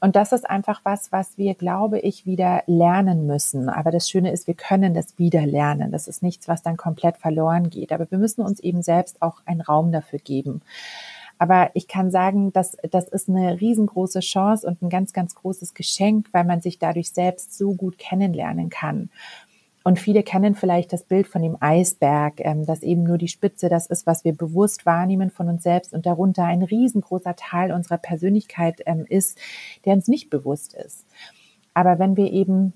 Und 0.00 0.16
das 0.16 0.32
ist 0.32 0.48
einfach 0.48 0.80
was, 0.84 1.12
was 1.12 1.36
wir, 1.36 1.54
glaube 1.54 1.98
ich, 1.98 2.24
wieder 2.24 2.62
lernen 2.66 3.26
müssen. 3.26 3.68
Aber 3.68 3.90
das 3.90 4.08
Schöne 4.08 4.32
ist, 4.32 4.46
wir 4.46 4.54
können 4.54 4.94
das 4.94 5.18
wieder 5.18 5.44
lernen. 5.44 5.90
Das 5.90 6.08
ist 6.08 6.22
nichts, 6.22 6.46
was 6.48 6.62
dann 6.62 6.76
komplett 6.76 7.16
verloren 7.18 7.68
geht. 7.68 7.92
Aber 7.92 8.10
wir 8.10 8.18
müssen 8.18 8.42
uns 8.42 8.60
eben 8.60 8.82
selbst 8.82 9.20
auch 9.20 9.40
einen 9.44 9.60
Raum 9.60 9.92
dafür 9.92 10.20
geben. 10.20 10.62
Aber 11.38 11.70
ich 11.74 11.88
kann 11.88 12.10
sagen, 12.10 12.52
dass 12.52 12.76
das 12.90 13.08
ist 13.08 13.28
eine 13.28 13.60
riesengroße 13.60 14.20
Chance 14.20 14.66
und 14.66 14.82
ein 14.82 14.90
ganz, 14.90 15.12
ganz 15.12 15.34
großes 15.34 15.74
Geschenk, 15.74 16.28
weil 16.32 16.44
man 16.44 16.60
sich 16.60 16.78
dadurch 16.78 17.10
selbst 17.10 17.56
so 17.56 17.74
gut 17.74 17.98
kennenlernen 17.98 18.70
kann. 18.70 19.10
Und 19.84 19.98
viele 19.98 20.22
kennen 20.22 20.54
vielleicht 20.54 20.92
das 20.92 21.04
Bild 21.04 21.28
von 21.28 21.40
dem 21.40 21.56
Eisberg, 21.60 22.40
ähm, 22.40 22.66
dass 22.66 22.82
eben 22.82 23.04
nur 23.04 23.16
die 23.16 23.28
Spitze 23.28 23.68
das 23.68 23.86
ist, 23.86 24.06
was 24.06 24.22
wir 24.22 24.34
bewusst 24.34 24.84
wahrnehmen 24.84 25.30
von 25.30 25.48
uns 25.48 25.62
selbst 25.62 25.94
und 25.94 26.04
darunter 26.04 26.44
ein 26.44 26.62
riesengroßer 26.62 27.36
Teil 27.36 27.72
unserer 27.72 27.96
Persönlichkeit 27.96 28.82
ähm, 28.84 29.06
ist, 29.08 29.38
der 29.86 29.94
uns 29.94 30.08
nicht 30.08 30.28
bewusst 30.28 30.74
ist. 30.74 31.06
Aber 31.72 31.98
wenn 31.98 32.16
wir 32.18 32.32
eben 32.32 32.72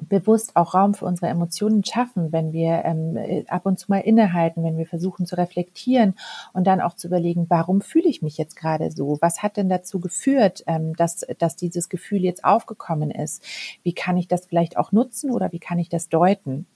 bewusst 0.00 0.56
auch 0.56 0.74
Raum 0.74 0.94
für 0.94 1.06
unsere 1.06 1.28
Emotionen 1.28 1.84
schaffen, 1.84 2.32
wenn 2.32 2.52
wir 2.52 2.84
ähm, 2.84 3.44
ab 3.48 3.66
und 3.66 3.78
zu 3.78 3.90
mal 3.90 4.00
innehalten, 4.00 4.62
wenn 4.62 4.78
wir 4.78 4.86
versuchen 4.86 5.26
zu 5.26 5.36
reflektieren 5.36 6.14
und 6.52 6.66
dann 6.66 6.80
auch 6.80 6.94
zu 6.94 7.08
überlegen, 7.08 7.46
warum 7.48 7.80
fühle 7.80 8.08
ich 8.08 8.22
mich 8.22 8.36
jetzt 8.38 8.56
gerade 8.56 8.90
so? 8.90 9.18
Was 9.20 9.42
hat 9.42 9.56
denn 9.56 9.68
dazu 9.68 10.00
geführt, 10.00 10.64
ähm, 10.66 10.94
dass, 10.96 11.26
dass 11.38 11.56
dieses 11.56 11.88
Gefühl 11.88 12.22
jetzt 12.22 12.44
aufgekommen 12.44 13.10
ist? 13.10 13.42
Wie 13.82 13.94
kann 13.94 14.16
ich 14.16 14.28
das 14.28 14.46
vielleicht 14.46 14.76
auch 14.76 14.92
nutzen 14.92 15.30
oder 15.30 15.52
wie 15.52 15.60
kann 15.60 15.78
ich 15.78 15.88
das 15.88 16.08
deuten? 16.08 16.66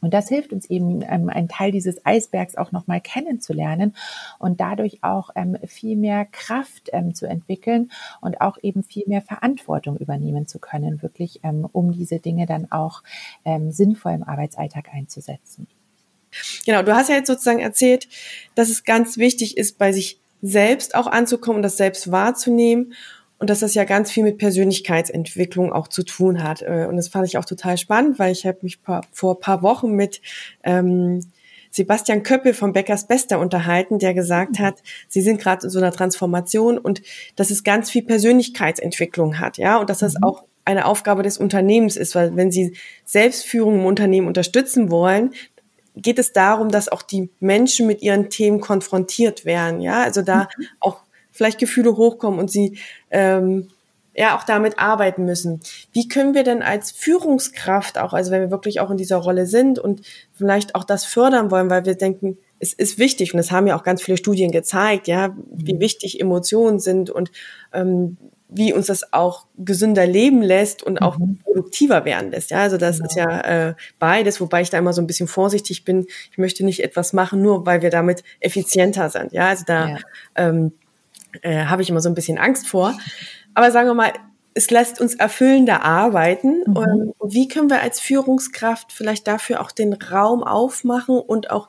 Und 0.00 0.14
das 0.14 0.28
hilft 0.28 0.52
uns 0.52 0.68
eben, 0.68 1.02
ähm, 1.02 1.28
einen 1.28 1.48
Teil 1.48 1.72
dieses 1.72 2.04
Eisbergs 2.04 2.56
auch 2.56 2.72
nochmal 2.72 3.00
kennenzulernen 3.00 3.94
und 4.38 4.60
dadurch 4.60 5.02
auch 5.02 5.30
ähm, 5.34 5.56
viel 5.66 5.96
mehr 5.96 6.24
Kraft 6.24 6.90
ähm, 6.92 7.14
zu 7.14 7.26
entwickeln 7.26 7.90
und 8.20 8.40
auch 8.40 8.58
eben 8.62 8.82
viel 8.82 9.04
mehr 9.06 9.22
Verantwortung 9.22 9.96
übernehmen 9.96 10.46
zu 10.46 10.58
können, 10.58 11.02
wirklich, 11.02 11.40
ähm, 11.42 11.68
um 11.70 11.92
diese 11.92 12.18
Dinge 12.18 12.46
dann 12.46 12.70
auch 12.70 13.02
ähm, 13.44 13.72
sinnvoll 13.72 14.12
im 14.12 14.22
Arbeitsalltag 14.22 14.88
einzusetzen. 14.92 15.66
Genau, 16.64 16.82
du 16.82 16.94
hast 16.94 17.08
ja 17.08 17.16
jetzt 17.16 17.26
sozusagen 17.26 17.58
erzählt, 17.58 18.08
dass 18.54 18.68
es 18.68 18.84
ganz 18.84 19.16
wichtig 19.18 19.56
ist, 19.56 19.78
bei 19.78 19.92
sich 19.92 20.20
selbst 20.42 20.94
auch 20.94 21.06
anzukommen, 21.06 21.62
das 21.62 21.76
selbst 21.76 22.10
wahrzunehmen 22.12 22.94
und 23.40 23.48
dass 23.48 23.60
das 23.60 23.74
ja 23.74 23.84
ganz 23.84 24.12
viel 24.12 24.22
mit 24.22 24.38
Persönlichkeitsentwicklung 24.38 25.72
auch 25.72 25.88
zu 25.88 26.04
tun 26.04 26.44
hat. 26.44 26.60
Äh, 26.60 26.86
und 26.88 26.96
das 26.96 27.08
fand 27.08 27.26
ich 27.26 27.38
auch 27.38 27.46
total 27.46 27.78
spannend, 27.78 28.18
weil 28.18 28.32
ich 28.32 28.46
habe 28.46 28.58
mich 28.62 28.82
paar, 28.82 29.00
vor 29.12 29.40
paar 29.40 29.62
Wochen 29.62 29.92
mit 29.92 30.20
ähm, 30.62 31.20
Sebastian 31.70 32.22
Köppel 32.22 32.52
von 32.52 32.74
Beckers 32.74 33.06
Bester 33.06 33.38
unterhalten, 33.38 33.98
der 33.98 34.12
gesagt 34.12 34.58
hat, 34.58 34.82
sie 35.08 35.22
sind 35.22 35.40
gerade 35.40 35.64
in 35.64 35.70
so 35.70 35.78
einer 35.78 35.92
Transformation 35.92 36.76
und 36.76 37.00
dass 37.34 37.50
es 37.50 37.64
ganz 37.64 37.90
viel 37.90 38.02
Persönlichkeitsentwicklung 38.02 39.38
hat, 39.38 39.56
ja, 39.56 39.78
und 39.78 39.88
dass 39.88 40.00
das 40.00 40.14
mhm. 40.14 40.24
auch 40.24 40.44
eine 40.66 40.84
Aufgabe 40.84 41.22
des 41.22 41.38
Unternehmens 41.38 41.96
ist, 41.96 42.14
weil 42.14 42.36
wenn 42.36 42.52
sie 42.52 42.76
Selbstführung 43.04 43.80
im 43.80 43.86
Unternehmen 43.86 44.26
unterstützen 44.26 44.90
wollen, 44.90 45.32
geht 45.96 46.18
es 46.18 46.32
darum, 46.32 46.70
dass 46.70 46.88
auch 46.88 47.02
die 47.02 47.30
Menschen 47.40 47.86
mit 47.86 48.02
ihren 48.02 48.28
Themen 48.28 48.60
konfrontiert 48.60 49.44
werden, 49.46 49.80
ja, 49.80 50.02
also 50.02 50.20
da 50.20 50.48
mhm. 50.58 50.66
auch 50.80 51.00
vielleicht 51.40 51.58
Gefühle 51.58 51.96
hochkommen 51.96 52.38
und 52.38 52.50
sie 52.50 52.76
ähm, 53.10 53.68
ja 54.14 54.36
auch 54.36 54.42
damit 54.42 54.78
arbeiten 54.78 55.24
müssen. 55.24 55.60
Wie 55.90 56.06
können 56.06 56.34
wir 56.34 56.44
denn 56.44 56.62
als 56.62 56.90
Führungskraft 56.90 57.96
auch, 57.96 58.12
also 58.12 58.30
wenn 58.30 58.42
wir 58.42 58.50
wirklich 58.50 58.78
auch 58.78 58.90
in 58.90 58.98
dieser 58.98 59.16
Rolle 59.16 59.46
sind 59.46 59.78
und 59.78 60.02
vielleicht 60.34 60.74
auch 60.74 60.84
das 60.84 61.06
fördern 61.06 61.50
wollen, 61.50 61.70
weil 61.70 61.86
wir 61.86 61.94
denken, 61.94 62.36
es 62.58 62.74
ist 62.74 62.98
wichtig 62.98 63.32
und 63.32 63.38
das 63.38 63.50
haben 63.50 63.66
ja 63.66 63.74
auch 63.74 63.84
ganz 63.84 64.02
viele 64.02 64.18
Studien 64.18 64.50
gezeigt, 64.50 65.08
ja, 65.08 65.34
wie 65.50 65.72
mhm. 65.72 65.80
wichtig 65.80 66.20
Emotionen 66.20 66.78
sind 66.78 67.08
und 67.08 67.32
ähm, 67.72 68.18
wie 68.50 68.74
uns 68.74 68.88
das 68.88 69.14
auch 69.14 69.46
gesünder 69.56 70.06
leben 70.06 70.42
lässt 70.42 70.82
und 70.82 71.00
auch 71.00 71.16
mhm. 71.16 71.38
produktiver 71.42 72.04
werden 72.04 72.32
lässt. 72.32 72.50
Ja, 72.50 72.58
also 72.58 72.76
das 72.76 72.98
genau. 72.98 73.08
ist 73.08 73.16
ja 73.16 73.40
äh, 73.40 73.74
beides, 73.98 74.42
wobei 74.42 74.60
ich 74.60 74.68
da 74.68 74.76
immer 74.76 74.92
so 74.92 75.00
ein 75.00 75.06
bisschen 75.06 75.28
vorsichtig 75.28 75.86
bin. 75.86 76.04
Ich 76.30 76.36
möchte 76.36 76.66
nicht 76.66 76.84
etwas 76.84 77.14
machen, 77.14 77.40
nur 77.40 77.64
weil 77.64 77.80
wir 77.80 77.88
damit 77.88 78.22
effizienter 78.40 79.08
sind. 79.08 79.32
Ja, 79.32 79.48
also 79.48 79.64
da 79.66 79.88
ja. 79.88 79.98
Ähm, 80.34 80.72
äh, 81.42 81.64
habe 81.64 81.82
ich 81.82 81.90
immer 81.90 82.00
so 82.00 82.08
ein 82.08 82.14
bisschen 82.14 82.38
Angst 82.38 82.68
vor. 82.68 82.96
Aber 83.54 83.70
sagen 83.70 83.88
wir 83.88 83.94
mal, 83.94 84.12
es 84.54 84.70
lässt 84.70 85.00
uns 85.00 85.14
erfüllender 85.14 85.82
arbeiten. 85.82 86.62
Mhm. 86.66 86.76
Und 86.76 87.14
wie 87.32 87.48
können 87.48 87.70
wir 87.70 87.80
als 87.80 88.00
Führungskraft 88.00 88.92
vielleicht 88.92 89.26
dafür 89.26 89.60
auch 89.60 89.70
den 89.70 89.92
Raum 89.92 90.42
aufmachen 90.42 91.18
und 91.18 91.50
auch 91.50 91.68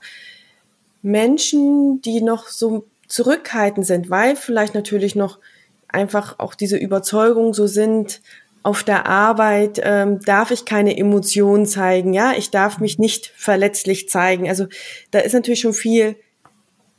Menschen, 1.01 2.01
die 2.01 2.21
noch 2.21 2.47
so 2.47 2.85
zurückhaltend 3.07 3.85
sind, 3.85 4.09
weil 4.09 4.35
vielleicht 4.35 4.73
natürlich 4.73 5.15
noch 5.15 5.39
einfach 5.87 6.39
auch 6.39 6.55
diese 6.55 6.77
Überzeugung 6.77 7.53
so 7.53 7.67
sind, 7.67 8.21
auf 8.63 8.83
der 8.83 9.07
Arbeit 9.07 9.81
ähm, 9.83 10.19
darf 10.19 10.51
ich 10.51 10.65
keine 10.65 10.95
Emotionen 10.95 11.65
zeigen, 11.65 12.13
ja, 12.13 12.33
ich 12.37 12.51
darf 12.51 12.79
mich 12.79 12.99
nicht 12.99 13.33
verletzlich 13.35 14.07
zeigen. 14.07 14.47
Also 14.47 14.67
da 15.09 15.19
ist 15.19 15.33
natürlich 15.33 15.61
schon 15.61 15.73
viel, 15.73 16.15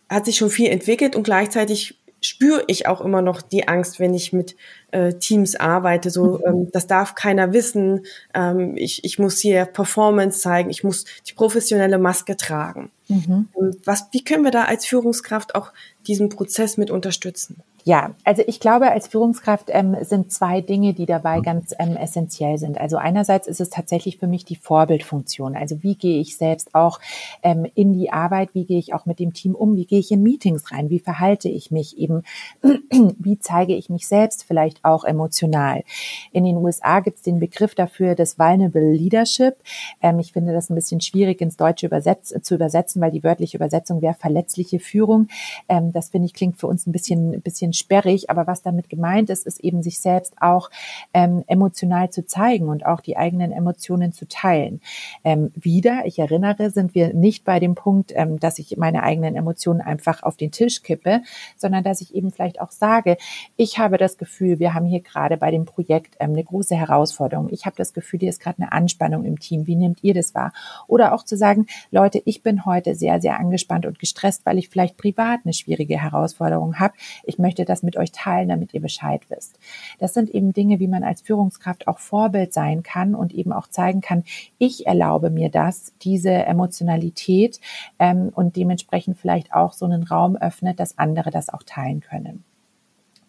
hat 0.08 0.24
sich 0.24 0.36
schon 0.36 0.50
viel 0.50 0.70
entwickelt 0.70 1.14
und 1.14 1.22
gleichzeitig 1.22 2.01
spüre 2.22 2.64
ich 2.68 2.86
auch 2.86 3.00
immer 3.00 3.22
noch 3.22 3.42
die 3.42 3.68
Angst, 3.68 4.00
wenn 4.00 4.14
ich 4.14 4.32
mit 4.32 4.56
äh, 4.92 5.14
Teams 5.14 5.56
arbeite. 5.56 6.10
So, 6.10 6.38
mhm. 6.38 6.42
ähm, 6.46 6.68
das 6.72 6.86
darf 6.86 7.14
keiner 7.14 7.52
wissen. 7.52 8.06
Ähm, 8.34 8.76
ich, 8.76 9.04
ich 9.04 9.18
muss 9.18 9.38
hier 9.38 9.64
Performance 9.64 10.40
zeigen. 10.40 10.70
Ich 10.70 10.84
muss 10.84 11.04
die 11.28 11.34
professionelle 11.34 11.98
Maske 11.98 12.36
tragen. 12.36 12.90
Mhm. 13.08 13.48
Was, 13.84 14.06
wie 14.12 14.22
können 14.22 14.44
wir 14.44 14.50
da 14.50 14.64
als 14.64 14.86
Führungskraft 14.86 15.54
auch 15.54 15.72
diesen 16.06 16.28
Prozess 16.28 16.76
mit 16.76 16.90
unterstützen? 16.90 17.62
Ja, 17.84 18.14
also 18.22 18.42
ich 18.46 18.60
glaube, 18.60 18.92
als 18.92 19.08
Führungskraft 19.08 19.66
ähm, 19.68 19.96
sind 20.02 20.32
zwei 20.32 20.60
Dinge, 20.60 20.94
die 20.94 21.06
dabei 21.06 21.40
ganz 21.40 21.74
ähm, 21.78 21.96
essentiell 21.96 22.56
sind. 22.56 22.78
Also 22.78 22.96
einerseits 22.96 23.48
ist 23.48 23.60
es 23.60 23.70
tatsächlich 23.70 24.18
für 24.18 24.28
mich 24.28 24.44
die 24.44 24.54
Vorbildfunktion. 24.54 25.56
Also 25.56 25.82
wie 25.82 25.96
gehe 25.96 26.20
ich 26.20 26.36
selbst 26.36 26.74
auch 26.76 27.00
ähm, 27.42 27.66
in 27.74 27.92
die 27.92 28.12
Arbeit, 28.12 28.50
wie 28.54 28.66
gehe 28.66 28.78
ich 28.78 28.94
auch 28.94 29.04
mit 29.04 29.18
dem 29.18 29.32
Team 29.32 29.56
um, 29.56 29.74
wie 29.74 29.86
gehe 29.86 29.98
ich 29.98 30.12
in 30.12 30.22
Meetings 30.22 30.70
rein, 30.70 30.90
wie 30.90 31.00
verhalte 31.00 31.48
ich 31.48 31.72
mich 31.72 31.98
eben, 31.98 32.22
wie 32.62 33.40
zeige 33.40 33.74
ich 33.74 33.90
mich 33.90 34.06
selbst 34.06 34.44
vielleicht 34.44 34.81
auch 34.82 35.04
emotional. 35.04 35.84
In 36.32 36.44
den 36.44 36.56
USA 36.56 37.00
gibt 37.00 37.18
es 37.18 37.22
den 37.22 37.40
Begriff 37.40 37.74
dafür 37.74 38.14
des 38.14 38.38
Vulnerable 38.38 38.92
Leadership. 38.92 39.56
Ähm, 40.00 40.18
ich 40.18 40.32
finde 40.32 40.52
das 40.52 40.70
ein 40.70 40.74
bisschen 40.74 41.00
schwierig 41.00 41.40
ins 41.40 41.56
Deutsche 41.56 41.86
übersetz 41.86 42.34
zu 42.42 42.54
übersetzen, 42.54 43.00
weil 43.00 43.10
die 43.10 43.24
wörtliche 43.24 43.56
Übersetzung 43.56 44.02
wäre 44.02 44.14
verletzliche 44.14 44.78
Führung. 44.78 45.28
Ähm, 45.68 45.92
das 45.92 46.10
finde 46.10 46.26
ich 46.26 46.34
klingt 46.34 46.58
für 46.58 46.66
uns 46.66 46.86
ein 46.86 46.92
bisschen, 46.92 47.40
bisschen 47.42 47.72
sperrig, 47.72 48.30
aber 48.30 48.46
was 48.46 48.62
damit 48.62 48.88
gemeint 48.88 49.30
ist, 49.30 49.46
ist 49.46 49.60
eben 49.60 49.82
sich 49.82 49.98
selbst 50.00 50.34
auch 50.40 50.70
ähm, 51.14 51.44
emotional 51.46 52.10
zu 52.10 52.26
zeigen 52.26 52.68
und 52.68 52.86
auch 52.86 53.00
die 53.00 53.16
eigenen 53.16 53.52
Emotionen 53.52 54.12
zu 54.12 54.26
teilen. 54.26 54.80
Ähm, 55.24 55.52
wieder, 55.54 56.02
ich 56.04 56.18
erinnere, 56.18 56.70
sind 56.70 56.94
wir 56.94 57.14
nicht 57.14 57.44
bei 57.44 57.60
dem 57.60 57.74
Punkt, 57.74 58.12
ähm, 58.14 58.38
dass 58.38 58.58
ich 58.58 58.76
meine 58.76 59.02
eigenen 59.02 59.36
Emotionen 59.36 59.80
einfach 59.80 60.22
auf 60.22 60.36
den 60.36 60.50
Tisch 60.50 60.82
kippe, 60.82 61.22
sondern 61.56 61.84
dass 61.84 62.00
ich 62.00 62.14
eben 62.14 62.30
vielleicht 62.30 62.60
auch 62.60 62.70
sage, 62.70 63.16
ich 63.56 63.78
habe 63.78 63.98
das 63.98 64.18
Gefühl, 64.18 64.58
wir 64.58 64.71
haben 64.74 64.86
hier 64.86 65.00
gerade 65.00 65.36
bei 65.36 65.50
dem 65.50 65.64
Projekt 65.64 66.16
ähm, 66.20 66.30
eine 66.30 66.44
große 66.44 66.74
Herausforderung. 66.74 67.48
Ich 67.50 67.66
habe 67.66 67.76
das 67.76 67.92
Gefühl, 67.92 68.20
hier 68.20 68.30
ist 68.30 68.40
gerade 68.40 68.58
eine 68.58 68.72
Anspannung 68.72 69.24
im 69.24 69.38
Team. 69.38 69.66
Wie 69.66 69.76
nehmt 69.76 70.02
ihr 70.02 70.14
das 70.14 70.34
wahr? 70.34 70.52
Oder 70.86 71.14
auch 71.14 71.24
zu 71.24 71.36
sagen, 71.36 71.66
Leute, 71.90 72.22
ich 72.24 72.42
bin 72.42 72.64
heute 72.64 72.94
sehr, 72.94 73.20
sehr 73.20 73.38
angespannt 73.38 73.86
und 73.86 73.98
gestresst, 73.98 74.46
weil 74.46 74.58
ich 74.58 74.68
vielleicht 74.68 74.96
privat 74.96 75.40
eine 75.44 75.52
schwierige 75.52 76.00
Herausforderung 76.00 76.78
habe. 76.78 76.94
Ich 77.24 77.38
möchte 77.38 77.64
das 77.64 77.82
mit 77.82 77.96
euch 77.96 78.12
teilen, 78.12 78.48
damit 78.48 78.74
ihr 78.74 78.80
Bescheid 78.80 79.22
wisst. 79.28 79.58
Das 79.98 80.14
sind 80.14 80.30
eben 80.30 80.52
Dinge, 80.52 80.80
wie 80.80 80.88
man 80.88 81.04
als 81.04 81.22
Führungskraft 81.22 81.88
auch 81.88 81.98
Vorbild 81.98 82.52
sein 82.52 82.82
kann 82.82 83.14
und 83.14 83.32
eben 83.32 83.52
auch 83.52 83.66
zeigen 83.66 84.00
kann, 84.00 84.24
ich 84.58 84.86
erlaube 84.86 85.30
mir 85.30 85.50
das, 85.50 85.92
diese 86.02 86.30
Emotionalität 86.30 87.60
ähm, 87.98 88.30
und 88.34 88.56
dementsprechend 88.56 89.18
vielleicht 89.18 89.52
auch 89.52 89.72
so 89.72 89.84
einen 89.84 90.02
Raum 90.02 90.36
öffnet, 90.36 90.80
dass 90.80 90.98
andere 90.98 91.30
das 91.30 91.48
auch 91.48 91.62
teilen 91.62 92.00
können. 92.00 92.44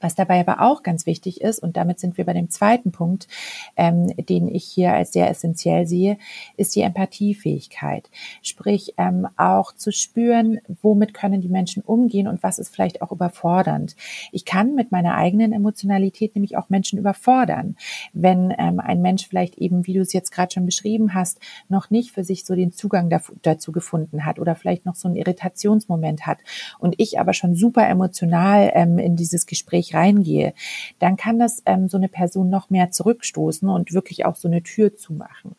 Was 0.03 0.15
dabei 0.15 0.41
aber 0.41 0.59
auch 0.59 0.83
ganz 0.83 1.05
wichtig 1.05 1.39
ist, 1.39 1.59
und 1.59 1.77
damit 1.77 1.97
sind 1.97 2.17
wir 2.17 2.25
bei 2.25 2.33
dem 2.33 2.49
zweiten 2.49 2.91
Punkt, 2.91 3.29
ähm, 3.77 4.13
den 4.17 4.49
ich 4.49 4.65
hier 4.65 4.93
als 4.93 5.13
sehr 5.13 5.29
essentiell 5.29 5.87
sehe, 5.87 6.17
ist 6.57 6.75
die 6.75 6.81
Empathiefähigkeit. 6.81 8.09
Sprich, 8.41 8.95
ähm, 8.97 9.29
auch 9.37 9.73
zu 9.73 9.93
spüren, 9.93 10.59
womit 10.81 11.13
können 11.13 11.39
die 11.39 11.47
Menschen 11.47 11.83
umgehen 11.83 12.27
und 12.27 12.43
was 12.43 12.59
ist 12.59 12.75
vielleicht 12.75 13.01
auch 13.01 13.13
überfordernd. 13.13 13.95
Ich 14.33 14.43
kann 14.43 14.75
mit 14.75 14.91
meiner 14.91 15.15
eigenen 15.15 15.53
Emotionalität 15.53 16.35
nämlich 16.35 16.57
auch 16.57 16.69
Menschen 16.69 16.99
überfordern. 16.99 17.77
Wenn 18.11 18.53
ähm, 18.57 18.81
ein 18.81 19.01
Mensch 19.01 19.25
vielleicht 19.25 19.57
eben, 19.57 19.87
wie 19.87 19.93
du 19.93 20.01
es 20.01 20.11
jetzt 20.11 20.31
gerade 20.31 20.51
schon 20.51 20.65
beschrieben 20.65 21.13
hast, 21.13 21.39
noch 21.69 21.89
nicht 21.91 22.11
für 22.11 22.25
sich 22.25 22.43
so 22.43 22.55
den 22.55 22.73
Zugang 22.73 23.09
dazu 23.41 23.71
gefunden 23.71 24.25
hat 24.25 24.37
oder 24.37 24.55
vielleicht 24.55 24.85
noch 24.85 24.95
so 24.95 25.07
einen 25.07 25.15
Irritationsmoment 25.15 26.25
hat 26.25 26.39
und 26.79 26.95
ich 26.97 27.21
aber 27.21 27.33
schon 27.33 27.55
super 27.55 27.87
emotional 27.87 28.69
ähm, 28.73 28.99
in 28.99 29.15
dieses 29.15 29.45
Gespräch 29.45 29.92
reingehe, 29.93 30.53
dann 30.99 31.17
kann 31.17 31.39
das 31.39 31.61
ähm, 31.65 31.87
so 31.87 31.97
eine 31.97 32.09
Person 32.09 32.49
noch 32.49 32.69
mehr 32.69 32.91
zurückstoßen 32.91 33.67
und 33.69 33.93
wirklich 33.93 34.25
auch 34.25 34.35
so 34.35 34.47
eine 34.47 34.63
Tür 34.63 34.95
zumachen. 34.95 35.55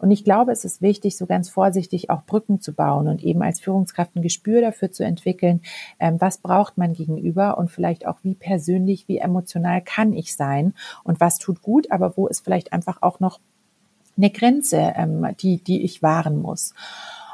Und 0.00 0.10
ich 0.10 0.24
glaube, 0.24 0.50
es 0.50 0.64
ist 0.64 0.80
wichtig, 0.80 1.18
so 1.18 1.26
ganz 1.26 1.50
vorsichtig 1.50 2.08
auch 2.08 2.24
Brücken 2.24 2.60
zu 2.60 2.72
bauen 2.72 3.06
und 3.06 3.22
eben 3.22 3.42
als 3.42 3.60
Führungskraft 3.60 4.16
ein 4.16 4.22
Gespür 4.22 4.62
dafür 4.62 4.90
zu 4.90 5.04
entwickeln, 5.04 5.60
ähm, 5.98 6.16
was 6.18 6.38
braucht 6.38 6.78
man 6.78 6.94
gegenüber 6.94 7.58
und 7.58 7.70
vielleicht 7.70 8.06
auch 8.06 8.18
wie 8.22 8.34
persönlich, 8.34 9.08
wie 9.08 9.18
emotional 9.18 9.82
kann 9.82 10.14
ich 10.14 10.34
sein 10.34 10.72
und 11.04 11.20
was 11.20 11.38
tut 11.38 11.60
gut, 11.60 11.90
aber 11.92 12.16
wo 12.16 12.26
ist 12.28 12.40
vielleicht 12.40 12.72
einfach 12.72 13.02
auch 13.02 13.20
noch 13.20 13.40
eine 14.16 14.30
Grenze, 14.30 14.94
ähm, 14.96 15.26
die, 15.40 15.62
die 15.62 15.82
ich 15.82 16.02
wahren 16.02 16.40
muss. 16.40 16.74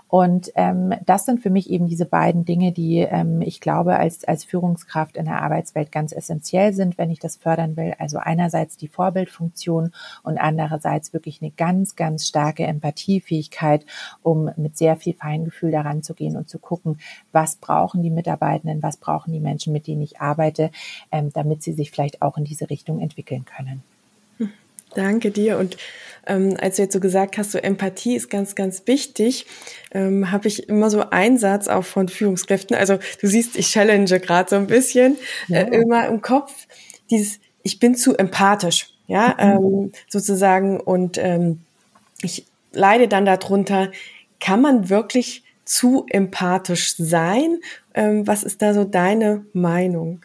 Und 0.08 0.52
ähm, 0.54 0.94
das 1.04 1.26
sind 1.26 1.40
für 1.40 1.50
mich 1.50 1.68
eben 1.68 1.88
diese 1.88 2.06
beiden 2.06 2.44
Dinge, 2.44 2.70
die 2.70 2.98
ähm, 2.98 3.42
ich 3.42 3.60
glaube 3.60 3.96
als, 3.98 4.24
als 4.24 4.44
Führungskraft 4.44 5.16
in 5.16 5.24
der 5.24 5.42
Arbeitswelt 5.42 5.90
ganz 5.90 6.12
essentiell 6.12 6.72
sind, 6.72 6.96
wenn 6.96 7.10
ich 7.10 7.18
das 7.18 7.36
fördern 7.36 7.76
will. 7.76 7.94
Also 7.98 8.18
einerseits 8.18 8.76
die 8.76 8.86
Vorbildfunktion 8.86 9.90
und 10.22 10.38
andererseits 10.38 11.12
wirklich 11.12 11.42
eine 11.42 11.50
ganz, 11.50 11.96
ganz 11.96 12.28
starke 12.28 12.64
Empathiefähigkeit, 12.64 13.84
um 14.22 14.50
mit 14.56 14.76
sehr 14.76 14.96
viel 14.96 15.14
Feingefühl 15.14 15.72
daran 15.72 16.04
zu 16.04 16.14
gehen 16.14 16.36
und 16.36 16.48
zu 16.48 16.60
gucken, 16.60 16.98
was 17.32 17.56
brauchen 17.56 18.02
die 18.02 18.10
Mitarbeitenden, 18.10 18.82
was 18.82 18.98
brauchen 18.98 19.32
die 19.32 19.40
Menschen, 19.40 19.72
mit 19.72 19.88
denen 19.88 20.02
ich 20.02 20.20
arbeite, 20.20 20.70
ähm, 21.10 21.32
damit 21.32 21.64
sie 21.64 21.72
sich 21.72 21.90
vielleicht 21.90 22.22
auch 22.22 22.38
in 22.38 22.44
diese 22.44 22.70
Richtung 22.70 23.00
entwickeln 23.00 23.44
können. 23.44 23.82
Danke 24.94 25.30
dir. 25.30 25.58
Und 25.58 25.76
ähm, 26.26 26.56
als 26.60 26.76
du 26.76 26.82
jetzt 26.82 26.92
so 26.92 27.00
gesagt 27.00 27.38
hast, 27.38 27.52
so 27.52 27.58
Empathie 27.58 28.16
ist 28.16 28.30
ganz, 28.30 28.54
ganz 28.54 28.82
wichtig, 28.86 29.46
ähm, 29.92 30.32
habe 30.32 30.48
ich 30.48 30.68
immer 30.68 30.90
so 30.90 31.10
einen 31.10 31.38
Satz 31.38 31.68
auch 31.68 31.84
von 31.84 32.08
Führungskräften. 32.08 32.76
Also 32.76 32.98
du 33.20 33.26
siehst, 33.26 33.56
ich 33.56 33.70
challenge 33.70 34.20
gerade 34.20 34.50
so 34.50 34.56
ein 34.56 34.66
bisschen 34.66 35.16
ja. 35.48 35.60
äh, 35.60 35.80
immer 35.82 36.06
im 36.08 36.20
Kopf 36.20 36.52
dieses, 37.10 37.38
ich 37.62 37.78
bin 37.78 37.94
zu 37.94 38.16
empathisch, 38.16 38.90
ja, 39.06 39.36
mhm. 39.38 39.64
ähm, 39.64 39.92
sozusagen. 40.08 40.80
Und 40.80 41.18
ähm, 41.18 41.60
ich 42.22 42.46
leide 42.72 43.08
dann 43.08 43.24
darunter, 43.24 43.90
kann 44.40 44.60
man 44.60 44.88
wirklich 44.90 45.44
zu 45.64 46.06
empathisch 46.08 46.94
sein? 46.96 47.58
Ähm, 47.94 48.26
was 48.26 48.44
ist 48.44 48.62
da 48.62 48.72
so 48.72 48.84
deine 48.84 49.44
Meinung? 49.52 50.22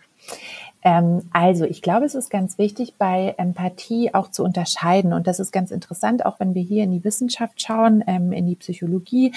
Ähm, 0.84 1.30
also, 1.32 1.66
ich 1.66 1.82
glaube, 1.82 2.06
es 2.06 2.16
ist 2.16 2.30
ganz 2.30 2.58
wichtig, 2.58 2.96
bei 2.98 3.36
Empathie 3.38 4.14
auch 4.14 4.32
zu 4.32 4.44
unterscheiden. 4.44 5.14
Und 5.14 5.28
das 5.28 5.40
ist 5.40 5.52
ganz 5.52 5.72
interessant, 5.72 6.26
auch 6.26 6.40
wenn 6.40 6.56
wir 6.56 6.62
hier 6.62 6.84
in 6.84 6.92
die 6.92 7.04
Wissenschaft 7.04 7.62
schauen, 7.62 8.04
ähm, 8.08 8.32
in 8.32 8.48
die 8.48 8.56
Psychologie, 8.56 9.34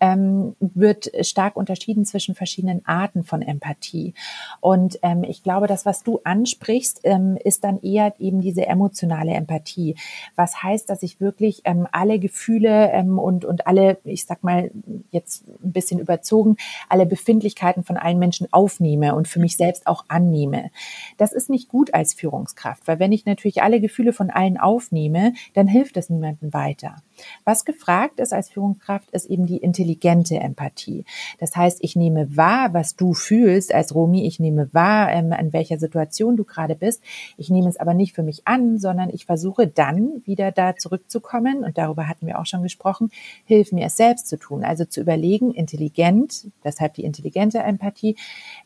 ähm, 0.00 0.56
wird 0.60 1.10
stark 1.20 1.56
unterschieden 1.56 2.04
zwischen 2.04 2.34
verschiedenen 2.34 2.86
Arten 2.86 3.24
von 3.24 3.42
Empathie. 3.42 4.14
Und 4.60 4.98
ähm, 5.02 5.24
ich 5.24 5.42
glaube, 5.42 5.66
das, 5.66 5.84
was 5.84 6.02
du 6.02 6.20
ansprichst, 6.24 7.00
ähm, 7.04 7.36
ist 7.42 7.64
dann 7.64 7.80
eher 7.82 8.14
eben 8.18 8.40
diese 8.40 8.66
emotionale 8.66 9.32
Empathie. 9.32 9.96
Was 10.34 10.62
heißt, 10.62 10.88
dass 10.88 11.02
ich 11.02 11.20
wirklich 11.20 11.62
ähm, 11.64 11.86
alle 11.92 12.18
Gefühle 12.18 13.04
und, 13.06 13.44
und 13.44 13.66
alle, 13.66 13.98
ich 14.04 14.24
sag 14.24 14.42
mal 14.42 14.70
jetzt 15.10 15.44
ein 15.62 15.72
bisschen 15.72 16.00
überzogen, 16.00 16.56
alle 16.88 17.06
Befindlichkeiten 17.06 17.84
von 17.84 17.96
allen 17.96 18.18
Menschen 18.18 18.48
aufnehme 18.52 19.14
und 19.14 19.28
für 19.28 19.40
mich 19.40 19.56
selbst 19.56 19.86
auch 19.86 20.04
annehme. 20.08 20.70
Das 21.16 21.32
ist 21.32 21.50
nicht 21.50 21.68
gut 21.68 21.94
als 21.94 22.14
Führungskraft, 22.14 22.86
weil 22.86 22.98
wenn 22.98 23.12
ich 23.12 23.26
natürlich 23.26 23.62
alle 23.62 23.80
Gefühle 23.80 24.12
von 24.12 24.30
allen 24.30 24.58
aufnehme, 24.58 25.32
dann 25.54 25.66
hilft 25.66 25.96
das 25.96 26.10
niemandem 26.10 26.52
weiter. 26.52 26.96
Was 27.44 27.64
gefragt 27.64 28.20
ist 28.20 28.32
als 28.32 28.50
Führungskraft, 28.50 29.10
ist 29.10 29.26
eben 29.26 29.46
die 29.46 29.58
intelligente 29.58 30.36
Empathie. 30.36 31.04
Das 31.38 31.54
heißt, 31.54 31.78
ich 31.82 31.96
nehme 31.96 32.36
wahr, 32.36 32.72
was 32.72 32.96
du 32.96 33.14
fühlst 33.14 33.72
als 33.72 33.94
Romi, 33.94 34.26
ich 34.26 34.40
nehme 34.40 34.72
wahr, 34.72 35.10
ähm, 35.12 35.32
an 35.32 35.52
welcher 35.52 35.78
Situation 35.78 36.36
du 36.36 36.44
gerade 36.44 36.74
bist. 36.74 37.02
Ich 37.36 37.50
nehme 37.50 37.68
es 37.68 37.76
aber 37.76 37.94
nicht 37.94 38.14
für 38.14 38.22
mich 38.22 38.42
an, 38.46 38.78
sondern 38.78 39.10
ich 39.10 39.26
versuche 39.26 39.66
dann 39.66 40.22
wieder 40.24 40.52
da 40.52 40.76
zurückzukommen, 40.76 41.64
und 41.64 41.78
darüber 41.78 42.08
hatten 42.08 42.26
wir 42.26 42.38
auch 42.38 42.46
schon 42.46 42.62
gesprochen, 42.62 43.10
hilf 43.44 43.72
mir 43.72 43.86
es 43.86 43.96
selbst 43.96 44.28
zu 44.28 44.38
tun. 44.38 44.64
Also 44.64 44.84
zu 44.84 45.00
überlegen, 45.00 45.52
intelligent, 45.52 46.48
deshalb 46.64 46.94
die 46.94 47.04
intelligente 47.04 47.58
Empathie, 47.58 48.16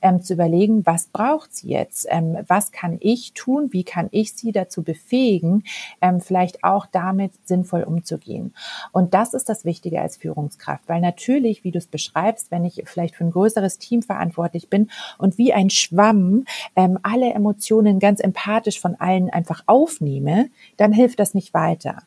ähm, 0.03 0.23
zu 0.23 0.35
überlegen, 0.35 0.87
was 0.87 1.07
braucht 1.07 1.55
sie 1.55 1.69
jetzt? 1.69 2.07
Ähm, 2.11 2.39
was 2.47 2.73
kann 2.73 2.99
ich 3.01 3.33
tun? 3.35 3.69
Wie 3.73 3.85
kann 3.85 4.09
ich 4.11 4.35
sie 4.35 4.53
dazu 4.53 4.83
befähigen, 4.83 5.65
ähm, 6.01 6.21
vielleicht 6.21 6.65
auch 6.65 6.87
damit 6.87 7.33
sinnvoll 7.47 7.83
umzugehen? 7.83 8.40
Ziehen. 8.41 8.55
Und 8.93 9.15
das 9.15 9.35
ist 9.35 9.49
das 9.49 9.65
Wichtige 9.65 10.01
als 10.01 10.17
Führungskraft, 10.17 10.89
weil 10.89 11.01
natürlich, 11.01 11.65
wie 11.65 11.71
du 11.71 11.79
es 11.79 11.87
beschreibst, 11.87 12.51
wenn 12.51 12.65
ich 12.65 12.83
vielleicht 12.87 13.17
für 13.17 13.25
ein 13.25 13.31
größeres 13.31 13.79
Team 13.79 14.03
verantwortlich 14.03 14.69
bin 14.69 14.91
und 15.19 15.39
wie 15.39 15.53
ein 15.53 15.71
Schwamm 15.71 16.45
ähm, 16.77 16.99
alle 17.03 17.33
Emotionen 17.33 17.99
ganz 17.99 18.21
empathisch 18.21 18.81
von 18.81 18.97
allen 18.97 19.31
einfach 19.31 19.63
aufnehme, 19.67 20.51
dann 20.77 20.93
hilft 20.93 21.21
das 21.21 21.35
nicht 21.35 21.55
weiter. 21.55 22.03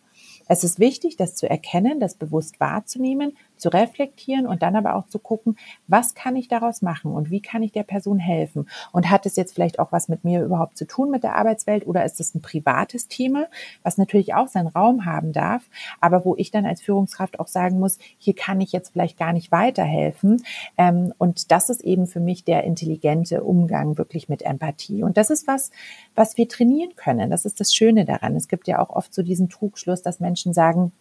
Es 0.48 0.64
ist 0.64 0.80
wichtig, 0.80 1.16
das 1.16 1.36
zu 1.36 1.50
erkennen, 1.50 2.02
das 2.02 2.16
bewusst 2.16 2.60
wahrzunehmen, 2.60 3.38
zu 3.64 3.70
reflektieren 3.70 4.46
und 4.46 4.62
dann 4.62 4.76
aber 4.76 4.96
auch 4.96 5.08
zu 5.08 5.20
gucken, 5.20 5.56
was 5.88 6.16
kann 6.16 6.36
ich 6.36 6.50
daraus 6.50 6.82
machen 6.82 7.14
und 7.14 7.32
wie 7.32 7.40
kann 7.40 7.64
ich 7.64 7.72
der 7.72 7.84
Person 7.84 8.20
helfen? 8.20 8.68
Und 8.92 9.10
hat 9.10 9.26
es 9.26 9.38
jetzt 9.38 9.54
vielleicht 9.54 9.80
auch 9.80 9.94
was 9.94 10.10
mit 10.10 10.26
mir 10.26 10.44
überhaupt 10.44 10.78
zu 10.78 10.86
tun 10.86 11.10
mit 11.10 11.24
der 11.24 11.36
Arbeitswelt 11.36 11.88
oder 11.88 12.04
ist 12.04 12.20
es 12.20 12.36
ein 12.36 12.42
privates 12.42 13.08
Thema, 13.08 13.46
was 13.82 13.98
natürlich 13.98 14.34
auch 14.34 14.50
seinen 14.50 14.68
Raum 14.68 15.06
haben 15.06 15.32
darf, 15.32 15.64
aber 16.02 16.26
wo 16.26 16.36
ich 16.36 16.52
dann 16.52 16.66
als 16.66 16.82
Führungskraft 16.82 17.40
auch 17.40 17.48
sagen 17.48 17.80
muss, 17.80 18.00
hier 18.18 18.36
kann 18.36 18.60
ich 18.60 18.74
jetzt 18.74 18.92
vielleicht 18.92 19.18
gar 19.18 19.32
nicht 19.32 19.50
weiterhelfen. 19.54 20.44
Ähm, 20.78 21.14
und 21.18 21.52
das 21.52 21.70
ist 21.70 21.86
eben 21.86 22.06
für 22.06 22.20
mich 22.20 22.44
der 22.44 22.66
intelligente 22.66 23.46
Umgang 23.46 23.98
wirklich 23.98 24.28
mit 24.28 24.42
Empathie. 24.42 25.04
Und 25.04 25.16
das 25.16 25.30
ist 25.30 25.48
was, 25.48 25.72
was 26.16 26.38
wir 26.38 26.50
trainieren 26.50 26.98
können. 26.98 27.32
Das 27.32 27.46
ist 27.46 27.62
das 27.62 27.74
Schöne 27.74 28.04
daran. 28.04 28.36
Es 28.36 28.50
gibt 28.50 28.68
ja 28.68 28.80
auch 28.80 28.90
oft 28.90 29.14
so 29.14 29.24
diesen 29.24 29.48
Trugschluss, 29.48 30.02
dass 30.02 30.20
Menschen 30.20 30.54
sagen, 30.54 30.92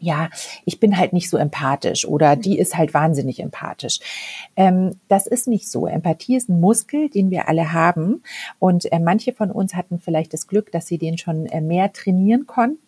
ja, 0.00 0.28
ich 0.64 0.80
bin 0.80 0.96
halt 0.96 1.12
nicht 1.12 1.28
so 1.28 1.36
empathisch 1.36 2.06
oder 2.06 2.36
die 2.36 2.58
ist 2.58 2.76
halt 2.76 2.94
wahnsinnig 2.94 3.40
empathisch. 3.40 4.00
Ähm, 4.56 4.96
das 5.08 5.26
ist 5.26 5.48
nicht 5.48 5.68
so. 5.68 5.86
Empathie 5.86 6.36
ist 6.36 6.48
ein 6.48 6.60
Muskel, 6.60 7.08
den 7.08 7.30
wir 7.30 7.48
alle 7.48 7.72
haben. 7.72 8.22
Und 8.58 8.90
äh, 8.92 8.98
manche 8.98 9.32
von 9.32 9.50
uns 9.50 9.74
hatten 9.74 9.98
vielleicht 9.98 10.32
das 10.32 10.46
Glück, 10.46 10.70
dass 10.72 10.86
sie 10.86 10.98
den 10.98 11.18
schon 11.18 11.46
äh, 11.46 11.60
mehr 11.60 11.92
trainieren 11.92 12.46
konnten. 12.46 12.87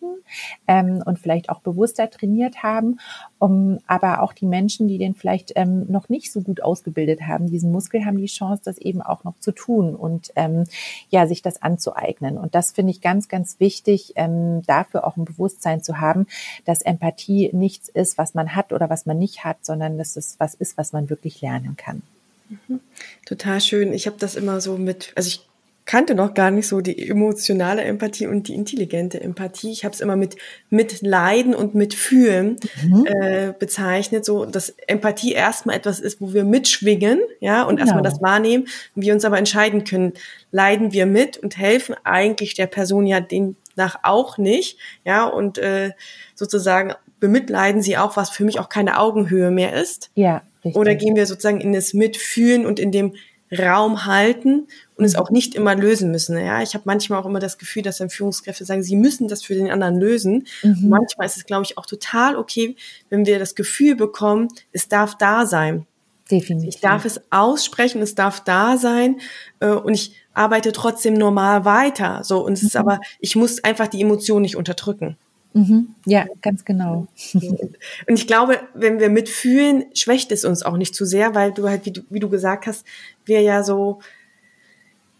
Ähm, 0.67 1.01
und 1.05 1.19
vielleicht 1.19 1.49
auch 1.49 1.59
bewusster 1.59 2.09
trainiert 2.09 2.63
haben. 2.63 2.99
Um, 3.39 3.79
aber 3.87 4.21
auch 4.21 4.33
die 4.33 4.45
Menschen, 4.45 4.87
die 4.87 4.99
den 4.99 5.15
vielleicht 5.15 5.53
ähm, 5.55 5.91
noch 5.91 6.09
nicht 6.09 6.31
so 6.31 6.41
gut 6.41 6.61
ausgebildet 6.61 7.21
haben, 7.21 7.49
diesen 7.49 7.71
Muskel, 7.71 8.05
haben 8.05 8.19
die 8.19 8.27
Chance, 8.27 8.61
das 8.63 8.77
eben 8.77 9.01
auch 9.01 9.23
noch 9.23 9.39
zu 9.39 9.51
tun 9.51 9.95
und 9.95 10.31
ähm, 10.35 10.65
ja, 11.09 11.25
sich 11.25 11.41
das 11.41 11.61
anzueignen. 11.61 12.37
Und 12.37 12.53
das 12.53 12.71
finde 12.71 12.91
ich 12.91 13.01
ganz, 13.01 13.29
ganz 13.29 13.59
wichtig, 13.59 14.13
ähm, 14.15 14.61
dafür 14.67 15.07
auch 15.07 15.17
ein 15.17 15.25
Bewusstsein 15.25 15.81
zu 15.81 15.99
haben, 15.99 16.27
dass 16.65 16.83
Empathie 16.83 17.49
nichts 17.53 17.89
ist, 17.89 18.19
was 18.19 18.35
man 18.35 18.55
hat 18.55 18.73
oder 18.73 18.89
was 18.89 19.07
man 19.07 19.17
nicht 19.17 19.43
hat, 19.43 19.65
sondern 19.65 19.97
dass 19.97 20.15
es 20.17 20.35
was 20.39 20.53
ist, 20.53 20.77
was 20.77 20.93
man 20.93 21.09
wirklich 21.09 21.41
lernen 21.41 21.75
kann. 21.77 22.03
Mhm. 22.49 22.79
Total 23.25 23.61
schön. 23.61 23.93
Ich 23.93 24.07
habe 24.07 24.17
das 24.19 24.35
immer 24.35 24.61
so 24.61 24.77
mit, 24.77 25.13
also 25.15 25.27
ich 25.27 25.47
kannte 25.85 26.15
noch 26.15 26.33
gar 26.33 26.51
nicht 26.51 26.67
so 26.67 26.81
die 26.81 27.09
emotionale 27.09 27.81
Empathie 27.81 28.27
und 28.27 28.47
die 28.47 28.53
intelligente 28.53 29.19
Empathie. 29.19 29.71
Ich 29.71 29.83
habe 29.83 29.93
es 29.93 30.01
immer 30.01 30.15
mit 30.15 30.35
mit 30.69 31.01
Leiden 31.01 31.55
und 31.55 31.75
mit 31.75 31.93
Fühlen 31.93 32.57
mhm. 32.83 33.05
äh, 33.05 33.53
bezeichnet, 33.57 34.23
so 34.23 34.45
dass 34.45 34.75
Empathie 34.87 35.33
erstmal 35.33 35.75
etwas 35.75 35.99
ist, 35.99 36.21
wo 36.21 36.33
wir 36.33 36.43
mitschwingen, 36.43 37.19
ja, 37.39 37.63
und 37.63 37.77
genau. 37.77 37.81
erstmal 37.81 38.03
das 38.03 38.21
wahrnehmen, 38.21 38.67
wir 38.95 39.13
uns 39.13 39.25
aber 39.25 39.37
entscheiden 39.37 39.83
können, 39.83 40.13
leiden 40.51 40.93
wir 40.93 41.05
mit 41.05 41.37
und 41.37 41.57
helfen 41.57 41.95
eigentlich 42.03 42.53
der 42.53 42.67
Person 42.67 43.07
ja 43.07 43.19
demnach 43.19 43.97
auch 44.03 44.37
nicht, 44.37 44.77
ja, 45.03 45.25
und 45.25 45.57
äh, 45.57 45.91
sozusagen 46.35 46.93
bemitleiden 47.19 47.81
sie 47.81 47.97
auch, 47.97 48.17
was 48.17 48.29
für 48.29 48.43
mich 48.43 48.59
auch 48.59 48.69
keine 48.69 48.99
Augenhöhe 48.99 49.51
mehr 49.51 49.73
ist. 49.73 50.11
Ja. 50.15 50.43
Richtig. 50.63 50.79
Oder 50.79 50.93
gehen 50.93 51.15
wir 51.15 51.25
sozusagen 51.25 51.59
in 51.59 51.73
das 51.73 51.93
Mitfühlen 51.95 52.67
und 52.67 52.79
in 52.79 52.91
dem 52.91 53.15
Raum 53.57 54.05
halten 54.05 54.67
und 54.95 55.05
es 55.05 55.13
mhm. 55.13 55.19
auch 55.19 55.29
nicht 55.29 55.55
immer 55.55 55.75
lösen 55.75 56.11
müssen. 56.11 56.37
Ja, 56.37 56.61
ich 56.61 56.73
habe 56.73 56.83
manchmal 56.85 57.21
auch 57.21 57.25
immer 57.25 57.39
das 57.39 57.57
Gefühl, 57.57 57.83
dass 57.83 57.97
dann 57.97 58.09
Führungskräfte 58.09 58.65
sagen, 58.65 58.83
sie 58.83 58.95
müssen 58.95 59.27
das 59.27 59.43
für 59.43 59.55
den 59.55 59.69
anderen 59.69 59.99
lösen. 59.99 60.47
Mhm. 60.63 60.89
Manchmal 60.89 61.27
ist 61.27 61.37
es, 61.37 61.45
glaube 61.45 61.63
ich, 61.63 61.77
auch 61.77 61.85
total 61.85 62.35
okay, 62.37 62.75
wenn 63.09 63.25
wir 63.25 63.39
das 63.39 63.55
Gefühl 63.55 63.95
bekommen, 63.95 64.47
es 64.71 64.87
darf 64.87 65.17
da 65.17 65.45
sein. 65.45 65.85
Definitiv. 66.29 66.75
Ich 66.75 66.81
darf 66.81 67.03
es 67.03 67.19
aussprechen, 67.29 68.01
es 68.01 68.15
darf 68.15 68.41
da 68.41 68.77
sein 68.77 69.19
äh, 69.59 69.67
und 69.67 69.93
ich 69.93 70.15
arbeite 70.33 70.71
trotzdem 70.71 71.13
normal 71.13 71.65
weiter. 71.65 72.23
So 72.23 72.45
und 72.45 72.53
es 72.53 72.61
mhm. 72.61 72.67
ist 72.67 72.77
aber, 72.77 72.99
ich 73.19 73.35
muss 73.35 73.63
einfach 73.63 73.87
die 73.87 74.01
Emotion 74.01 74.41
nicht 74.41 74.55
unterdrücken. 74.55 75.17
Mhm. 75.53 75.95
Ja, 76.05 76.25
ganz 76.41 76.63
genau. 76.65 77.07
Und 77.33 78.15
ich 78.15 78.27
glaube, 78.27 78.59
wenn 78.73 78.99
wir 78.99 79.09
mitfühlen, 79.09 79.85
schwächt 79.93 80.31
es 80.31 80.45
uns 80.45 80.63
auch 80.63 80.77
nicht 80.77 80.95
zu 80.95 81.05
sehr, 81.05 81.35
weil 81.35 81.51
du 81.51 81.67
halt, 81.67 81.85
wie 81.85 81.91
du, 81.91 82.01
wie 82.09 82.19
du 82.19 82.29
gesagt 82.29 82.67
hast, 82.67 82.85
wir 83.25 83.41
ja 83.41 83.63
so 83.63 83.99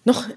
noch 0.05 0.27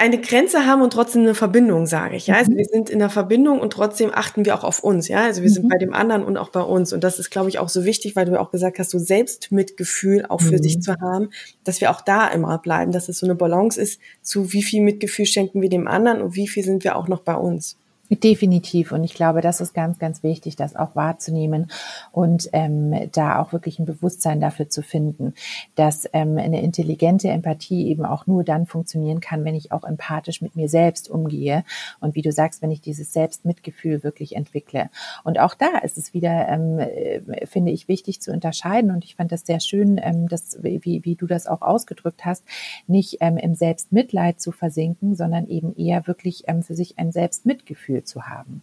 eine 0.00 0.18
Grenze 0.18 0.64
haben 0.64 0.80
und 0.80 0.94
trotzdem 0.94 1.22
eine 1.22 1.34
Verbindung, 1.34 1.86
sage 1.86 2.16
ich. 2.16 2.26
Ja, 2.26 2.36
also 2.36 2.52
mhm. 2.52 2.56
wir 2.56 2.64
sind 2.64 2.88
in 2.88 3.00
der 3.00 3.10
Verbindung 3.10 3.60
und 3.60 3.74
trotzdem 3.74 4.10
achten 4.14 4.46
wir 4.46 4.54
auch 4.54 4.64
auf 4.64 4.82
uns. 4.82 5.08
Ja, 5.08 5.24
also 5.24 5.42
wir 5.42 5.50
mhm. 5.50 5.54
sind 5.54 5.68
bei 5.68 5.76
dem 5.76 5.92
anderen 5.92 6.24
und 6.24 6.38
auch 6.38 6.48
bei 6.48 6.62
uns. 6.62 6.94
Und 6.94 7.04
das 7.04 7.18
ist, 7.18 7.30
glaube 7.30 7.50
ich, 7.50 7.58
auch 7.58 7.68
so 7.68 7.84
wichtig, 7.84 8.16
weil 8.16 8.24
du 8.24 8.40
auch 8.40 8.50
gesagt 8.50 8.78
hast, 8.78 8.90
so 8.90 8.98
Selbstmitgefühl 8.98 10.24
auch 10.26 10.40
für 10.40 10.56
mhm. 10.56 10.62
sich 10.62 10.80
zu 10.80 10.94
haben, 10.98 11.28
dass 11.64 11.82
wir 11.82 11.90
auch 11.90 12.00
da 12.00 12.28
immer 12.28 12.56
bleiben, 12.56 12.92
dass 12.92 13.10
es 13.10 13.18
so 13.18 13.26
eine 13.26 13.34
Balance 13.34 13.78
ist, 13.78 14.00
zu 14.22 14.54
wie 14.54 14.62
viel 14.62 14.80
Mitgefühl 14.82 15.26
schenken 15.26 15.60
wir 15.60 15.68
dem 15.68 15.86
anderen 15.86 16.22
und 16.22 16.34
wie 16.34 16.48
viel 16.48 16.64
sind 16.64 16.82
wir 16.82 16.96
auch 16.96 17.08
noch 17.08 17.20
bei 17.20 17.34
uns. 17.34 17.76
Definitiv. 18.10 18.90
Und 18.90 19.04
ich 19.04 19.14
glaube, 19.14 19.40
das 19.40 19.60
ist 19.60 19.72
ganz, 19.72 20.00
ganz 20.00 20.24
wichtig, 20.24 20.56
das 20.56 20.74
auch 20.74 20.96
wahrzunehmen 20.96 21.70
und 22.10 22.48
ähm, 22.52 23.08
da 23.12 23.40
auch 23.40 23.52
wirklich 23.52 23.78
ein 23.78 23.84
Bewusstsein 23.84 24.40
dafür 24.40 24.68
zu 24.68 24.82
finden, 24.82 25.34
dass 25.76 26.08
ähm, 26.12 26.36
eine 26.36 26.60
intelligente 26.60 27.28
Empathie 27.28 27.86
eben 27.86 28.04
auch 28.04 28.26
nur 28.26 28.42
dann 28.42 28.66
funktionieren 28.66 29.20
kann, 29.20 29.44
wenn 29.44 29.54
ich 29.54 29.70
auch 29.70 29.84
empathisch 29.84 30.42
mit 30.42 30.56
mir 30.56 30.68
selbst 30.68 31.08
umgehe 31.08 31.62
und 32.00 32.16
wie 32.16 32.22
du 32.22 32.32
sagst, 32.32 32.62
wenn 32.62 32.72
ich 32.72 32.80
dieses 32.80 33.12
Selbstmitgefühl 33.12 34.02
wirklich 34.02 34.34
entwickle. 34.34 34.90
Und 35.22 35.38
auch 35.38 35.54
da 35.54 35.78
ist 35.78 35.96
es 35.96 36.12
wieder, 36.12 36.48
ähm, 36.48 36.80
äh, 36.80 37.46
finde 37.46 37.70
ich, 37.70 37.86
wichtig 37.86 38.20
zu 38.20 38.32
unterscheiden. 38.32 38.90
Und 38.90 39.04
ich 39.04 39.14
fand 39.14 39.30
das 39.30 39.46
sehr 39.46 39.60
schön, 39.60 40.00
ähm, 40.02 40.28
dass, 40.28 40.58
wie, 40.64 41.04
wie 41.04 41.14
du 41.14 41.28
das 41.28 41.46
auch 41.46 41.62
ausgedrückt 41.62 42.24
hast, 42.24 42.44
nicht 42.88 43.18
ähm, 43.20 43.36
im 43.36 43.54
Selbstmitleid 43.54 44.40
zu 44.40 44.50
versinken, 44.50 45.14
sondern 45.14 45.46
eben 45.46 45.76
eher 45.76 46.08
wirklich 46.08 46.48
ähm, 46.48 46.64
für 46.64 46.74
sich 46.74 46.98
ein 46.98 47.12
Selbstmitgefühl 47.12 47.99
Gefühl 48.00 48.04
zu 48.04 48.26
haben. 48.26 48.62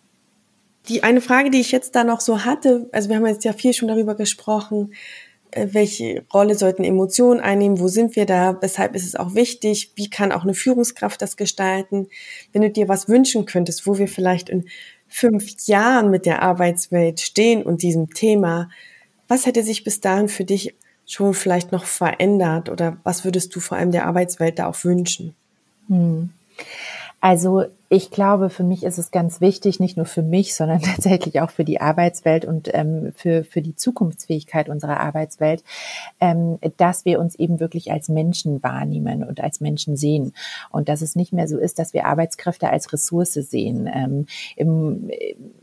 Die 0.89 1.03
eine 1.03 1.21
Frage, 1.21 1.49
die 1.49 1.59
ich 1.59 1.71
jetzt 1.71 1.95
da 1.95 2.03
noch 2.03 2.21
so 2.21 2.45
hatte, 2.45 2.87
also 2.91 3.09
wir 3.09 3.17
haben 3.17 3.25
jetzt 3.25 3.43
ja 3.43 3.53
viel 3.53 3.73
schon 3.73 3.89
darüber 3.89 4.15
gesprochen, 4.15 4.93
äh, 5.51 5.67
welche 5.71 6.23
Rolle 6.33 6.55
sollten 6.55 6.83
Emotionen 6.83 7.41
einnehmen, 7.41 7.79
wo 7.79 7.87
sind 7.89 8.15
wir 8.15 8.25
da, 8.25 8.57
weshalb 8.61 8.95
ist 8.95 9.05
es 9.05 9.15
auch 9.15 9.35
wichtig, 9.35 9.91
wie 9.95 10.09
kann 10.09 10.31
auch 10.31 10.43
eine 10.43 10.53
Führungskraft 10.53 11.21
das 11.21 11.35
gestalten. 11.35 12.07
Wenn 12.53 12.61
du 12.61 12.69
dir 12.69 12.87
was 12.87 13.09
wünschen 13.09 13.45
könntest, 13.45 13.85
wo 13.85 13.97
wir 13.97 14.07
vielleicht 14.07 14.49
in 14.49 14.65
fünf 15.09 15.67
Jahren 15.67 16.09
mit 16.09 16.25
der 16.25 16.41
Arbeitswelt 16.41 17.19
stehen 17.19 17.63
und 17.63 17.81
diesem 17.81 18.13
Thema, 18.13 18.69
was 19.27 19.45
hätte 19.45 19.63
sich 19.63 19.83
bis 19.83 19.99
dahin 19.99 20.29
für 20.29 20.45
dich 20.45 20.73
schon 21.05 21.33
vielleicht 21.33 21.71
noch 21.71 21.85
verändert 21.85 22.69
oder 22.69 22.97
was 23.03 23.23
würdest 23.25 23.53
du 23.55 23.59
vor 23.59 23.77
allem 23.77 23.91
der 23.91 24.05
Arbeitswelt 24.05 24.59
da 24.59 24.67
auch 24.67 24.83
wünschen? 24.83 25.33
Hm. 25.87 26.29
Also 27.21 27.65
ich 27.89 28.11
glaube, 28.11 28.49
für 28.49 28.65
mich 28.65 28.83
ist 28.83 28.97
es 28.97 29.11
ganz 29.11 29.39
wichtig, 29.39 29.79
nicht 29.79 29.95
nur 29.95 30.05
für 30.05 30.21
mich, 30.21 30.55
sondern 30.55 30.81
tatsächlich 30.81 31.39
auch 31.39 31.51
für 31.51 31.63
die 31.63 31.79
Arbeitswelt 31.79 32.43
und 32.43 32.69
ähm, 32.73 33.13
für, 33.15 33.43
für 33.45 33.61
die 33.61 33.75
Zukunftsfähigkeit 33.75 34.67
unserer 34.67 34.99
Arbeitswelt, 34.99 35.63
ähm, 36.19 36.59
dass 36.75 37.05
wir 37.05 37.19
uns 37.19 37.35
eben 37.35 37.59
wirklich 37.59 37.91
als 37.91 38.09
Menschen 38.09 38.61
wahrnehmen 38.61 39.23
und 39.23 39.39
als 39.41 39.61
Menschen 39.61 39.95
sehen. 39.95 40.33
Und 40.69 40.89
dass 40.89 41.01
es 41.01 41.15
nicht 41.15 41.31
mehr 41.31 41.47
so 41.47 41.57
ist, 41.57 41.79
dass 41.79 41.93
wir 41.93 42.05
Arbeitskräfte 42.05 42.69
als 42.69 42.91
Ressource 42.91 43.33
sehen. 43.33 43.89
Ähm, 43.93 44.25
im, 44.57 45.09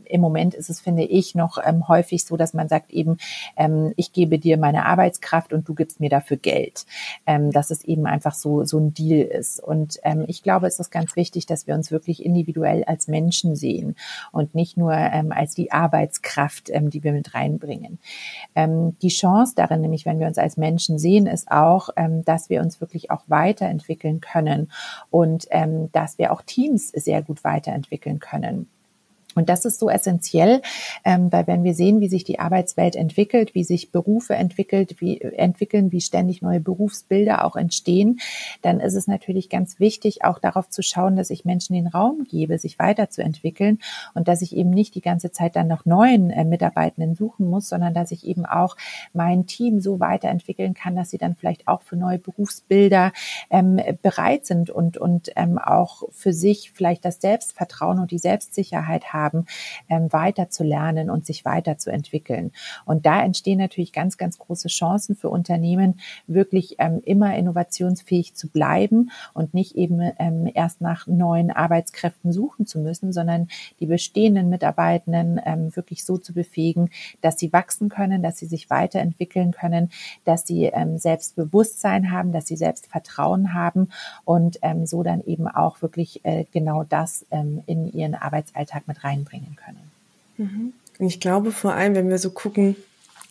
im 0.05 0.21
Moment 0.21 0.55
ist 0.55 0.71
es, 0.71 0.81
finde 0.81 1.05
ich, 1.05 1.35
noch 1.35 1.59
ähm, 1.63 1.89
häufig 1.89 2.25
so, 2.25 2.37
dass 2.39 2.55
man 2.55 2.69
sagt 2.69 2.91
eben, 2.93 3.19
ähm, 3.57 3.93
ich 3.97 4.13
gebe 4.13 4.39
dir 4.39 4.57
meine 4.57 4.87
Arbeitskraft 4.87 5.53
und 5.53 5.69
du 5.69 5.75
gibst 5.75 6.01
mir 6.01 6.09
dafür 6.09 6.39
Geld. 6.39 6.87
Ähm, 7.27 7.51
dass 7.51 7.71
es 7.71 7.85
eben 7.85 8.07
einfach 8.07 8.35
so, 8.35 8.65
so 8.65 8.79
ein 8.79 8.95
Deal 8.95 9.21
ist. 9.27 9.63
Und 9.63 10.01
ich 10.27 10.43
glaube, 10.43 10.67
es 10.67 10.79
ist 10.79 10.91
ganz 10.91 11.17
wichtig, 11.17 11.47
dass 11.47 11.67
wir 11.67 11.75
uns 11.75 11.91
wirklich 11.91 12.14
individuell 12.23 12.85
als 12.85 13.09
Menschen 13.09 13.57
sehen 13.57 13.97
und 14.33 14.55
nicht 14.55 14.77
nur 14.77 14.93
ähm, 14.93 15.33
als 15.33 15.55
die 15.55 15.73
Arbeitskraft, 15.73 16.69
ähm, 16.71 16.91
die 16.91 17.03
wir 17.03 17.13
mit 17.13 17.35
reinbringen. 17.35 17.99
Ähm, 18.55 18.99
die 19.01 19.09
Chance 19.09 19.55
darin, 19.57 19.81
nämlich 19.81 20.05
wenn 20.05 20.19
wir 20.19 20.27
uns 20.27 20.39
als 20.39 20.57
Menschen 20.57 20.99
sehen, 20.99 21.27
ist 21.27 21.51
auch, 21.51 21.89
ähm, 21.97 22.25
dass 22.25 22.51
wir 22.51 22.61
uns 22.61 22.81
wirklich 22.81 23.11
auch 23.11 23.23
weiterentwickeln 23.29 24.21
können 24.21 24.71
und 25.11 25.47
ähm, 25.51 25.91
dass 25.93 26.19
wir 26.19 26.33
auch 26.33 26.43
Teams 26.43 26.89
sehr 26.89 27.23
gut 27.23 27.45
weiterentwickeln 27.45 28.19
können. 28.19 28.69
Und 29.35 29.49
das 29.49 29.65
ist 29.65 29.79
so 29.79 29.89
essentiell, 29.89 30.63
ähm, 31.05 31.33
weil 31.33 31.47
wenn 31.47 31.65
wir 31.65 31.75
sehen, 31.75 32.01
wie 32.01 32.09
sich 32.09 32.25
die 32.25 32.39
Arbeitswelt 32.39 32.97
entwickelt, 32.97 33.55
wie 33.55 33.65
sich 33.65 33.91
Berufe 33.91 34.35
entwickelt, 34.35 35.01
wie 35.01 35.21
entwickeln, 35.21 35.93
wie 35.93 36.01
ständig 36.01 36.43
neue 36.43 36.61
Berufsbilder 36.61 37.45
auch 37.45 37.57
entstehen, 37.57 38.21
dann 38.63 38.81
ist 38.81 38.95
es 38.95 39.07
natürlich 39.07 39.49
ganz 39.49 39.81
wichtig, 39.81 40.25
auch 40.25 40.39
darauf 40.39 40.69
zu 40.69 40.83
schauen, 40.83 41.17
dass 41.17 41.31
ich 41.31 41.45
Menschen 41.45 41.75
den 41.75 41.87
Raum 41.87 42.25
gebe, 42.29 42.59
sich 42.59 42.79
weiterzuentwickeln 42.79 43.79
und 44.15 44.29
dass 44.29 44.43
ich 44.43 44.57
eben 44.57 44.71
nicht 44.71 44.95
die 44.95 45.01
ganze 45.01 45.33
Zeit 45.33 45.57
dann 45.57 45.69
noch 45.69 45.85
neuen 45.85 46.31
äh, 46.31 46.45
Mitarbeitenden 46.45 47.15
suchen 47.15 47.49
muss, 47.49 47.69
sondern 47.69 47.95
dass 47.95 48.13
ich 48.13 48.25
eben 48.27 48.47
auch 48.47 48.77
mein 49.13 49.47
Team 49.47 49.81
so 49.81 50.01
weiterentwickeln 50.01 50.75
kann, 50.75 50.97
dass 50.97 51.11
sie 51.11 51.19
dann 51.19 51.35
vielleicht 51.35 51.67
auch 51.67 51.83
für 51.83 51.97
neue 51.97 52.19
Berufsbilder 52.19 53.13
ähm, 53.51 53.81
bereit 54.03 54.47
sind 54.47 54.71
und 54.71 54.97
und 54.97 55.31
ähm, 55.37 55.59
auch 55.59 56.05
für 56.13 56.33
sich 56.33 56.73
vielleicht 56.73 57.05
das 57.05 57.21
Selbstvertrauen 57.21 57.99
und 57.99 58.11
die 58.11 58.19
Selbstsicherheit 58.19 59.13
haben 59.13 59.24
haben, 59.25 59.47
ähm, 59.89 60.13
weiter 60.13 60.49
und 61.11 61.27
sich 61.27 61.45
weiterzuentwickeln. 61.45 62.53
Und 62.85 63.07
da 63.07 63.23
entstehen 63.23 63.59
natürlich 63.59 63.93
ganz, 63.93 64.17
ganz 64.19 64.39
große 64.39 64.69
Chancen 64.69 65.17
für 65.17 65.31
Unternehmen, 65.31 66.01
wirklich 66.27 66.77
ähm, 66.79 67.01
immer 67.05 67.37
innovationsfähig 67.37 68.35
zu 68.35 68.49
bleiben 68.49 69.11
und 69.33 69.55
nicht 69.55 69.77
eben 69.77 70.01
ähm, 70.19 70.51
erst 70.53 70.81
nach 70.81 71.07
neuen 71.07 71.51
Arbeitskräften 71.51 72.33
suchen 72.33 72.67
zu 72.67 72.79
müssen, 72.79 73.13
sondern 73.13 73.49
die 73.81 73.87
bestehenden 73.87 74.51
Mitarbeitenden 74.51 75.41
ähm, 75.45 75.75
wirklich 75.75 76.05
so 76.05 76.19
zu 76.19 76.35
befähigen, 76.35 76.91
dass 77.21 77.39
sie 77.39 77.53
wachsen 77.53 77.89
können, 77.89 78.23
dass 78.23 78.39
sie 78.39 78.47
sich 78.47 78.71
weiterentwickeln 78.71 79.53
können, 79.53 79.91
dass 80.25 80.47
sie 80.47 80.65
ähm, 80.67 80.99
Selbstbewusstsein 80.99 82.11
haben, 82.11 82.33
dass 82.33 82.47
sie 82.47 82.57
Selbstvertrauen 82.57 83.55
haben 83.55 83.89
und 84.25 84.59
ähm, 84.63 84.87
so 84.87 85.03
dann 85.03 85.23
eben 85.25 85.49
auch 85.49 85.83
wirklich 85.83 86.25
äh, 86.25 86.45
genau 86.53 86.85
das 86.85 87.25
ähm, 87.31 87.63
in 87.67 87.91
ihren 87.93 88.15
Arbeitsalltag 88.15 88.87
mit 88.89 89.05
rein 89.05 89.14
einbringen 89.15 89.57
können. 89.65 89.91
Mhm. 90.37 90.73
Und 90.99 91.07
ich 91.07 91.21
glaube 91.21 91.53
vor 91.53 91.75
allem, 91.75 91.95
wenn 91.95 92.09
wir 92.09 92.19
so 92.19 92.31
gucken 92.31 92.77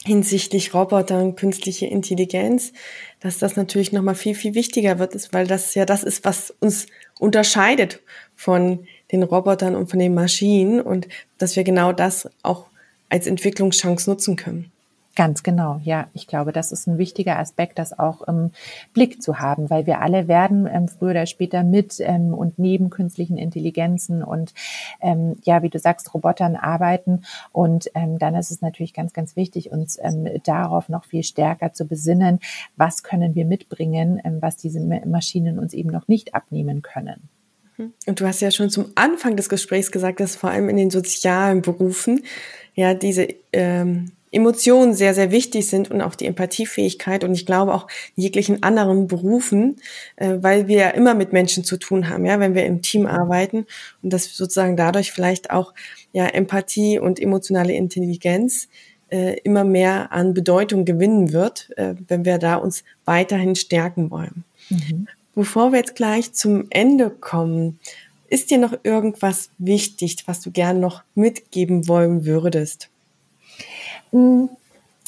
hinsichtlich 0.06 0.74
Roboter 0.74 1.22
und 1.24 1.38
künstliche 1.38 1.86
Intelligenz, 1.86 2.74
dass 3.22 3.38
das 3.38 3.56
natürlich 3.56 3.93
nochmal 3.93 4.15
viel, 4.15 4.36
viel 4.36 4.54
wichtiger 4.54 5.00
wird, 5.00 5.15
ist, 5.15 5.34
weil 5.34 5.48
das 5.48 5.76
ja 5.76 5.86
das 5.86 6.04
ist, 6.04 6.26
was 6.26 6.54
uns 6.60 6.88
unterscheidet 7.19 8.02
von 8.36 8.86
den 9.12 9.24
Robotern 9.24 9.76
und 9.76 9.89
von 9.89 10.00
den 10.00 10.13
Maschinen 10.13 10.82
und 10.82 11.08
dass 11.38 11.56
wir 11.56 11.63
genau 11.63 11.93
das 11.93 12.30
auch 12.41 12.67
als 13.10 13.28
Entwicklungschance 13.28 14.10
nutzen 14.10 14.36
können. 14.36 14.72
Ganz 15.16 15.43
genau, 15.43 15.80
ja. 15.84 16.07
Ich 16.14 16.26
glaube, 16.26 16.51
das 16.51 16.72
ist 16.72 16.88
ein 16.88 16.97
wichtiger 16.97 17.38
Aspekt, 17.38 17.78
das 17.78 17.97
auch 17.97 18.24
im 18.24 18.49
Blick 18.93 19.22
zu 19.22 19.39
haben, 19.39 19.70
weil 19.70 19.86
wir 19.86 20.01
alle 20.01 20.28
werden 20.28 20.68
ähm, 20.72 20.88
früher 20.88 21.11
oder 21.11 21.28
später 21.28 21.64
mit 21.64 21.99
ähm, 21.99 22.34
und 22.34 22.57
neben 22.57 22.89
künstlichen 22.89 23.38
Intelligenzen 23.38 24.24
und 24.24 24.55
ähm, 25.01 25.36
ja, 25.43 25.61
wie 25.61 25.70
du 25.70 25.78
sagst, 25.78 26.16
Robotern 26.16 26.55
arbeiten. 26.55 27.26
Und 27.51 27.91
ähm, 27.93 28.18
dann 28.18 28.34
ist 28.34 28.49
es 28.49 28.61
natürlich 28.61 28.95
ganz, 28.95 29.14
ganz 29.14 29.36
wichtig, 29.36 29.72
uns 29.72 29.99
ähm, 30.01 30.28
darauf 30.45 30.89
noch 30.89 31.05
viel 31.05 31.22
stärker 31.22 31.74
zu 31.74 31.86
besinnen, 31.86 32.39
was 32.76 33.03
können 33.03 33.36
wir 33.36 33.45
mitbringen, 33.45 34.20
ähm, 34.24 34.41
was 34.41 34.57
diese 34.57 34.80
Maschinen 34.80 35.59
uns 35.59 35.76
eben 35.76 35.91
noch 35.91 36.07
nicht 36.07 36.34
abnehmen 36.34 36.82
können. 36.82 37.30
Mhm. 37.78 37.93
Und 38.07 38.20
du 38.20 38.26
hast 38.26 38.41
ja 38.41 38.49
schon 38.49 38.72
zum 38.72 38.88
Anfang 38.95 39.36
des 39.36 39.47
Gesprächs 39.47 39.91
gesagt, 39.91 40.20
dass 40.20 40.36
vor 40.36 40.49
allem 40.49 40.70
in 40.70 40.78
den 40.78 40.89
sozialen 40.89 41.61
Berufen 41.61 42.24
ja 42.74 42.95
diese 42.95 43.28
ähm, 43.51 44.14
Emotionen 44.34 44.93
sehr, 44.93 45.13
sehr 45.13 45.31
wichtig 45.31 45.67
sind 45.67 45.91
und 45.91 46.01
auch 46.01 46.15
die 46.15 46.25
Empathiefähigkeit 46.25 47.23
und 47.23 47.34
ich 47.34 47.45
glaube 47.45 47.73
auch 47.73 47.88
in 48.15 48.23
jeglichen 48.23 48.63
anderen 48.63 49.07
Berufen, 49.07 49.77
äh, 50.15 50.38
weil 50.41 50.67
wir 50.67 50.77
ja 50.77 50.89
immer 50.89 51.13
mit 51.13 51.34
Menschen 51.34 51.63
zu 51.63 51.77
tun 51.77 52.09
haben, 52.09 52.25
ja, 52.25 52.39
wenn 52.39 52.55
wir 52.55 52.65
im 52.65 52.81
Team 52.81 53.05
arbeiten 53.05 53.67
und 54.01 54.11
dass 54.11 54.36
sozusagen 54.36 54.75
dadurch 54.75 55.11
vielleicht 55.11 55.51
auch 55.51 55.73
ja 56.13 56.25
Empathie 56.25 56.99
und 56.99 57.19
emotionale 57.19 57.73
Intelligenz 57.73 58.67
äh, 59.09 59.38
immer 59.41 59.63
mehr 59.63 60.11
an 60.11 60.34
Bedeutung 60.34 60.86
gewinnen 60.86 61.31
wird, 61.31 61.69
äh, 61.77 61.93
wenn 62.07 62.25
wir 62.25 62.39
da 62.39 62.55
uns 62.55 62.84
weiterhin 63.05 63.55
stärken 63.55 64.09
wollen. 64.09 64.43
Mhm. 64.69 65.07
Bevor 65.36 65.71
wir 65.71 65.79
jetzt 65.79 65.95
gleich 65.95 66.34
zum 66.34 66.65
Ende 66.71 67.11
kommen, 67.11 67.79
ist 68.29 68.49
dir 68.49 68.57
noch 68.57 68.73
irgendwas 68.81 69.51
wichtig, 69.59 70.23
was 70.25 70.41
du 70.41 70.49
gern 70.49 70.79
noch 70.79 71.03
mitgeben 71.13 71.88
wollen 71.88 72.25
würdest? 72.25 72.89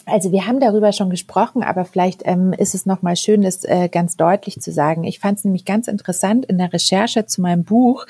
Also 0.05 0.31
wir 0.31 0.45
haben 0.45 0.59
darüber 0.59 0.91
schon 0.91 1.09
gesprochen, 1.09 1.63
aber 1.63 1.83
vielleicht 1.83 2.21
ähm, 2.25 2.53
ist 2.53 2.75
es 2.75 2.85
nochmal 2.85 3.15
schön, 3.15 3.41
das 3.41 3.63
äh, 3.63 3.89
ganz 3.89 4.15
deutlich 4.17 4.61
zu 4.61 4.71
sagen. 4.71 5.03
Ich 5.03 5.19
fand 5.19 5.39
es 5.39 5.43
nämlich 5.43 5.65
ganz 5.65 5.87
interessant 5.87 6.45
in 6.45 6.59
der 6.59 6.71
Recherche 6.71 7.25
zu 7.25 7.41
meinem 7.41 7.63
Buch. 7.63 8.05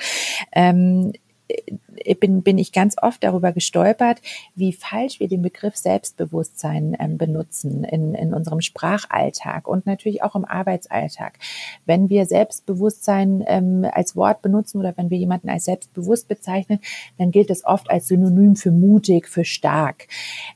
Ähm, 0.52 1.12
bin, 2.20 2.42
bin 2.42 2.58
ich 2.58 2.72
ganz 2.72 2.96
oft 3.00 3.22
darüber 3.24 3.52
gestolpert, 3.52 4.20
wie 4.54 4.72
falsch 4.72 5.20
wir 5.20 5.28
den 5.28 5.42
Begriff 5.42 5.76
Selbstbewusstsein 5.76 6.96
ähm, 6.98 7.18
benutzen 7.18 7.84
in, 7.84 8.14
in 8.14 8.34
unserem 8.34 8.60
Sprachalltag 8.60 9.68
und 9.68 9.86
natürlich 9.86 10.22
auch 10.22 10.34
im 10.34 10.44
Arbeitsalltag. 10.44 11.38
Wenn 11.84 12.08
wir 12.08 12.26
Selbstbewusstsein 12.26 13.44
ähm, 13.46 13.86
als 13.90 14.16
Wort 14.16 14.42
benutzen 14.42 14.78
oder 14.78 14.94
wenn 14.96 15.10
wir 15.10 15.18
jemanden 15.18 15.48
als 15.48 15.64
selbstbewusst 15.64 16.28
bezeichnen, 16.28 16.80
dann 17.18 17.30
gilt 17.30 17.50
es 17.50 17.64
oft 17.64 17.90
als 17.90 18.08
Synonym 18.08 18.56
für 18.56 18.70
mutig, 18.70 19.28
für 19.28 19.44
stark. 19.44 20.08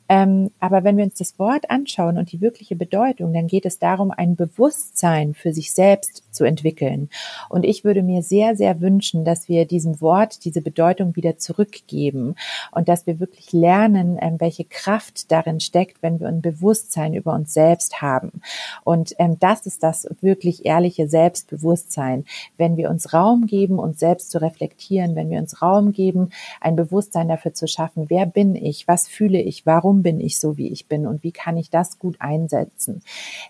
Ähm, 0.08 0.50
aber 0.60 0.84
wenn 0.84 0.96
wir 0.96 1.04
uns 1.04 1.14
das 1.14 1.38
Wort 1.38 1.70
anschauen 1.70 2.18
und 2.18 2.32
die 2.32 2.40
wirkliche 2.40 2.76
Bedeutung, 2.76 3.32
dann 3.32 3.46
geht 3.46 3.66
es 3.66 3.78
darum, 3.78 4.10
ein 4.10 4.36
Bewusstsein 4.36 5.34
für 5.34 5.52
sich 5.52 5.72
selbst 5.72 6.22
zu 6.30 6.44
entwickeln. 6.44 7.08
Und 7.48 7.64
ich 7.64 7.84
würde 7.84 8.02
mir 8.02 8.22
sehr, 8.22 8.56
sehr 8.56 8.80
wünschen, 8.80 9.24
dass 9.24 9.48
wir 9.48 9.66
diesem 9.66 10.00
Wort 10.00 10.44
diese 10.44 10.60
Bedeutung 10.60 10.79
wieder 10.88 11.38
zurückgeben 11.38 12.34
und 12.72 12.88
dass 12.88 13.06
wir 13.06 13.20
wirklich 13.20 13.52
lernen, 13.52 14.18
ähm, 14.20 14.36
welche 14.38 14.64
Kraft 14.64 15.30
darin 15.30 15.60
steckt, 15.60 16.02
wenn 16.02 16.20
wir 16.20 16.28
ein 16.28 16.40
Bewusstsein 16.40 17.14
über 17.14 17.32
uns 17.34 17.52
selbst 17.52 18.02
haben. 18.02 18.40
Und 18.84 19.14
ähm, 19.18 19.38
das 19.38 19.66
ist 19.66 19.82
das 19.82 20.08
wirklich 20.20 20.64
ehrliche 20.64 21.08
Selbstbewusstsein, 21.08 22.24
wenn 22.56 22.76
wir 22.76 22.90
uns 22.90 23.12
Raum 23.12 23.46
geben, 23.46 23.78
uns 23.78 24.00
selbst 24.00 24.30
zu 24.30 24.40
reflektieren, 24.40 25.16
wenn 25.16 25.30
wir 25.30 25.38
uns 25.38 25.62
Raum 25.62 25.92
geben, 25.92 26.30
ein 26.60 26.76
Bewusstsein 26.76 27.28
dafür 27.28 27.54
zu 27.54 27.66
schaffen, 27.66 28.06
wer 28.08 28.26
bin 28.26 28.54
ich, 28.54 28.88
was 28.88 29.08
fühle 29.08 29.40
ich, 29.40 29.66
warum 29.66 30.02
bin 30.02 30.20
ich 30.20 30.38
so, 30.38 30.56
wie 30.56 30.68
ich 30.68 30.86
bin 30.86 31.06
und 31.06 31.22
wie 31.22 31.32
kann 31.32 31.56
ich 31.56 31.70
das 31.70 31.98
gut 31.98 32.16
einsetzen. 32.20 33.02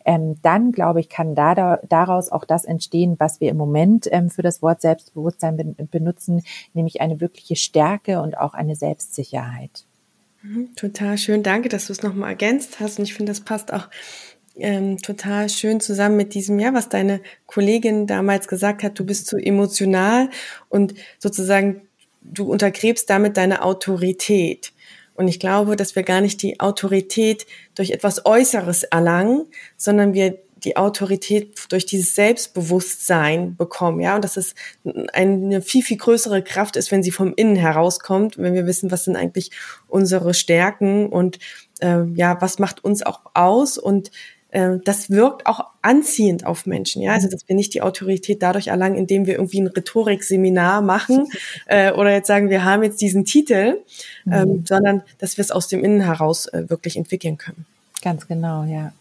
Ähm, 0.05 0.37
dann, 0.43 0.73
glaube 0.73 1.01
ich, 1.01 1.09
kann 1.09 1.35
da, 1.35 1.79
daraus 1.89 2.31
auch 2.31 2.45
das 2.45 2.65
entstehen, 2.65 3.17
was 3.19 3.41
wir 3.41 3.51
im 3.51 3.57
Moment 3.57 4.11
für 4.29 4.43
das 4.43 4.63
Wort 4.63 4.81
Selbstbewusstsein 4.81 5.77
benutzen, 5.91 6.43
nämlich 6.75 7.01
eine 7.01 7.20
wirkliche 7.21 7.57
Stärke 7.57 8.21
und 8.21 8.37
auch 8.37 8.55
eine 8.55 8.77
Selbstsicherheit. 8.77 9.85
Mhm, 10.43 10.75
total 10.75 11.19
schön. 11.19 11.43
Danke, 11.43 11.69
dass 11.69 11.87
du 11.87 11.93
es 11.93 12.03
nochmal 12.03 12.31
ergänzt 12.31 12.81
hast. 12.81 12.99
Und 12.99 13.05
ich 13.05 13.15
finde, 13.15 13.31
das 13.31 13.41
passt 13.41 13.73
auch 13.73 13.89
ähm, 14.57 14.99
total 14.99 15.49
schön 15.49 15.81
zusammen 15.81 16.17
mit 16.17 16.35
diesem, 16.35 16.59
ja, 16.59 16.75
was 16.75 16.89
deine 16.89 17.21
Kollegin 17.47 18.07
damals 18.07 18.49
gesagt 18.49 18.83
hat. 18.83 18.99
Du 18.99 19.05
bist 19.05 19.27
zu 19.27 19.37
emotional 19.37 20.31
und 20.69 20.95
sozusagen 21.19 21.83
du 22.23 22.51
untergräbst 22.51 23.09
damit 23.09 23.37
deine 23.37 23.63
Autorität. 23.63 24.73
Und 25.15 25.29
ich 25.29 25.41
glaube, 25.41 25.77
dass 25.77 25.97
wir 25.97 26.03
gar 26.03 26.21
nicht 26.21 26.43
die 26.43 26.61
Autorität 26.61 27.47
durch 27.75 27.91
etwas 27.91 28.25
Äußeres 28.25 28.85
erlangen, 28.85 29.47
sondern 29.77 30.15
wir 30.15 30.39
die 30.65 30.77
Autorität 30.77 31.55
durch 31.71 31.87
dieses 31.87 32.15
Selbstbewusstsein 32.15 33.57
bekommen, 33.57 34.01
ja, 34.01 34.15
und 34.15 34.25
dass 34.25 34.37
es 34.37 34.55
eine 35.13 35.63
viel, 35.63 35.83
viel 35.83 35.97
größere 35.97 36.43
Kraft 36.43 36.77
ist, 36.77 36.91
wenn 36.91 37.03
sie 37.03 37.11
vom 37.11 37.33
Innen 37.35 37.57
herauskommt, 37.57 38.39
wenn 38.39 38.55
wir 38.55 38.67
wissen, 38.67 38.91
was 38.91 39.05
sind 39.05 39.17
eigentlich 39.17 39.51
unsere 39.89 40.35
Stärken 40.35 41.09
und 41.09 41.39
äh, 41.81 42.05
ja, 42.15 42.41
was 42.41 42.59
macht 42.59 42.85
uns 42.85 43.03
auch 43.03 43.21
aus 43.35 43.79
und 43.79 44.11
äh, 44.51 44.79
das 44.85 45.11
wirkt 45.11 45.47
auch 45.47 45.61
anziehend 45.83 46.45
auf 46.45 46.67
Menschen, 46.67 47.03
ja, 47.03 47.13
also 47.13 47.29
dass 47.29 47.49
wir 47.49 47.57
nicht 47.57 47.75
die 47.75 47.83
Autorität 47.83 48.43
dadurch 48.43 48.69
erlangen, 48.69 48.97
indem 48.97 49.27
wir 49.27 49.35
irgendwie 49.35 49.61
ein 49.61 49.69
Rhetorikseminar 49.69 50.83
machen 50.83 51.29
äh, 51.67 51.93
oder 51.93 52.13
jetzt 52.13 52.27
sagen, 52.27 52.51
wir 52.51 52.65
haben 52.65 52.83
jetzt 52.83 53.01
diesen 53.01 53.25
Titel, 53.25 53.79
ähm, 54.31 54.49
mhm. 54.49 54.67
sondern 54.67 55.03
dass 55.19 55.37
wir 55.37 55.43
es 55.43 55.51
aus 55.51 55.69
dem 55.69 55.85
Innen 55.85 56.01
heraus 56.01 56.47
äh, 56.47 56.69
wirklich 56.69 56.97
entwickeln 56.97 57.39
können. 57.39 57.67
Ganz 58.03 58.27
genau, 58.27 58.65
ja. 58.65 58.93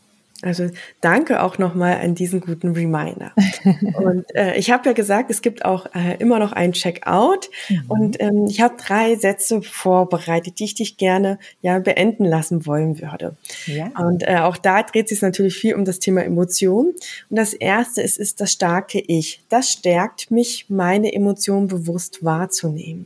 Also 0.42 0.70
danke 1.02 1.44
auch 1.44 1.58
nochmal 1.58 1.98
an 1.98 2.16
diesen 2.16 2.40
guten 2.40 2.70
Reminder. 2.70 3.34
und 3.96 4.26
äh, 4.36 4.56
ich 4.56 4.72
habe 4.72 4.88
ja 4.88 4.94
gesagt, 4.94 5.30
es 5.30 5.42
gibt 5.42 5.66
auch 5.66 5.88
äh, 5.94 6.16
immer 6.20 6.40
noch 6.40 6.54
ein 6.54 6.72
Checkout 6.72 7.50
mhm. 7.68 7.84
und 7.88 8.22
ähm, 8.22 8.46
ich 8.48 8.62
habe 8.62 8.76
drei 8.78 9.16
Sätze 9.16 9.62
vorbereitet, 9.62 10.60
die 10.60 10.66
ich 10.66 10.76
dich 10.76 10.98
gerne 10.98 11.40
ja 11.62 11.80
beenden 11.80 12.26
lassen 12.26 12.66
wollen 12.66 13.02
würde. 13.02 13.36
Ja. 13.66 13.92
Und 13.98 14.28
äh, 14.28 14.38
auch 14.38 14.58
da 14.58 14.84
dreht 14.84 15.10
sich 15.10 15.22
natürlich 15.22 15.56
viel 15.56 15.76
um 15.76 15.84
das 15.86 16.00
Thema 16.00 16.24
Emotion. 16.24 16.94
Und 17.30 17.36
das 17.36 17.54
erste 17.54 18.02
ist, 18.02 18.18
ist 18.18 18.40
das 18.40 18.52
starke 18.52 19.00
Ich. 19.00 19.44
Das 19.50 19.72
stärkt 19.72 20.32
mich, 20.32 20.68
meine 20.70 21.14
Emotionen 21.14 21.68
bewusst 21.68 22.24
wahrzunehmen. 22.24 23.06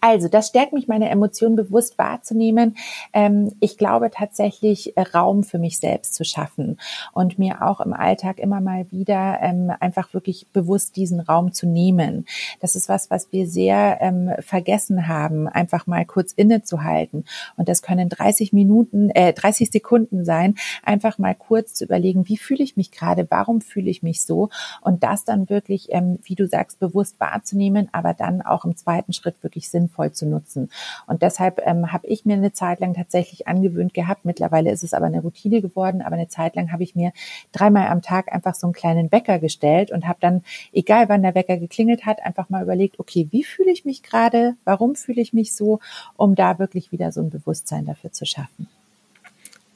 Also, 0.00 0.28
das 0.28 0.48
stärkt 0.48 0.72
mich, 0.72 0.88
meine 0.88 1.08
Emotionen 1.08 1.56
bewusst 1.56 1.98
wahrzunehmen. 1.98 2.76
Ähm, 3.12 3.52
ich 3.60 3.78
glaube 3.78 4.10
tatsächlich, 4.10 4.96
äh, 4.96 5.02
Raum 5.02 5.44
für 5.44 5.58
mich 5.58 5.78
selbst 5.78 6.14
zu 6.14 6.24
schaffen 6.24 6.78
und 7.12 7.38
mir 7.38 7.62
auch 7.62 7.80
im 7.80 7.92
Alltag 7.92 8.38
immer 8.38 8.60
mal 8.60 8.90
wieder 8.90 9.38
ähm, 9.40 9.72
einfach 9.80 10.12
wirklich 10.14 10.46
bewusst 10.52 10.96
diesen 10.96 11.20
Raum 11.20 11.52
zu 11.52 11.66
nehmen. 11.66 12.26
Das 12.60 12.76
ist 12.76 12.88
was, 12.88 13.10
was 13.10 13.32
wir 13.32 13.46
sehr 13.46 13.98
ähm, 14.00 14.30
vergessen 14.40 15.08
haben, 15.08 15.48
einfach 15.48 15.86
mal 15.86 16.04
kurz 16.04 16.32
innezuhalten. 16.32 17.24
Und 17.56 17.68
das 17.68 17.82
können 17.82 18.08
30 18.08 18.52
Minuten, 18.52 19.10
äh, 19.10 19.32
30 19.32 19.70
Sekunden 19.70 20.24
sein, 20.24 20.56
einfach 20.82 21.18
mal 21.18 21.34
kurz 21.34 21.74
zu 21.74 21.84
überlegen, 21.84 22.28
wie 22.28 22.36
fühle 22.36 22.64
ich 22.64 22.76
mich 22.76 22.90
gerade, 22.90 23.26
warum 23.30 23.60
fühle 23.60 23.90
ich 23.90 24.02
mich 24.02 24.22
so 24.22 24.48
und 24.80 25.02
das 25.02 25.24
dann 25.24 25.48
wirklich, 25.48 25.88
wie 26.24 26.34
du 26.34 26.46
sagst, 26.46 26.78
bewusst 26.78 27.20
wahrzunehmen, 27.20 27.88
aber 27.92 28.14
dann 28.14 28.42
auch 28.42 28.64
im 28.64 28.76
zweiten 28.76 29.12
Schritt 29.12 29.36
wirklich 29.42 29.51
wirklich 29.52 29.68
sinnvoll 29.68 30.12
zu 30.12 30.26
nutzen. 30.26 30.70
Und 31.06 31.20
deshalb 31.20 31.60
ähm, 31.66 31.92
habe 31.92 32.06
ich 32.06 32.24
mir 32.24 32.34
eine 32.34 32.54
Zeit 32.54 32.80
lang 32.80 32.94
tatsächlich 32.94 33.46
angewöhnt 33.46 33.92
gehabt. 33.92 34.24
Mittlerweile 34.24 34.72
ist 34.72 34.82
es 34.82 34.94
aber 34.94 35.06
eine 35.06 35.20
Routine 35.20 35.60
geworden, 35.60 36.00
aber 36.00 36.16
eine 36.16 36.28
Zeit 36.28 36.56
lang 36.56 36.72
habe 36.72 36.82
ich 36.82 36.96
mir 36.96 37.12
dreimal 37.52 37.88
am 37.88 38.00
Tag 38.00 38.32
einfach 38.32 38.54
so 38.54 38.66
einen 38.66 38.72
kleinen 38.72 39.12
Wecker 39.12 39.38
gestellt 39.38 39.90
und 39.90 40.08
habe 40.08 40.18
dann, 40.20 40.42
egal 40.72 41.10
wann 41.10 41.22
der 41.22 41.34
Wecker 41.34 41.58
geklingelt 41.58 42.06
hat, 42.06 42.24
einfach 42.24 42.48
mal 42.48 42.62
überlegt, 42.62 42.98
okay, 42.98 43.28
wie 43.30 43.44
fühle 43.44 43.70
ich 43.70 43.84
mich 43.84 44.02
gerade? 44.02 44.56
Warum 44.64 44.94
fühle 44.94 45.20
ich 45.20 45.34
mich 45.34 45.54
so? 45.54 45.80
Um 46.16 46.34
da 46.34 46.58
wirklich 46.58 46.90
wieder 46.90 47.12
so 47.12 47.20
ein 47.20 47.28
Bewusstsein 47.28 47.84
dafür 47.84 48.10
zu 48.10 48.24
schaffen. 48.24 48.68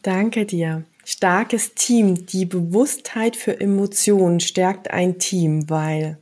Danke 0.00 0.46
dir. 0.46 0.84
Starkes 1.04 1.74
Team. 1.74 2.26
Die 2.26 2.46
Bewusstheit 2.46 3.36
für 3.36 3.60
Emotionen 3.60 4.40
stärkt 4.40 4.90
ein 4.90 5.18
Team, 5.18 5.68
weil 5.68 6.18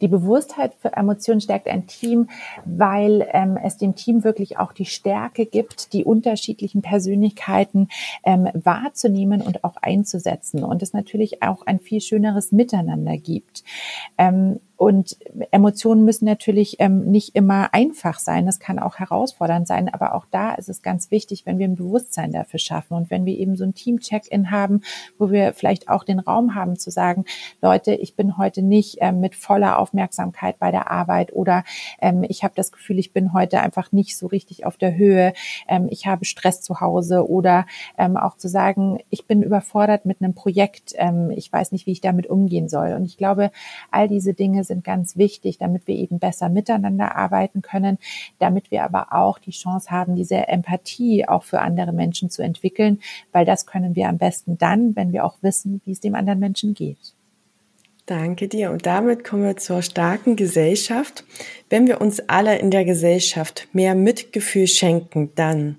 die 0.00 0.08
Bewusstheit 0.08 0.74
für 0.80 0.92
Emotionen 0.96 1.40
stärkt 1.40 1.68
ein 1.68 1.86
Team, 1.86 2.28
weil 2.64 3.26
ähm, 3.32 3.58
es 3.62 3.76
dem 3.76 3.94
Team 3.94 4.24
wirklich 4.24 4.58
auch 4.58 4.72
die 4.72 4.86
Stärke 4.86 5.46
gibt, 5.46 5.92
die 5.92 6.04
unterschiedlichen 6.04 6.82
Persönlichkeiten 6.82 7.88
ähm, 8.24 8.48
wahrzunehmen 8.54 9.42
und 9.42 9.64
auch 9.64 9.76
einzusetzen 9.76 10.64
und 10.64 10.82
es 10.82 10.92
natürlich 10.92 11.42
auch 11.42 11.66
ein 11.66 11.78
viel 11.78 12.00
schöneres 12.00 12.52
Miteinander 12.52 13.16
gibt. 13.16 13.64
Ähm, 14.16 14.60
Und 14.78 15.16
Emotionen 15.50 16.04
müssen 16.04 16.24
natürlich 16.24 16.76
ähm, 16.78 17.10
nicht 17.10 17.34
immer 17.34 17.74
einfach 17.74 18.20
sein. 18.20 18.46
Das 18.46 18.60
kann 18.60 18.78
auch 18.78 18.94
herausfordernd 19.00 19.66
sein. 19.66 19.92
Aber 19.92 20.14
auch 20.14 20.24
da 20.30 20.54
ist 20.54 20.68
es 20.68 20.82
ganz 20.82 21.10
wichtig, 21.10 21.46
wenn 21.46 21.58
wir 21.58 21.66
ein 21.66 21.74
Bewusstsein 21.74 22.30
dafür 22.30 22.60
schaffen 22.60 22.94
und 22.94 23.10
wenn 23.10 23.26
wir 23.26 23.36
eben 23.36 23.56
so 23.56 23.64
ein 23.64 23.74
Team-Check-in 23.74 24.52
haben, 24.52 24.82
wo 25.18 25.32
wir 25.32 25.52
vielleicht 25.52 25.88
auch 25.88 26.04
den 26.04 26.20
Raum 26.20 26.54
haben 26.54 26.76
zu 26.76 26.92
sagen, 26.92 27.24
Leute, 27.60 27.92
ich 27.92 28.14
bin 28.14 28.38
heute 28.38 28.62
nicht 28.62 28.98
ähm, 29.00 29.18
mit 29.18 29.34
voller 29.34 29.80
Aufmerksamkeit 29.80 30.60
bei 30.60 30.70
der 30.70 30.92
Arbeit 30.92 31.32
oder 31.32 31.64
ähm, 32.00 32.24
ich 32.28 32.44
habe 32.44 32.54
das 32.54 32.70
Gefühl, 32.70 33.00
ich 33.00 33.12
bin 33.12 33.32
heute 33.32 33.60
einfach 33.60 33.90
nicht 33.90 34.16
so 34.16 34.28
richtig 34.28 34.64
auf 34.64 34.76
der 34.76 34.96
Höhe. 34.96 35.32
Ähm, 35.66 35.88
ich 35.90 36.06
habe 36.06 36.24
Stress 36.24 36.62
zu 36.62 36.80
Hause 36.80 37.28
oder 37.28 37.66
ähm, 37.98 38.16
auch 38.16 38.36
zu 38.36 38.46
sagen, 38.46 39.00
ich 39.10 39.26
bin 39.26 39.42
überfordert 39.42 40.06
mit 40.06 40.22
einem 40.22 40.34
Projekt. 40.34 40.92
Ähm, 40.94 41.32
ich 41.32 41.52
weiß 41.52 41.72
nicht, 41.72 41.86
wie 41.86 41.92
ich 41.92 42.00
damit 42.00 42.28
umgehen 42.28 42.68
soll. 42.68 42.92
Und 42.92 43.06
ich 43.06 43.16
glaube, 43.16 43.50
all 43.90 44.06
diese 44.06 44.34
Dinge 44.34 44.67
sind 44.68 44.84
ganz 44.84 45.16
wichtig, 45.16 45.58
damit 45.58 45.86
wir 45.86 45.96
eben 45.96 46.20
besser 46.20 46.48
miteinander 46.48 47.16
arbeiten 47.16 47.60
können, 47.60 47.98
damit 48.38 48.70
wir 48.70 48.84
aber 48.84 49.12
auch 49.12 49.38
die 49.38 49.50
Chance 49.50 49.90
haben, 49.90 50.14
diese 50.14 50.48
Empathie 50.48 51.26
auch 51.26 51.42
für 51.42 51.60
andere 51.60 51.92
Menschen 51.92 52.30
zu 52.30 52.42
entwickeln, 52.42 53.00
weil 53.32 53.44
das 53.44 53.66
können 53.66 53.96
wir 53.96 54.08
am 54.08 54.18
besten 54.18 54.58
dann, 54.58 54.94
wenn 54.94 55.12
wir 55.12 55.24
auch 55.24 55.38
wissen, 55.42 55.80
wie 55.84 55.92
es 55.92 56.00
dem 56.00 56.14
anderen 56.14 56.38
Menschen 56.38 56.74
geht. 56.74 57.14
Danke 58.06 58.48
dir. 58.48 58.70
Und 58.70 58.86
damit 58.86 59.22
kommen 59.22 59.44
wir 59.44 59.58
zur 59.58 59.82
starken 59.82 60.34
Gesellschaft. 60.34 61.24
Wenn 61.68 61.86
wir 61.86 62.00
uns 62.00 62.20
alle 62.28 62.58
in 62.58 62.70
der 62.70 62.86
Gesellschaft 62.86 63.68
mehr 63.74 63.94
Mitgefühl 63.94 64.66
schenken, 64.66 65.30
dann 65.34 65.76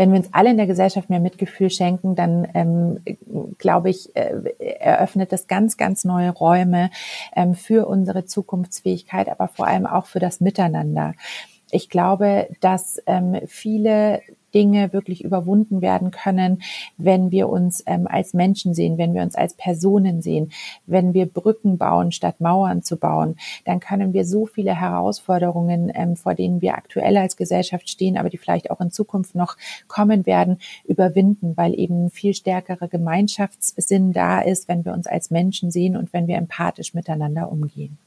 wenn 0.00 0.12
wir 0.12 0.18
uns 0.18 0.32
alle 0.32 0.48
in 0.48 0.56
der 0.56 0.66
Gesellschaft 0.66 1.10
mehr 1.10 1.20
Mitgefühl 1.20 1.68
schenken, 1.68 2.14
dann 2.14 2.48
ähm, 2.54 3.00
glaube 3.58 3.90
ich, 3.90 4.16
äh, 4.16 4.32
eröffnet 4.78 5.30
das 5.30 5.46
ganz, 5.46 5.76
ganz 5.76 6.04
neue 6.04 6.30
Räume 6.30 6.90
ähm, 7.36 7.54
für 7.54 7.86
unsere 7.86 8.24
Zukunftsfähigkeit, 8.24 9.28
aber 9.28 9.48
vor 9.48 9.66
allem 9.66 9.84
auch 9.84 10.06
für 10.06 10.18
das 10.18 10.40
Miteinander. 10.40 11.12
Ich 11.70 11.90
glaube, 11.90 12.48
dass 12.62 13.02
ähm, 13.04 13.42
viele 13.46 14.22
Dinge 14.54 14.92
wirklich 14.92 15.24
überwunden 15.24 15.80
werden 15.80 16.10
können, 16.10 16.62
wenn 16.96 17.30
wir 17.30 17.48
uns 17.48 17.82
ähm, 17.86 18.06
als 18.06 18.34
Menschen 18.34 18.74
sehen, 18.74 18.98
wenn 18.98 19.14
wir 19.14 19.22
uns 19.22 19.34
als 19.34 19.54
Personen 19.54 20.22
sehen, 20.22 20.52
wenn 20.86 21.14
wir 21.14 21.26
Brücken 21.26 21.78
bauen, 21.78 22.12
statt 22.12 22.40
Mauern 22.40 22.82
zu 22.82 22.96
bauen, 22.96 23.36
dann 23.64 23.80
können 23.80 24.12
wir 24.12 24.24
so 24.24 24.46
viele 24.46 24.78
Herausforderungen, 24.78 25.90
ähm, 25.94 26.16
vor 26.16 26.34
denen 26.34 26.60
wir 26.60 26.74
aktuell 26.74 27.16
als 27.16 27.36
Gesellschaft 27.36 27.88
stehen, 27.88 28.16
aber 28.16 28.30
die 28.30 28.38
vielleicht 28.38 28.70
auch 28.70 28.80
in 28.80 28.90
Zukunft 28.90 29.34
noch 29.34 29.56
kommen 29.88 30.26
werden, 30.26 30.58
überwinden, 30.84 31.56
weil 31.56 31.78
eben 31.78 32.10
viel 32.10 32.34
stärkerer 32.34 32.88
Gemeinschaftssinn 32.88 34.12
da 34.12 34.40
ist, 34.40 34.68
wenn 34.68 34.84
wir 34.84 34.92
uns 34.92 35.06
als 35.06 35.30
Menschen 35.30 35.70
sehen 35.70 35.96
und 35.96 36.12
wenn 36.12 36.26
wir 36.26 36.36
empathisch 36.36 36.94
miteinander 36.94 37.50
umgehen. 37.50 37.98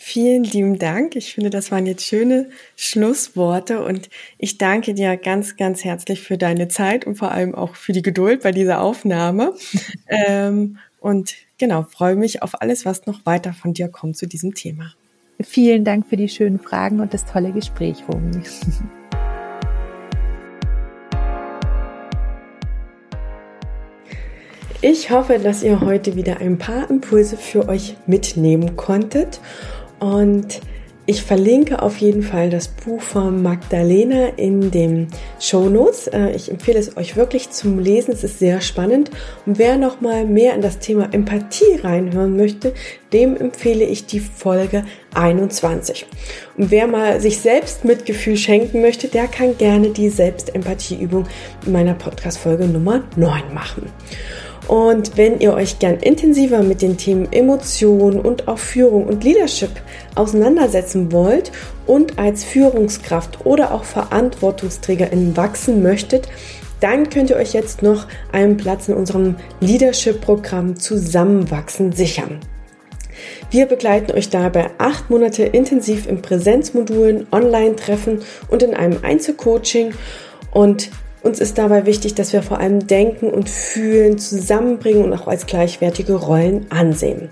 Vielen 0.00 0.44
lieben 0.44 0.78
Dank. 0.78 1.16
Ich 1.16 1.34
finde, 1.34 1.50
das 1.50 1.72
waren 1.72 1.84
jetzt 1.84 2.04
schöne 2.04 2.50
Schlussworte 2.76 3.82
und 3.84 4.08
ich 4.38 4.56
danke 4.56 4.94
dir 4.94 5.16
ganz, 5.16 5.56
ganz 5.56 5.82
herzlich 5.82 6.22
für 6.22 6.38
deine 6.38 6.68
Zeit 6.68 7.04
und 7.04 7.16
vor 7.16 7.32
allem 7.32 7.52
auch 7.52 7.74
für 7.74 7.92
die 7.92 8.00
Geduld 8.00 8.44
bei 8.44 8.52
dieser 8.52 8.80
Aufnahme. 8.80 9.54
ähm, 10.06 10.78
und 11.00 11.34
genau, 11.58 11.82
freue 11.82 12.14
mich 12.14 12.42
auf 12.42 12.62
alles, 12.62 12.86
was 12.86 13.06
noch 13.06 13.26
weiter 13.26 13.52
von 13.52 13.74
dir 13.74 13.88
kommt 13.88 14.16
zu 14.16 14.28
diesem 14.28 14.54
Thema. 14.54 14.94
Vielen 15.40 15.84
Dank 15.84 16.06
für 16.06 16.16
die 16.16 16.28
schönen 16.28 16.60
Fragen 16.60 17.00
und 17.00 17.12
das 17.12 17.26
tolle 17.26 17.50
Gespräch, 17.50 18.04
Romy. 18.08 18.40
Ich 24.80 25.10
hoffe, 25.10 25.40
dass 25.40 25.64
ihr 25.64 25.80
heute 25.80 26.14
wieder 26.14 26.36
ein 26.38 26.56
paar 26.56 26.88
Impulse 26.88 27.36
für 27.36 27.68
euch 27.68 27.96
mitnehmen 28.06 28.76
konntet 28.76 29.40
und 30.00 30.60
ich 31.10 31.22
verlinke 31.22 31.80
auf 31.80 31.96
jeden 31.96 32.22
Fall 32.22 32.50
das 32.50 32.68
Buch 32.68 33.00
von 33.00 33.42
Magdalena 33.42 34.26
in 34.36 34.70
den 34.70 35.08
Show 35.40 35.70
Notes. 35.70 36.06
Äh, 36.06 36.32
ich 36.32 36.50
empfehle 36.50 36.78
es 36.78 36.98
euch 36.98 37.16
wirklich 37.16 37.48
zum 37.48 37.78
Lesen. 37.78 38.12
Es 38.12 38.24
ist 38.24 38.38
sehr 38.38 38.60
spannend. 38.60 39.10
Und 39.46 39.58
wer 39.58 39.78
noch 39.78 40.02
mal 40.02 40.26
mehr 40.26 40.54
in 40.54 40.60
das 40.60 40.80
Thema 40.80 41.08
Empathie 41.12 41.76
reinhören 41.82 42.36
möchte, 42.36 42.74
dem 43.14 43.38
empfehle 43.38 43.86
ich 43.86 44.04
die 44.04 44.20
Folge 44.20 44.84
21. 45.14 46.04
Und 46.58 46.70
wer 46.70 46.86
mal 46.86 47.22
sich 47.22 47.38
selbst 47.38 47.86
Mitgefühl 47.86 48.36
schenken 48.36 48.82
möchte, 48.82 49.08
der 49.08 49.28
kann 49.28 49.56
gerne 49.56 49.88
die 49.88 50.10
Selbstempathieübung 50.10 51.24
in 51.64 51.72
meiner 51.72 51.94
Podcast-Folge 51.94 52.66
Nummer 52.66 53.04
9 53.16 53.54
machen. 53.54 53.90
Und 54.68 55.16
wenn 55.16 55.40
ihr 55.40 55.54
euch 55.54 55.78
gern 55.78 55.96
intensiver 55.96 56.62
mit 56.62 56.82
den 56.82 56.98
Themen 56.98 57.32
Emotion 57.32 58.20
und 58.20 58.48
auch 58.48 58.58
Führung 58.58 59.06
und 59.06 59.24
Leadership 59.24 59.70
auseinandersetzen 60.14 61.10
wollt 61.10 61.50
und 61.86 62.18
als 62.18 62.44
Führungskraft 62.44 63.46
oder 63.46 63.72
auch 63.72 63.84
Verantwortungsträgerin 63.84 65.36
wachsen 65.38 65.82
möchtet, 65.82 66.28
dann 66.80 67.08
könnt 67.08 67.30
ihr 67.30 67.36
euch 67.36 67.54
jetzt 67.54 67.82
noch 67.82 68.06
einen 68.30 68.58
Platz 68.58 68.88
in 68.88 68.94
unserem 68.94 69.36
Leadership-Programm 69.60 70.76
Zusammenwachsen 70.76 71.92
sichern. 71.92 72.38
Wir 73.50 73.64
begleiten 73.64 74.12
euch 74.12 74.28
dabei 74.28 74.70
acht 74.76 75.08
Monate 75.08 75.44
intensiv 75.44 76.06
in 76.06 76.20
Präsenzmodulen, 76.20 77.26
Online-Treffen 77.32 78.20
und 78.48 78.62
in 78.62 78.74
einem 78.74 78.98
Einzelcoaching. 79.02 79.94
Und 80.50 80.90
uns 81.22 81.40
ist 81.40 81.58
dabei 81.58 81.86
wichtig, 81.86 82.14
dass 82.14 82.32
wir 82.32 82.42
vor 82.42 82.58
allem 82.58 82.86
Denken 82.86 83.30
und 83.30 83.48
Fühlen 83.48 84.18
zusammenbringen 84.18 85.04
und 85.04 85.12
auch 85.12 85.26
als 85.26 85.46
gleichwertige 85.46 86.14
Rollen 86.14 86.66
ansehen. 86.70 87.30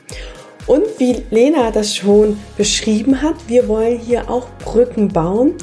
Und 0.67 0.83
wie 0.99 1.23
Lena 1.31 1.71
das 1.71 1.95
schon 1.95 2.39
beschrieben 2.57 3.23
hat, 3.23 3.37
wir 3.47 3.69
wollen 3.69 3.99
hier 3.99 4.29
auch 4.29 4.49
Brücken 4.65 5.09
bauen, 5.09 5.55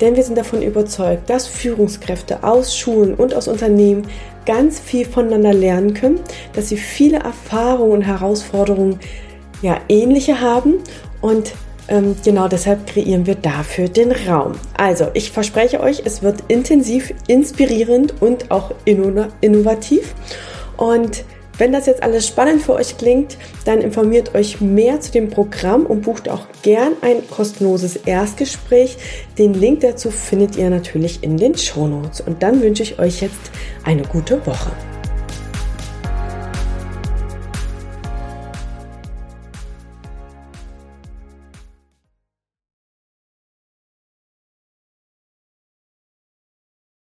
denn 0.00 0.16
wir 0.16 0.22
sind 0.22 0.36
davon 0.36 0.62
überzeugt, 0.62 1.30
dass 1.30 1.46
Führungskräfte 1.46 2.44
aus 2.44 2.76
Schulen 2.76 3.14
und 3.14 3.34
aus 3.34 3.48
Unternehmen 3.48 4.06
ganz 4.44 4.78
viel 4.78 5.06
voneinander 5.06 5.54
lernen 5.54 5.94
können, 5.94 6.20
dass 6.52 6.68
sie 6.68 6.76
viele 6.76 7.18
Erfahrungen 7.18 7.92
und 7.92 8.02
Herausforderungen 8.02 8.98
ja 9.62 9.78
ähnliche 9.88 10.40
haben 10.40 10.74
und 11.20 11.52
genau 11.88 12.48
deshalb 12.48 12.86
kreieren 12.86 13.26
wir 13.26 13.34
dafür 13.34 13.88
den 13.88 14.12
Raum. 14.12 14.52
Also, 14.76 15.08
ich 15.14 15.30
verspreche 15.32 15.80
euch, 15.80 16.02
es 16.04 16.22
wird 16.22 16.44
intensiv, 16.48 17.12
inspirierend 17.26 18.14
und 18.20 18.50
auch 18.50 18.72
innovativ. 18.84 20.14
Und 20.76 21.24
wenn 21.60 21.72
das 21.72 21.84
jetzt 21.84 22.02
alles 22.02 22.26
spannend 22.26 22.62
für 22.62 22.72
euch 22.72 22.96
klingt, 22.96 23.36
dann 23.66 23.82
informiert 23.82 24.34
euch 24.34 24.62
mehr 24.62 24.98
zu 25.00 25.12
dem 25.12 25.28
Programm 25.28 25.84
und 25.84 26.00
bucht 26.00 26.26
auch 26.30 26.46
gern 26.62 26.94
ein 27.02 27.28
kostenloses 27.28 27.96
Erstgespräch. 27.96 28.96
Den 29.36 29.52
Link 29.52 29.80
dazu 29.80 30.10
findet 30.10 30.56
ihr 30.56 30.70
natürlich 30.70 31.22
in 31.22 31.36
den 31.36 31.54
Show 31.58 31.86
Notes. 31.86 32.22
Und 32.22 32.42
dann 32.42 32.62
wünsche 32.62 32.82
ich 32.82 32.98
euch 32.98 33.20
jetzt 33.20 33.50
eine 33.84 34.04
gute 34.04 34.46
Woche. 34.46 34.70